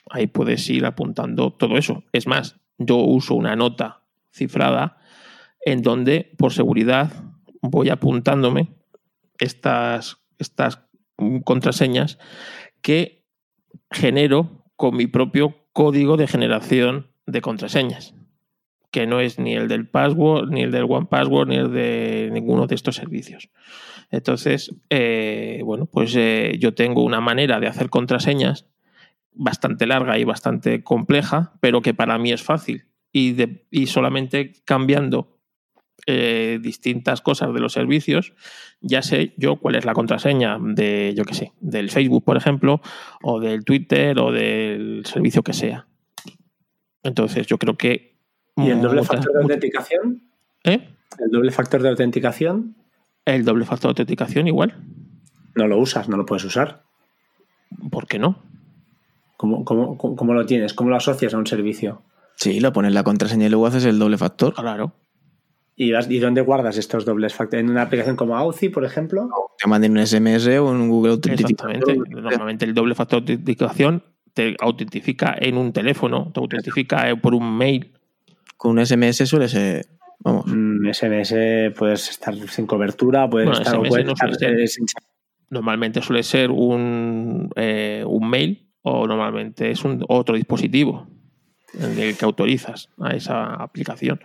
[0.09, 2.03] ahí puedes ir apuntando todo eso.
[2.11, 4.01] Es más, yo uso una nota
[4.31, 4.97] cifrada
[5.63, 7.11] en donde, por seguridad,
[7.61, 8.69] voy apuntándome
[9.37, 10.81] estas, estas
[11.43, 12.17] contraseñas
[12.81, 13.25] que
[13.91, 18.15] genero con mi propio código de generación de contraseñas,
[18.91, 22.29] que no es ni el del password, ni el del One Password, ni el de
[22.31, 23.49] ninguno de estos servicios.
[24.09, 28.65] Entonces, eh, bueno, pues eh, yo tengo una manera de hacer contraseñas
[29.33, 32.85] bastante larga y bastante compleja, pero que para mí es fácil.
[33.11, 33.35] Y,
[33.71, 35.39] y solamente cambiando
[36.05, 38.33] eh, distintas cosas de los servicios,
[38.81, 42.81] ya sé yo cuál es la contraseña de, yo qué sé, del Facebook, por ejemplo,
[43.21, 45.87] o del Twitter o del servicio que sea.
[47.03, 48.17] Entonces, yo creo que.
[48.57, 50.23] ¿Y el doble factor de autenticación?
[50.63, 50.89] ¿Eh?
[51.19, 52.75] ¿El doble factor de autenticación?
[53.25, 54.75] El doble factor de autenticación, igual.
[55.55, 56.83] No lo usas, no lo puedes usar.
[57.91, 58.41] ¿Por qué no?
[59.39, 60.73] ¿Cómo, lo tienes?
[60.73, 62.01] ¿Cómo lo asocias a un servicio?
[62.35, 64.53] Sí, lo pones la contraseña y luego haces el doble factor.
[64.53, 64.91] Claro.
[65.77, 67.63] ¿Y, ¿Y dónde guardas estos dobles factores?
[67.63, 69.29] ¿En una aplicación como Authy, por ejemplo?
[69.57, 71.19] Te manden un SMS o un Google.
[71.23, 71.95] Exactamente.
[71.95, 74.03] Normalmente el doble factor de autenticación
[74.33, 77.93] te autentifica en un teléfono, te autentifica por un mail.
[78.57, 79.85] Con un SMS suele ser.
[80.19, 80.47] Vamos.
[80.47, 81.33] Un SMS
[81.77, 83.79] puedes estar sin cobertura, puedes estar,
[85.49, 91.07] Normalmente suele ser un, eh, un mail o normalmente es un otro dispositivo
[91.73, 94.19] en el que autorizas a esa aplicación.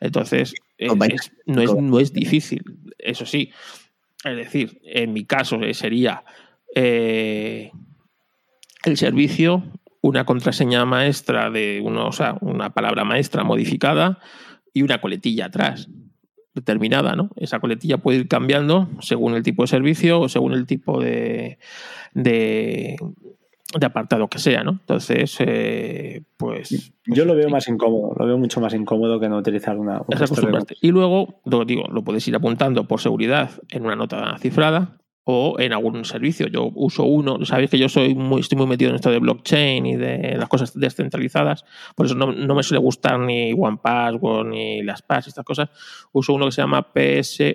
[0.00, 0.88] Entonces, eh,
[1.46, 2.62] no, es, no es difícil,
[2.98, 3.50] eso sí.
[4.24, 6.24] Es decir, en mi caso eh, sería
[6.74, 7.70] el
[8.96, 9.62] servicio,
[10.00, 14.18] una contraseña maestra de uno, o sea, una palabra maestra modificada
[14.72, 15.88] y una coletilla atrás
[16.54, 17.30] determinada, ¿no?
[17.36, 21.58] Esa coletilla puede ir cambiando según el tipo de servicio o según el tipo de,
[22.12, 22.96] de,
[23.82, 24.72] apartado que sea, ¿no?
[24.72, 26.92] Entonces, eh, pues...
[27.06, 30.02] Yo lo veo más incómodo, lo veo mucho más incómodo que no utilizar una...
[30.80, 35.56] y luego, lo digo, lo puedes ir apuntando por seguridad en una nota cifrada o
[35.58, 36.46] en algún servicio.
[36.48, 39.86] Yo uso uno, sabéis que yo soy muy, estoy muy metido en esto de blockchain
[39.86, 41.64] y de las cosas descentralizadas,
[41.94, 45.70] por eso no, me suele gustar ni OnePassword ni las PAS, estas cosas.
[46.12, 47.54] Uso uno que se llama pswd.app,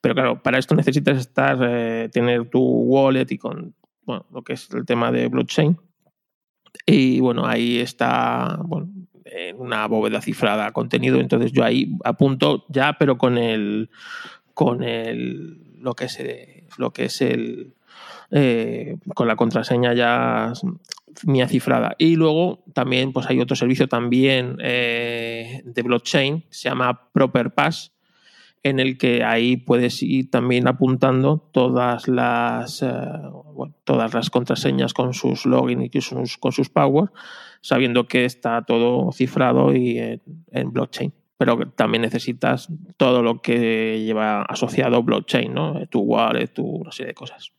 [0.00, 3.74] pero claro, para esto necesitas estar, eh, tener tu wallet y con
[4.04, 5.76] bueno, lo que es el tema de blockchain.
[6.86, 8.88] Y bueno, ahí está, bueno,
[9.24, 13.90] en una bóveda cifrada contenido, entonces yo ahí apunto ya, pero con el
[14.54, 16.18] con el, lo que es,
[16.78, 17.74] lo que es el,
[18.30, 20.52] eh, con la contraseña ya
[21.24, 21.94] mía cifrada.
[21.98, 27.92] Y luego también pues hay otro servicio también eh, de blockchain, se llama Proper Pass,
[28.68, 32.88] en el que ahí puedes ir también apuntando todas las, eh,
[33.84, 35.90] todas las contraseñas con sus login y
[36.40, 37.10] con sus power,
[37.60, 44.42] sabiendo que está todo cifrado y en blockchain pero también necesitas todo lo que lleva
[44.42, 45.86] asociado blockchain, ¿no?
[45.88, 47.52] Tu wallet, tu una serie de cosas.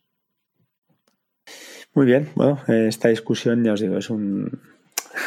[1.94, 4.60] Muy bien, bueno, esta discusión, ya os digo, es un.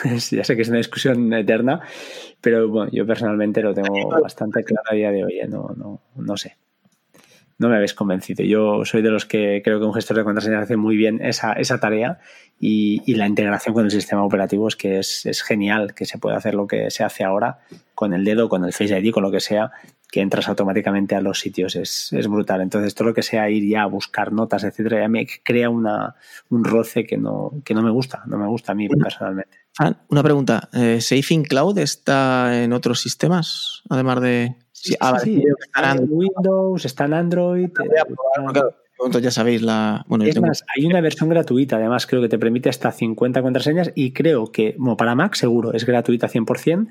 [0.32, 1.82] ya sé que es una discusión eterna,
[2.40, 5.48] pero bueno, yo personalmente lo tengo bastante claro a día de hoy, ¿eh?
[5.48, 6.56] no, no, no sé.
[7.58, 8.44] no me habéis convencido.
[8.44, 11.54] Yo soy de los que creo que un gestor de contraseñas hace muy bien esa,
[11.54, 12.20] esa tarea
[12.60, 16.20] y, y, la integración con el sistema operativo es que es, es, genial, que se
[16.20, 17.60] puede hacer lo que se hace ahora
[17.96, 19.72] con el dedo, con el Face ID, con lo que sea,
[20.12, 21.76] que entras automáticamente a los sitios.
[21.76, 22.62] Es, es brutal.
[22.62, 26.16] Entonces, todo lo que sea ir ya a buscar notas, etcétera, ya me crea una,
[26.50, 29.61] un roce que no, que no me gusta, no me gusta a mí personalmente.
[30.10, 30.70] Una pregunta.
[30.74, 33.84] ¿Eh, ¿Safe Cloud está en otros sistemas?
[33.90, 34.56] Además de.
[34.72, 35.44] Sí, ah, sí, sí.
[35.60, 37.70] Está en Windows, está en Android.
[39.22, 40.04] ya sabéis la.
[40.08, 43.92] Bueno, es más, hay una versión gratuita, además, creo que te permite hasta 50 contraseñas
[43.96, 46.88] y creo que, bueno, para Mac seguro, es gratuita 100%.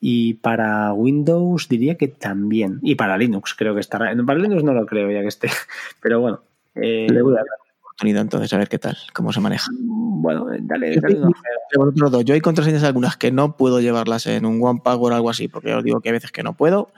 [0.00, 2.78] Y para Windows diría que también.
[2.82, 4.14] Y para Linux creo que estará.
[4.26, 5.48] Para Linux no lo creo ya que esté.
[6.02, 6.42] Pero bueno.
[6.74, 7.63] Eh, Le voy a dar la
[7.94, 9.70] oportunidad entonces a ver qué tal, cómo se maneja.
[9.78, 10.96] Bueno, dale.
[11.00, 12.22] dale una.
[12.22, 15.72] Yo hay contraseñas algunas que no puedo llevarlas en un OnePassword o algo así, porque
[15.74, 16.90] os digo que hay veces que no puedo.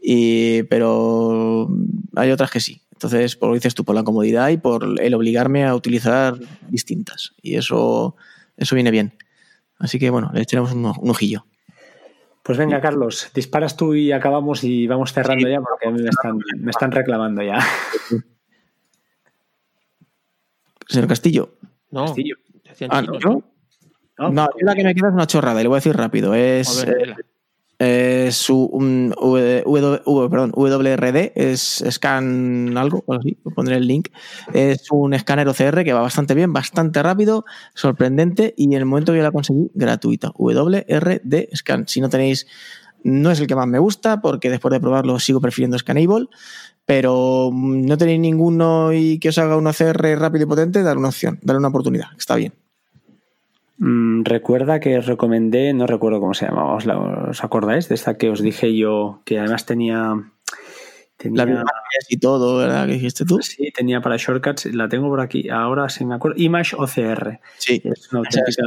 [0.00, 1.68] Y, pero
[2.16, 2.80] hay otras que sí.
[2.92, 6.38] Entonces, por lo dices tú, por la comodidad y por el obligarme a utilizar
[6.68, 7.34] distintas.
[7.42, 8.16] Y eso,
[8.56, 9.14] eso viene bien.
[9.78, 11.44] Así que bueno, le echaremos un, un ojillo.
[12.42, 15.52] Pues venga, Carlos, disparas tú y acabamos y vamos cerrando sí.
[15.52, 17.58] ya porque me están, me están reclamando ya.
[20.88, 21.50] Señor Castillo.
[21.90, 22.06] No.
[22.06, 22.36] Castillo.
[22.88, 23.42] Ah, ¿no?
[24.18, 26.34] No, no la que me queda es una chorrada, y le voy a decir rápido.
[26.34, 27.16] Es, ver,
[27.80, 34.08] eh, su um, w, w, w, perdón, WRD, es scan algo, así, pondré el link.
[34.52, 37.44] Es un escáner OCR que va bastante bien, bastante rápido,
[37.74, 40.32] sorprendente y en el momento que yo la conseguí, gratuita.
[40.38, 41.88] WRD scan.
[41.88, 42.46] Si no tenéis,
[43.02, 46.28] no es el que más me gusta porque después de probarlo sigo prefiriendo Scanable,
[46.86, 51.08] pero no tenéis ninguno y que os haga un OCR rápido y potente, dar una
[51.08, 52.52] opción, dar una oportunidad, está bien.
[53.78, 57.94] Mm, recuerda que os recomendé, no recuerdo cómo se llamaba, ¿os, la, ¿os, acordáis de
[57.96, 60.14] esta que os dije yo que además tenía.
[61.16, 61.64] tenía la
[62.08, 62.86] y todo, ¿verdad?
[62.86, 63.40] Que dijiste tú.
[63.42, 66.40] Sí, tenía para shortcuts, la tengo por aquí, ahora sí me acuerdo.
[66.40, 67.40] Image OCR.
[67.58, 68.62] Sí, es una auténtica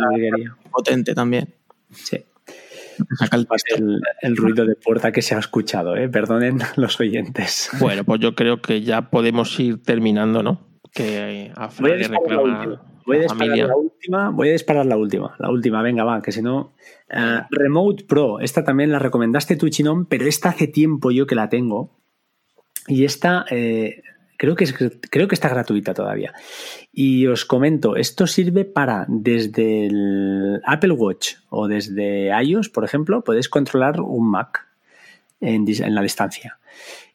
[0.72, 1.54] Potente también.
[1.94, 2.24] Sí.
[3.18, 6.10] Saca el, el, el, ruido de puerta que se ha escuchado, ¿eh?
[6.10, 7.70] perdonen los oyentes.
[7.80, 10.68] Bueno, pues yo creo que ya podemos ir terminando, ¿no?
[10.94, 14.30] Que a Voy a reclama Voy a disparar la última.
[14.32, 15.36] Voy a disparar la última.
[15.40, 16.74] La última, venga, va, que si no.
[17.10, 18.42] Uh, Remote Pro.
[18.42, 21.98] Esta también la recomendaste tú, Chinón, pero esta hace tiempo yo que la tengo.
[22.88, 23.46] Y esta.
[23.50, 24.02] Eh,
[24.38, 24.66] creo, que
[25.10, 26.34] creo que está gratuita todavía.
[26.94, 33.24] Y os comento, esto sirve para desde el Apple Watch o desde iOS, por ejemplo,
[33.24, 34.66] podéis controlar un Mac
[35.42, 36.58] en la distancia.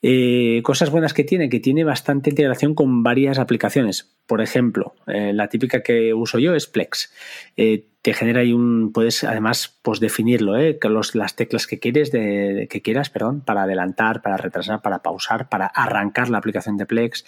[0.05, 4.13] Eh, cosas buenas que tiene, que tiene bastante integración con varias aplicaciones.
[4.27, 7.13] Por ejemplo, eh, la típica que uso yo es Plex.
[7.57, 10.77] Eh, te genera ahí un, puedes además pues definirlo, ¿eh?
[10.83, 15.49] los, las teclas que quieres, de, que quieras, perdón, para adelantar, para retrasar, para pausar,
[15.49, 17.25] para arrancar la aplicación de Plex.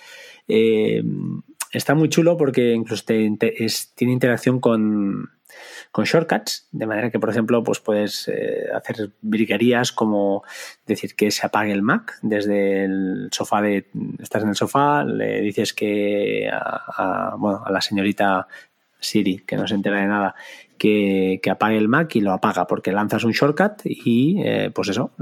[1.71, 5.31] está muy chulo porque incluso tiene interacción con,
[5.95, 10.43] con shortcuts, de manera que, por ejemplo, pues puedes eh, hacer virguerías como
[10.89, 13.87] decir que se apague el Mac desde el sofá de
[14.19, 16.83] estás en el sofá, le dices que a,
[17.31, 18.49] a, bueno, a la señorita
[19.05, 20.35] Siri, que no se entera de nada,
[20.79, 25.13] que, apague el Mac y lo apaga porque lanzas un shortcut y eh, pues eso,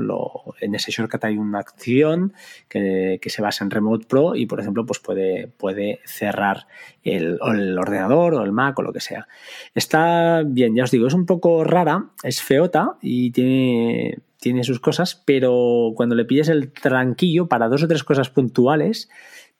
[0.61, 2.33] en ese shortcut hay una acción
[2.69, 6.67] que, se basa en Remote Pro y por ejemplo pues puede, puede cerrar
[7.03, 9.27] el, el, ordenador o el Mac o lo que sea.
[9.75, 14.81] Está bien, ya os digo, es un poco rara, es feota y tiene, tiene sus
[14.81, 19.11] cosas, pero cuando le pilles el tranquillo para dos o tres cosas puntuales,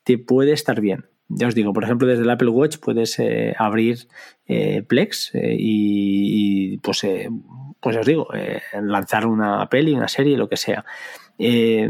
[0.03, 3.55] te puede estar bien ya os digo, por ejemplo, desde el Apple Watch puedes eh,
[3.57, 4.07] abrir
[4.47, 7.05] eh, Plex eh, y, pues,
[7.79, 8.27] pues os digo,
[8.81, 10.85] lanzar una peli, una serie, lo que sea.
[11.37, 11.89] es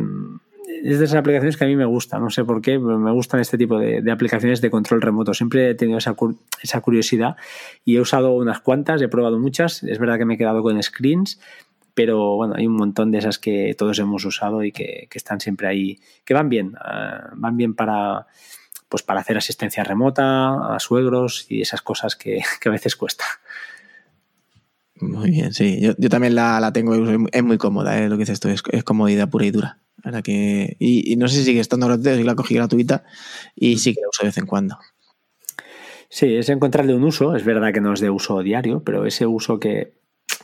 [1.00, 3.40] de esas aplicaciones que a mí me gustan, no sé por qué, pero me gustan
[3.40, 5.34] este tipo de, aplicaciones de control remoto.
[5.34, 6.16] Siempre he tenido esa,
[6.62, 7.36] esa, curiosidad
[7.84, 9.84] y he usado unas cuantas, he probado muchas.
[9.84, 11.40] Es verdad que me he quedado con screens,
[11.94, 15.40] pero bueno, hay un montón de esas que todos hemos usado y que, que están
[15.40, 18.28] siempre ahí, que van bien, uh, van bien para
[18.94, 23.26] pues para hacer asistencia remota a suegros y esas cosas que, que a veces cuesta.
[24.98, 25.80] Muy bien, sí.
[25.82, 26.94] Yo, yo también la, la, tengo,
[27.32, 28.08] es muy cómoda, ¿eh?
[28.08, 29.80] lo que dices tú, es, es comodidad pura y dura.
[30.04, 30.22] ¿verdad?
[30.22, 33.04] Que, y, y, no sé si sigue estando gratuita, si la cogí gratuita
[33.56, 34.78] y sí que la uso de vez en cuando.
[36.10, 39.26] Sí, es encontrarle un uso, es verdad que no es de uso diario, pero ese
[39.26, 39.94] uso que,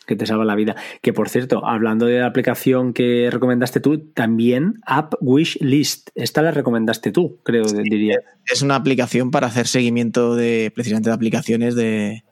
[0.10, 0.76] que te salva la vida.
[1.02, 6.10] Que por cierto, hablando de la aplicación que recomendaste tú, también App Wish List.
[6.16, 8.18] Esta la recomendaste tú, creo, sí, diría.
[8.46, 12.24] Es una aplicación para hacer seguimiento de precisamente de aplicaciones de,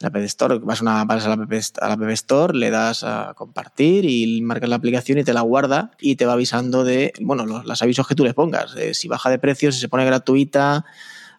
[0.00, 3.04] la App Store, vas, una, vas a, la App, a la App Store, le das
[3.04, 7.12] a compartir y marcas la aplicación y te la guarda y te va avisando de,
[7.20, 10.04] bueno, los, los avisos que tú le pongas, si baja de precio, si se pone
[10.04, 10.84] gratuita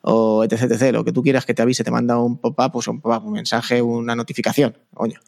[0.01, 0.93] o etc, etc.
[0.93, 3.33] Lo que tú quieras que te avise, te manda un pop-up, pues un pop-up, un
[3.33, 5.19] mensaje, una notificación, coño.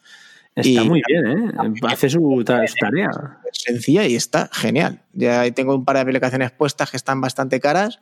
[0.56, 1.52] Está y, muy bien, ¿eh?
[1.82, 3.10] Hace su, tarea.
[3.52, 5.02] Sencilla y está genial.
[5.12, 8.00] Ya tengo un par de aplicaciones puestas que están bastante caras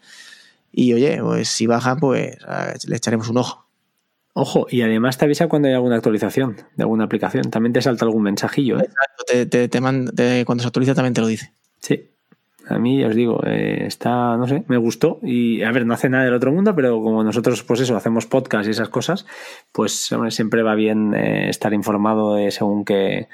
[0.70, 2.39] y oye, pues si bajan, pues
[2.86, 3.66] le echaremos un ojo.
[4.35, 7.51] Ojo, y además te avisa cuando hay alguna actualización de alguna aplicación.
[7.51, 8.78] También te salta algún mensajillo.
[8.78, 8.85] ¿eh?
[8.85, 10.12] Exacto, te, te, te manda,
[10.44, 11.52] cuando se actualiza también te lo dice.
[11.81, 12.14] Sí.
[12.69, 15.19] A mí, ya os digo, eh, está, no sé, me gustó.
[15.23, 18.27] Y a ver, no hace nada del otro mundo, pero como nosotros, pues eso, hacemos
[18.27, 19.27] podcast y esas cosas,
[19.73, 23.28] pues hombre, siempre va bien eh, estar informado según qué,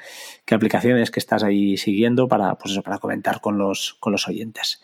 [0.51, 4.27] qué, aplicaciones que estás ahí siguiendo para, pues eso, para comentar con los, con los
[4.27, 4.81] oyentes.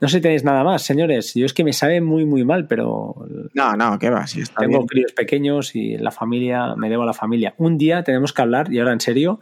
[0.00, 1.34] No sé si tenéis nada más, señores.
[1.34, 3.14] Yo es que me sabe muy, muy mal, pero.
[3.54, 4.26] No, no, ¿qué va?
[4.26, 4.86] Si tengo bien.
[4.86, 7.54] críos pequeños y la familia, me debo a la familia.
[7.58, 9.40] Un día tenemos que hablar, y ahora en serio,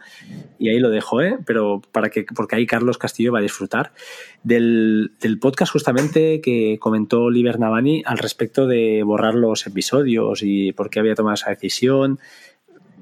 [0.59, 1.39] y ahí lo dejo, ¿eh?
[1.47, 3.93] Pero para que, porque ahí Carlos Castillo va a disfrutar
[4.43, 10.73] del, del podcast justamente que comentó Oliver Navani al respecto de borrar los episodios y
[10.73, 12.19] por qué había tomado esa decisión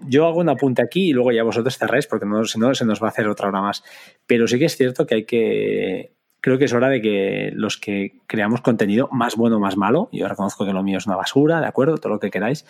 [0.06, 2.84] yo hago un apunte aquí y luego ya vosotros cerráis porque no, si no se
[2.84, 3.82] nos va a hacer otra hora más.
[4.26, 7.76] Pero sí que es cierto que hay que creo que es hora de que los
[7.76, 11.16] que creamos contenido, más bueno o más malo, yo reconozco que lo mío es una
[11.16, 12.64] basura, de acuerdo, todo lo que queráis,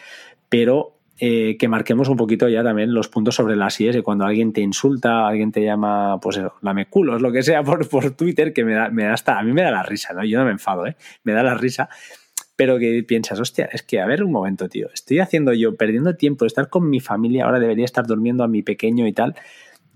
[0.49, 4.25] pero eh, que marquemos un poquito ya también los puntos sobre las IES y cuando
[4.25, 8.53] alguien te insulta, alguien te llama, pues eso, lameculos, lo que sea por, por Twitter,
[8.53, 10.25] que me da, me da hasta, a mí me da la risa, ¿no?
[10.25, 10.97] Yo no me enfado, ¿eh?
[11.25, 11.89] Me da la risa
[12.57, 16.17] pero que piensas, hostia, es que a ver un momento, tío, estoy haciendo yo, perdiendo
[16.17, 19.35] tiempo de estar con mi familia, ahora debería estar durmiendo a mi pequeño y tal,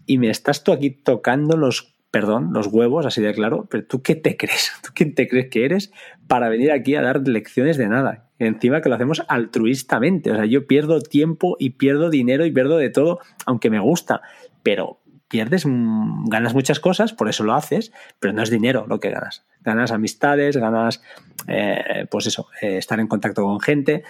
[0.06, 4.02] y me estás tú aquí tocando los perdón, los huevos, así de claro, pero tú
[4.02, 5.92] qué te crees, tú quién te crees que eres
[6.26, 8.28] para venir aquí a dar lecciones de nada.
[8.38, 12.78] Encima que lo hacemos altruistamente, o sea, yo pierdo tiempo y pierdo dinero y pierdo
[12.78, 14.22] de todo, aunque me gusta,
[14.62, 14.99] pero
[15.30, 19.44] pierdes, ganas muchas cosas, por eso lo haces, pero no es dinero lo que ganas.
[19.62, 21.02] Ganas amistades, ganas,
[21.46, 24.02] eh, pues eso, eh, estar en contacto con gente,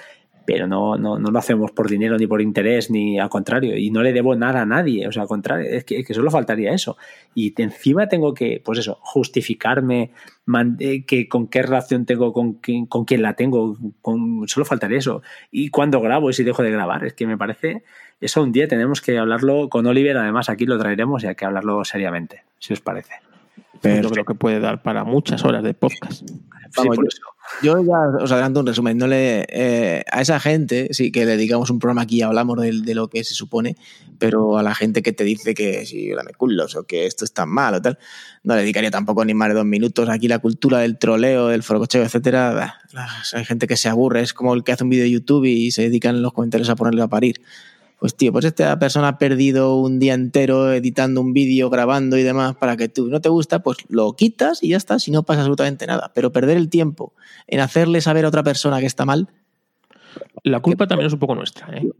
[0.45, 3.91] pero no, no, no, lo hacemos por dinero ni por interés, ni al contrario, y
[3.91, 6.97] no le debo nada a nadie, o sea, al contrario, es que, solo faltaría eso.
[7.35, 10.11] Y encima tengo que, pues eso, justificarme
[10.81, 14.99] eh, que con qué relación tengo con, quién, con quién la tengo, con, solo faltaría
[14.99, 15.23] eso.
[15.51, 17.85] Y cuando grabo y si dejo de grabar, es que me parece,
[18.21, 21.45] eso un día tenemos que hablarlo con Oliver, además aquí lo traeremos y hay que
[21.45, 23.30] hablarlo seriamente, si os parece.
[23.81, 26.23] Pero yo creo que puede dar para muchas horas de podcast.
[26.77, 27.19] Vamos, sí,
[27.63, 28.97] yo, yo, ya os adelanto un resumen.
[28.97, 32.81] No le, eh, a esa gente, sí que dedicamos un programa aquí y hablamos de,
[32.83, 33.77] de, lo que se supone,
[34.19, 37.47] pero a la gente que te dice que si dame culos o que esto está
[37.47, 37.99] mal o tal,
[38.45, 40.09] no le dedicaría tampoco ni más de dos minutos.
[40.09, 44.33] Aquí la cultura del troleo, del forococheo, etcétera, bah, hay gente que se aburre, es
[44.33, 46.77] como el que hace un vídeo de YouTube y se dedican en los comentarios a
[46.77, 47.41] ponerlo a parir
[48.01, 52.23] pues tío, pues esta persona ha perdido un día entero editando un vídeo, grabando y
[52.23, 55.23] demás para que tú no te gusta, pues lo quitas y ya está, si no
[55.23, 56.11] pasa absolutamente nada.
[56.15, 57.13] Pero perder el tiempo
[57.47, 59.29] en hacerle saber a otra persona que está mal.
[60.43, 61.91] La culpa también es un poco nuestra, ¿eh?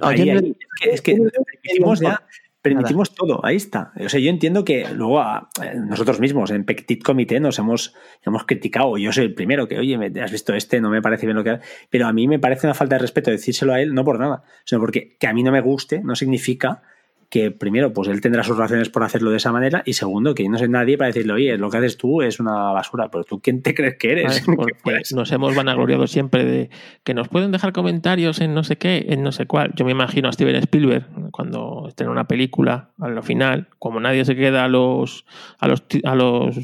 [0.00, 0.56] Ahí, ahí.
[0.82, 2.20] Es que, es que ya
[2.62, 3.92] permitimos todo, ahí está.
[4.04, 7.94] O sea, yo entiendo que luego a, a nosotros mismos en Petit Comité nos hemos,
[8.24, 11.26] hemos criticado, yo soy el primero que, oye, me, has visto este, no me parece
[11.26, 11.60] bien lo que
[11.90, 14.42] pero a mí me parece una falta de respeto decírselo a él, no por nada,
[14.64, 16.82] sino porque que a mí no me guste no significa
[17.30, 20.44] que primero, pues él tendrá sus razones por hacerlo de esa manera y segundo, que
[20.44, 23.24] yo no soy nadie para decirle, oye, lo que haces tú es una basura, pero
[23.24, 24.44] tú, ¿quién te crees que eres?
[24.82, 26.70] Pues nos hemos vanagloriado siempre de
[27.04, 29.72] que nos pueden dejar comentarios en no sé qué, en no sé cuál.
[29.76, 34.24] Yo me imagino a Steven Spielberg cuando estrena una película, a lo final, como nadie
[34.24, 35.26] se queda a los,
[35.58, 36.56] a los, a los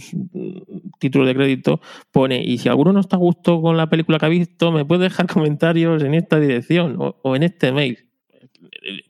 [0.99, 1.81] títulos de crédito,
[2.13, 4.85] pone, y si alguno no está a gusto con la película que ha visto, me
[4.85, 7.99] puede dejar comentarios en esta dirección o, o en este mail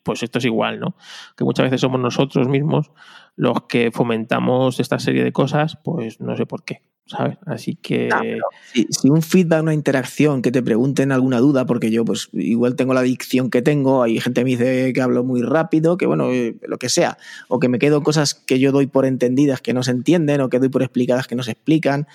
[0.03, 0.97] pues esto es igual, ¿no?
[1.37, 2.91] Que muchas veces somos nosotros mismos
[3.37, 7.37] los que fomentamos esta serie de cosas, pues no sé por qué, ¿sabes?
[7.47, 8.09] Así que...
[8.73, 12.95] Si, un feedback, una interacción, que te pregunten alguna duda, porque yo pues igual tengo
[12.95, 16.31] la adicción que tengo, hay gente que me dice que hablo muy rápido, que bueno,
[16.31, 17.19] eh, lo que sea,
[17.49, 20.49] o que me quedo cosas que yo doy por entendidas que no se entienden, o
[20.49, 22.07] que doy por explicadas que no se explican,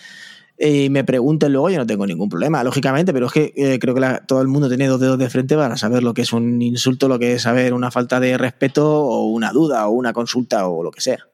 [0.60, 3.96] y me pregunten luego, yo no tengo ningún problema, lógicamente, pero es que eh, creo
[3.96, 6.62] que todo el mundo tiene dos dedos de frente para saber lo que es un
[6.62, 10.68] insulto, lo que es saber una falta de respeto o una duda o una consulta
[10.68, 11.28] o lo que sea.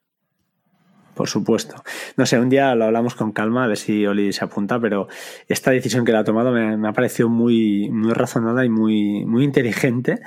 [1.15, 1.81] Por supuesto.
[2.17, 5.07] No sé, un día lo hablamos con calma, a ver si Oli se apunta, pero
[5.47, 9.45] esta decisión que la ha tomado me, ha parecido muy, muy razonada y muy, muy
[9.45, 10.19] inteligente.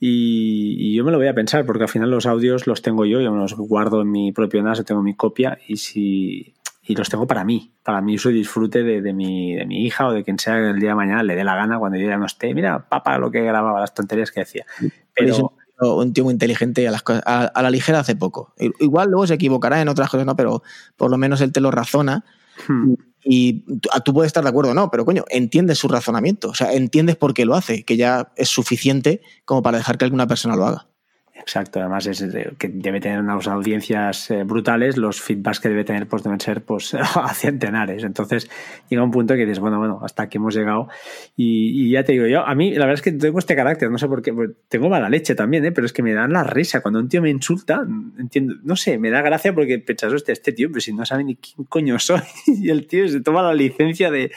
[0.00, 3.04] Y, y, yo me lo voy a pensar, porque al final los audios los tengo
[3.04, 6.94] yo, yo me los guardo en mi propio NAS, tengo mi copia, y si y
[6.94, 10.24] los tengo para mí, para mí y disfrute de, mi, de mi hija o de
[10.24, 12.54] quien sea el día de mañana le dé la gana cuando yo ya no esté.
[12.54, 14.64] Mira, papá, lo que grababa, las tonterías que decía.
[15.14, 18.54] Pero, un tío muy inteligente a, las cosas, a, la ligera hace poco.
[18.80, 20.36] Igual luego se equivocará en otras cosas, ¿no?
[20.36, 20.62] Pero
[20.96, 22.24] por lo menos él te lo razona.
[22.66, 22.94] Hmm.
[23.22, 23.64] Y
[24.04, 26.48] tú puedes estar de acuerdo o no, pero coño, entiendes su razonamiento.
[26.48, 30.06] O sea, entiendes por qué lo hace, que ya es suficiente como para dejar que
[30.06, 30.86] alguna persona lo haga.
[31.40, 32.24] Exacto, además es
[32.58, 36.62] que debe tener unas audiencias eh, brutales, los feedbacks que debe tener pues deben ser
[36.62, 38.04] pues a centenares.
[38.04, 38.50] Entonces
[38.88, 40.88] llega un punto que dices, bueno, bueno, hasta aquí hemos llegado.
[41.36, 43.98] Y, ya te digo yo, a mí la verdad es que tengo este carácter, no
[43.98, 45.72] sé por qué, pues, tengo mala leche también, ¿eh?
[45.72, 46.82] pero es que me dan la risa.
[46.82, 47.86] Cuando un tío me insulta,
[48.18, 51.24] entiendo, no sé, me da gracia porque pensas, hostia, este tío, pues si no sabe
[51.24, 54.30] ni quién coño soy, y el tío se toma la licencia de,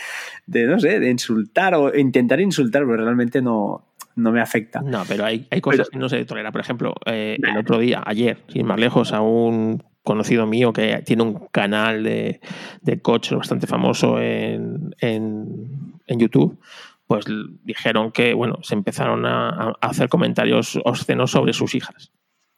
[0.45, 4.81] de no sé, de insultar o intentar insultar, pero realmente no, no me afecta.
[4.81, 6.51] No, pero hay, hay cosas que no se tolera.
[6.51, 11.01] Por ejemplo, eh, el otro día, ayer, sin más lejos, a un conocido mío que
[11.05, 12.41] tiene un canal de,
[12.81, 16.59] de coches bastante famoso en, en, YouTube,
[17.07, 17.25] pues
[17.63, 22.11] dijeron que, bueno, se empezaron a, hacer comentarios obscenos sobre sus hijas.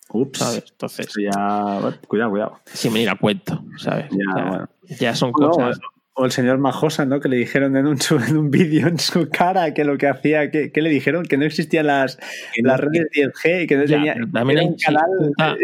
[0.09, 0.39] Ups.
[0.39, 0.65] ¿sabes?
[0.71, 1.13] Entonces.
[1.21, 1.97] Ya.
[2.07, 2.59] Cuidado, cuidado.
[2.65, 4.07] Sin venir a cuento, ¿sabes?
[4.11, 4.69] Ya,
[4.99, 5.79] ya son cosas
[6.17, 7.19] o el señor Majosa, ¿no?
[7.19, 7.97] Que le dijeron en un,
[8.27, 11.45] en un vídeo en su cara que lo que hacía, que, le dijeron que no
[11.45, 12.17] existían las,
[12.57, 15.09] las redes 10G y que no tenía también un canal.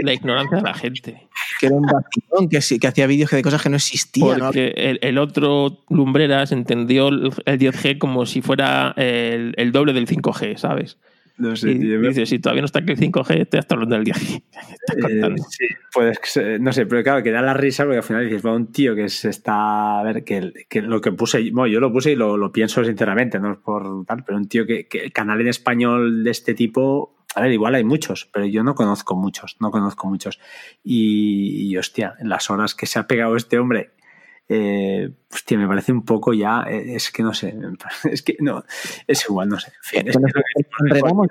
[0.03, 1.27] La ignorancia de la gente.
[1.59, 4.39] Que era un vacilón, que, que hacía vídeos de cosas que no existían.
[4.39, 10.57] Porque el, otro Lumbreras entendió el 10G como si fuera el, el doble del 5G,
[10.57, 10.97] ¿sabes?
[11.41, 14.15] No sé, dice, si todavía no está aquí el 5G, estoy hasta hablando del día.
[14.97, 16.19] Eh, sí, pues
[16.59, 18.93] no sé, pero claro, que da la risa porque al final dices, va un tío
[18.95, 19.99] que se está.
[19.99, 22.83] A ver, que, que lo que puse, bueno, yo lo puse y lo, lo, pienso
[22.83, 26.31] sinceramente, no es por tal, pero un tío que, que el canal en español de
[26.31, 27.15] este tipo.
[27.35, 30.39] A ver, igual hay muchos, pero yo no conozco muchos, no conozco muchos.
[30.83, 33.91] Y, y hostia, en las horas que se ha pegado este hombre
[34.53, 37.55] eh, hostia, me parece un poco ya, eh, es que no sé,
[38.11, 38.65] es que no,
[39.07, 39.71] es igual, no sé.
[39.93, 40.23] En fin,
[40.85, 41.27] enredamos,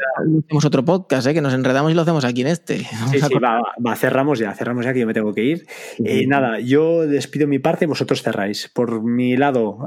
[0.47, 1.35] hacemos otro podcast, ¿eh?
[1.35, 2.79] que nos enredamos y lo hacemos aquí en este.
[2.79, 5.67] sí, sí, va, va, cerramos ya, cerramos ya que yo me tengo que ir.
[6.03, 8.71] Eh, nada, yo despido mi parte, vosotros cerráis.
[8.73, 9.81] Por mi lado,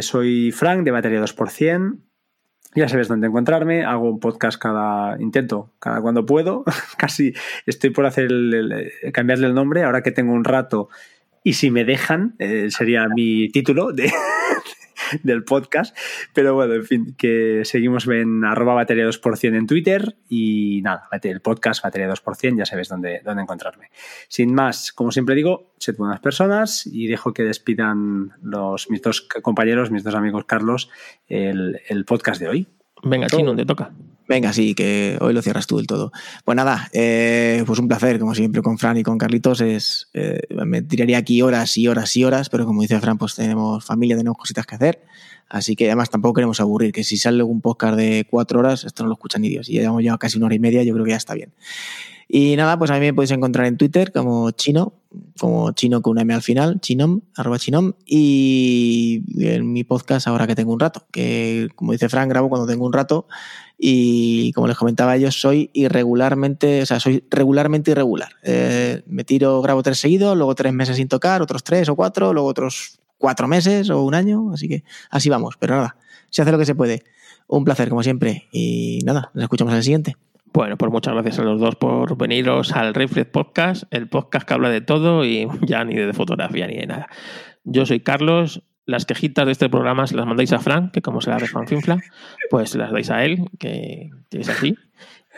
[0.00, 2.00] soy Frank de Batería 2%.
[2.76, 6.64] Ya sabes dónde encontrarme, hago un podcast cada, intento, cada cuando puedo,
[6.98, 7.32] casi
[7.66, 8.28] estoy por hacer
[9.12, 10.88] cambiarle el nombre, ahora que tengo un rato
[11.44, 14.10] y si me dejan, eh, sería mi título de,
[15.22, 15.96] del podcast.
[16.32, 21.40] Pero bueno, en fin, que seguimos en arroba batería 2% en Twitter y nada, el
[21.42, 23.90] podcast batería 2%, ya sabes dónde, dónde encontrarme.
[24.28, 29.20] Sin más, como siempre digo, sed buenas personas y dejo que despidan los, mis dos
[29.20, 30.90] compañeros, mis dos amigos Carlos,
[31.28, 32.68] el, el podcast de hoy.
[33.04, 33.92] Venga, Chino, te toca.
[34.26, 36.10] Venga, sí, que hoy lo cierras tú del todo.
[36.44, 39.60] Pues nada, eh, pues un placer, como siempre, con Fran y con Carlitos.
[39.60, 43.34] Es, eh, me tiraría aquí horas y horas y horas, pero como dice Fran, pues
[43.34, 45.02] tenemos familia, tenemos cositas que hacer.
[45.50, 49.02] Así que además tampoco queremos aburrir, que si sale algún podcast de cuatro horas, esto
[49.02, 49.68] no lo escuchan ni Dios.
[49.68, 51.52] Y ya llevamos ya casi una hora y media, yo creo que ya está bien.
[52.28, 54.94] Y nada, pues a mí me podéis encontrar en Twitter como chino,
[55.38, 60.46] como chino con una M al final, chinom, arroba chinom, y en mi podcast ahora
[60.46, 63.26] que tengo un rato, que como dice Frank, grabo cuando tengo un rato,
[63.78, 68.32] y como les comentaba yo, soy irregularmente, o sea, soy regularmente irregular.
[68.42, 72.32] Eh, me tiro, grabo tres seguidos, luego tres meses sin tocar, otros tres o cuatro,
[72.32, 75.96] luego otros cuatro meses o un año, así que así vamos, pero nada,
[76.30, 77.04] se hace lo que se puede.
[77.46, 80.16] Un placer, como siempre, y nada, nos escuchamos en el siguiente.
[80.54, 84.54] Bueno, pues muchas gracias a los dos por veniros al Reflex Podcast, el podcast que
[84.54, 87.08] habla de todo y ya ni de fotografía ni de nada.
[87.64, 91.20] Yo soy Carlos, las quejitas de este programa se las mandáis a Frank, que como
[91.20, 91.98] se las de Finfla,
[92.50, 94.76] pues se las dais a él, que es así.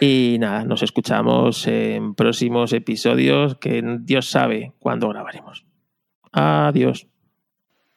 [0.02, 5.64] Y nada, nos escuchamos en próximos episodios que Dios sabe cuándo grabaremos.
[6.30, 7.06] Adiós.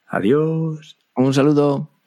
[0.08, 0.96] Adiós.
[1.14, 1.99] Un saludo.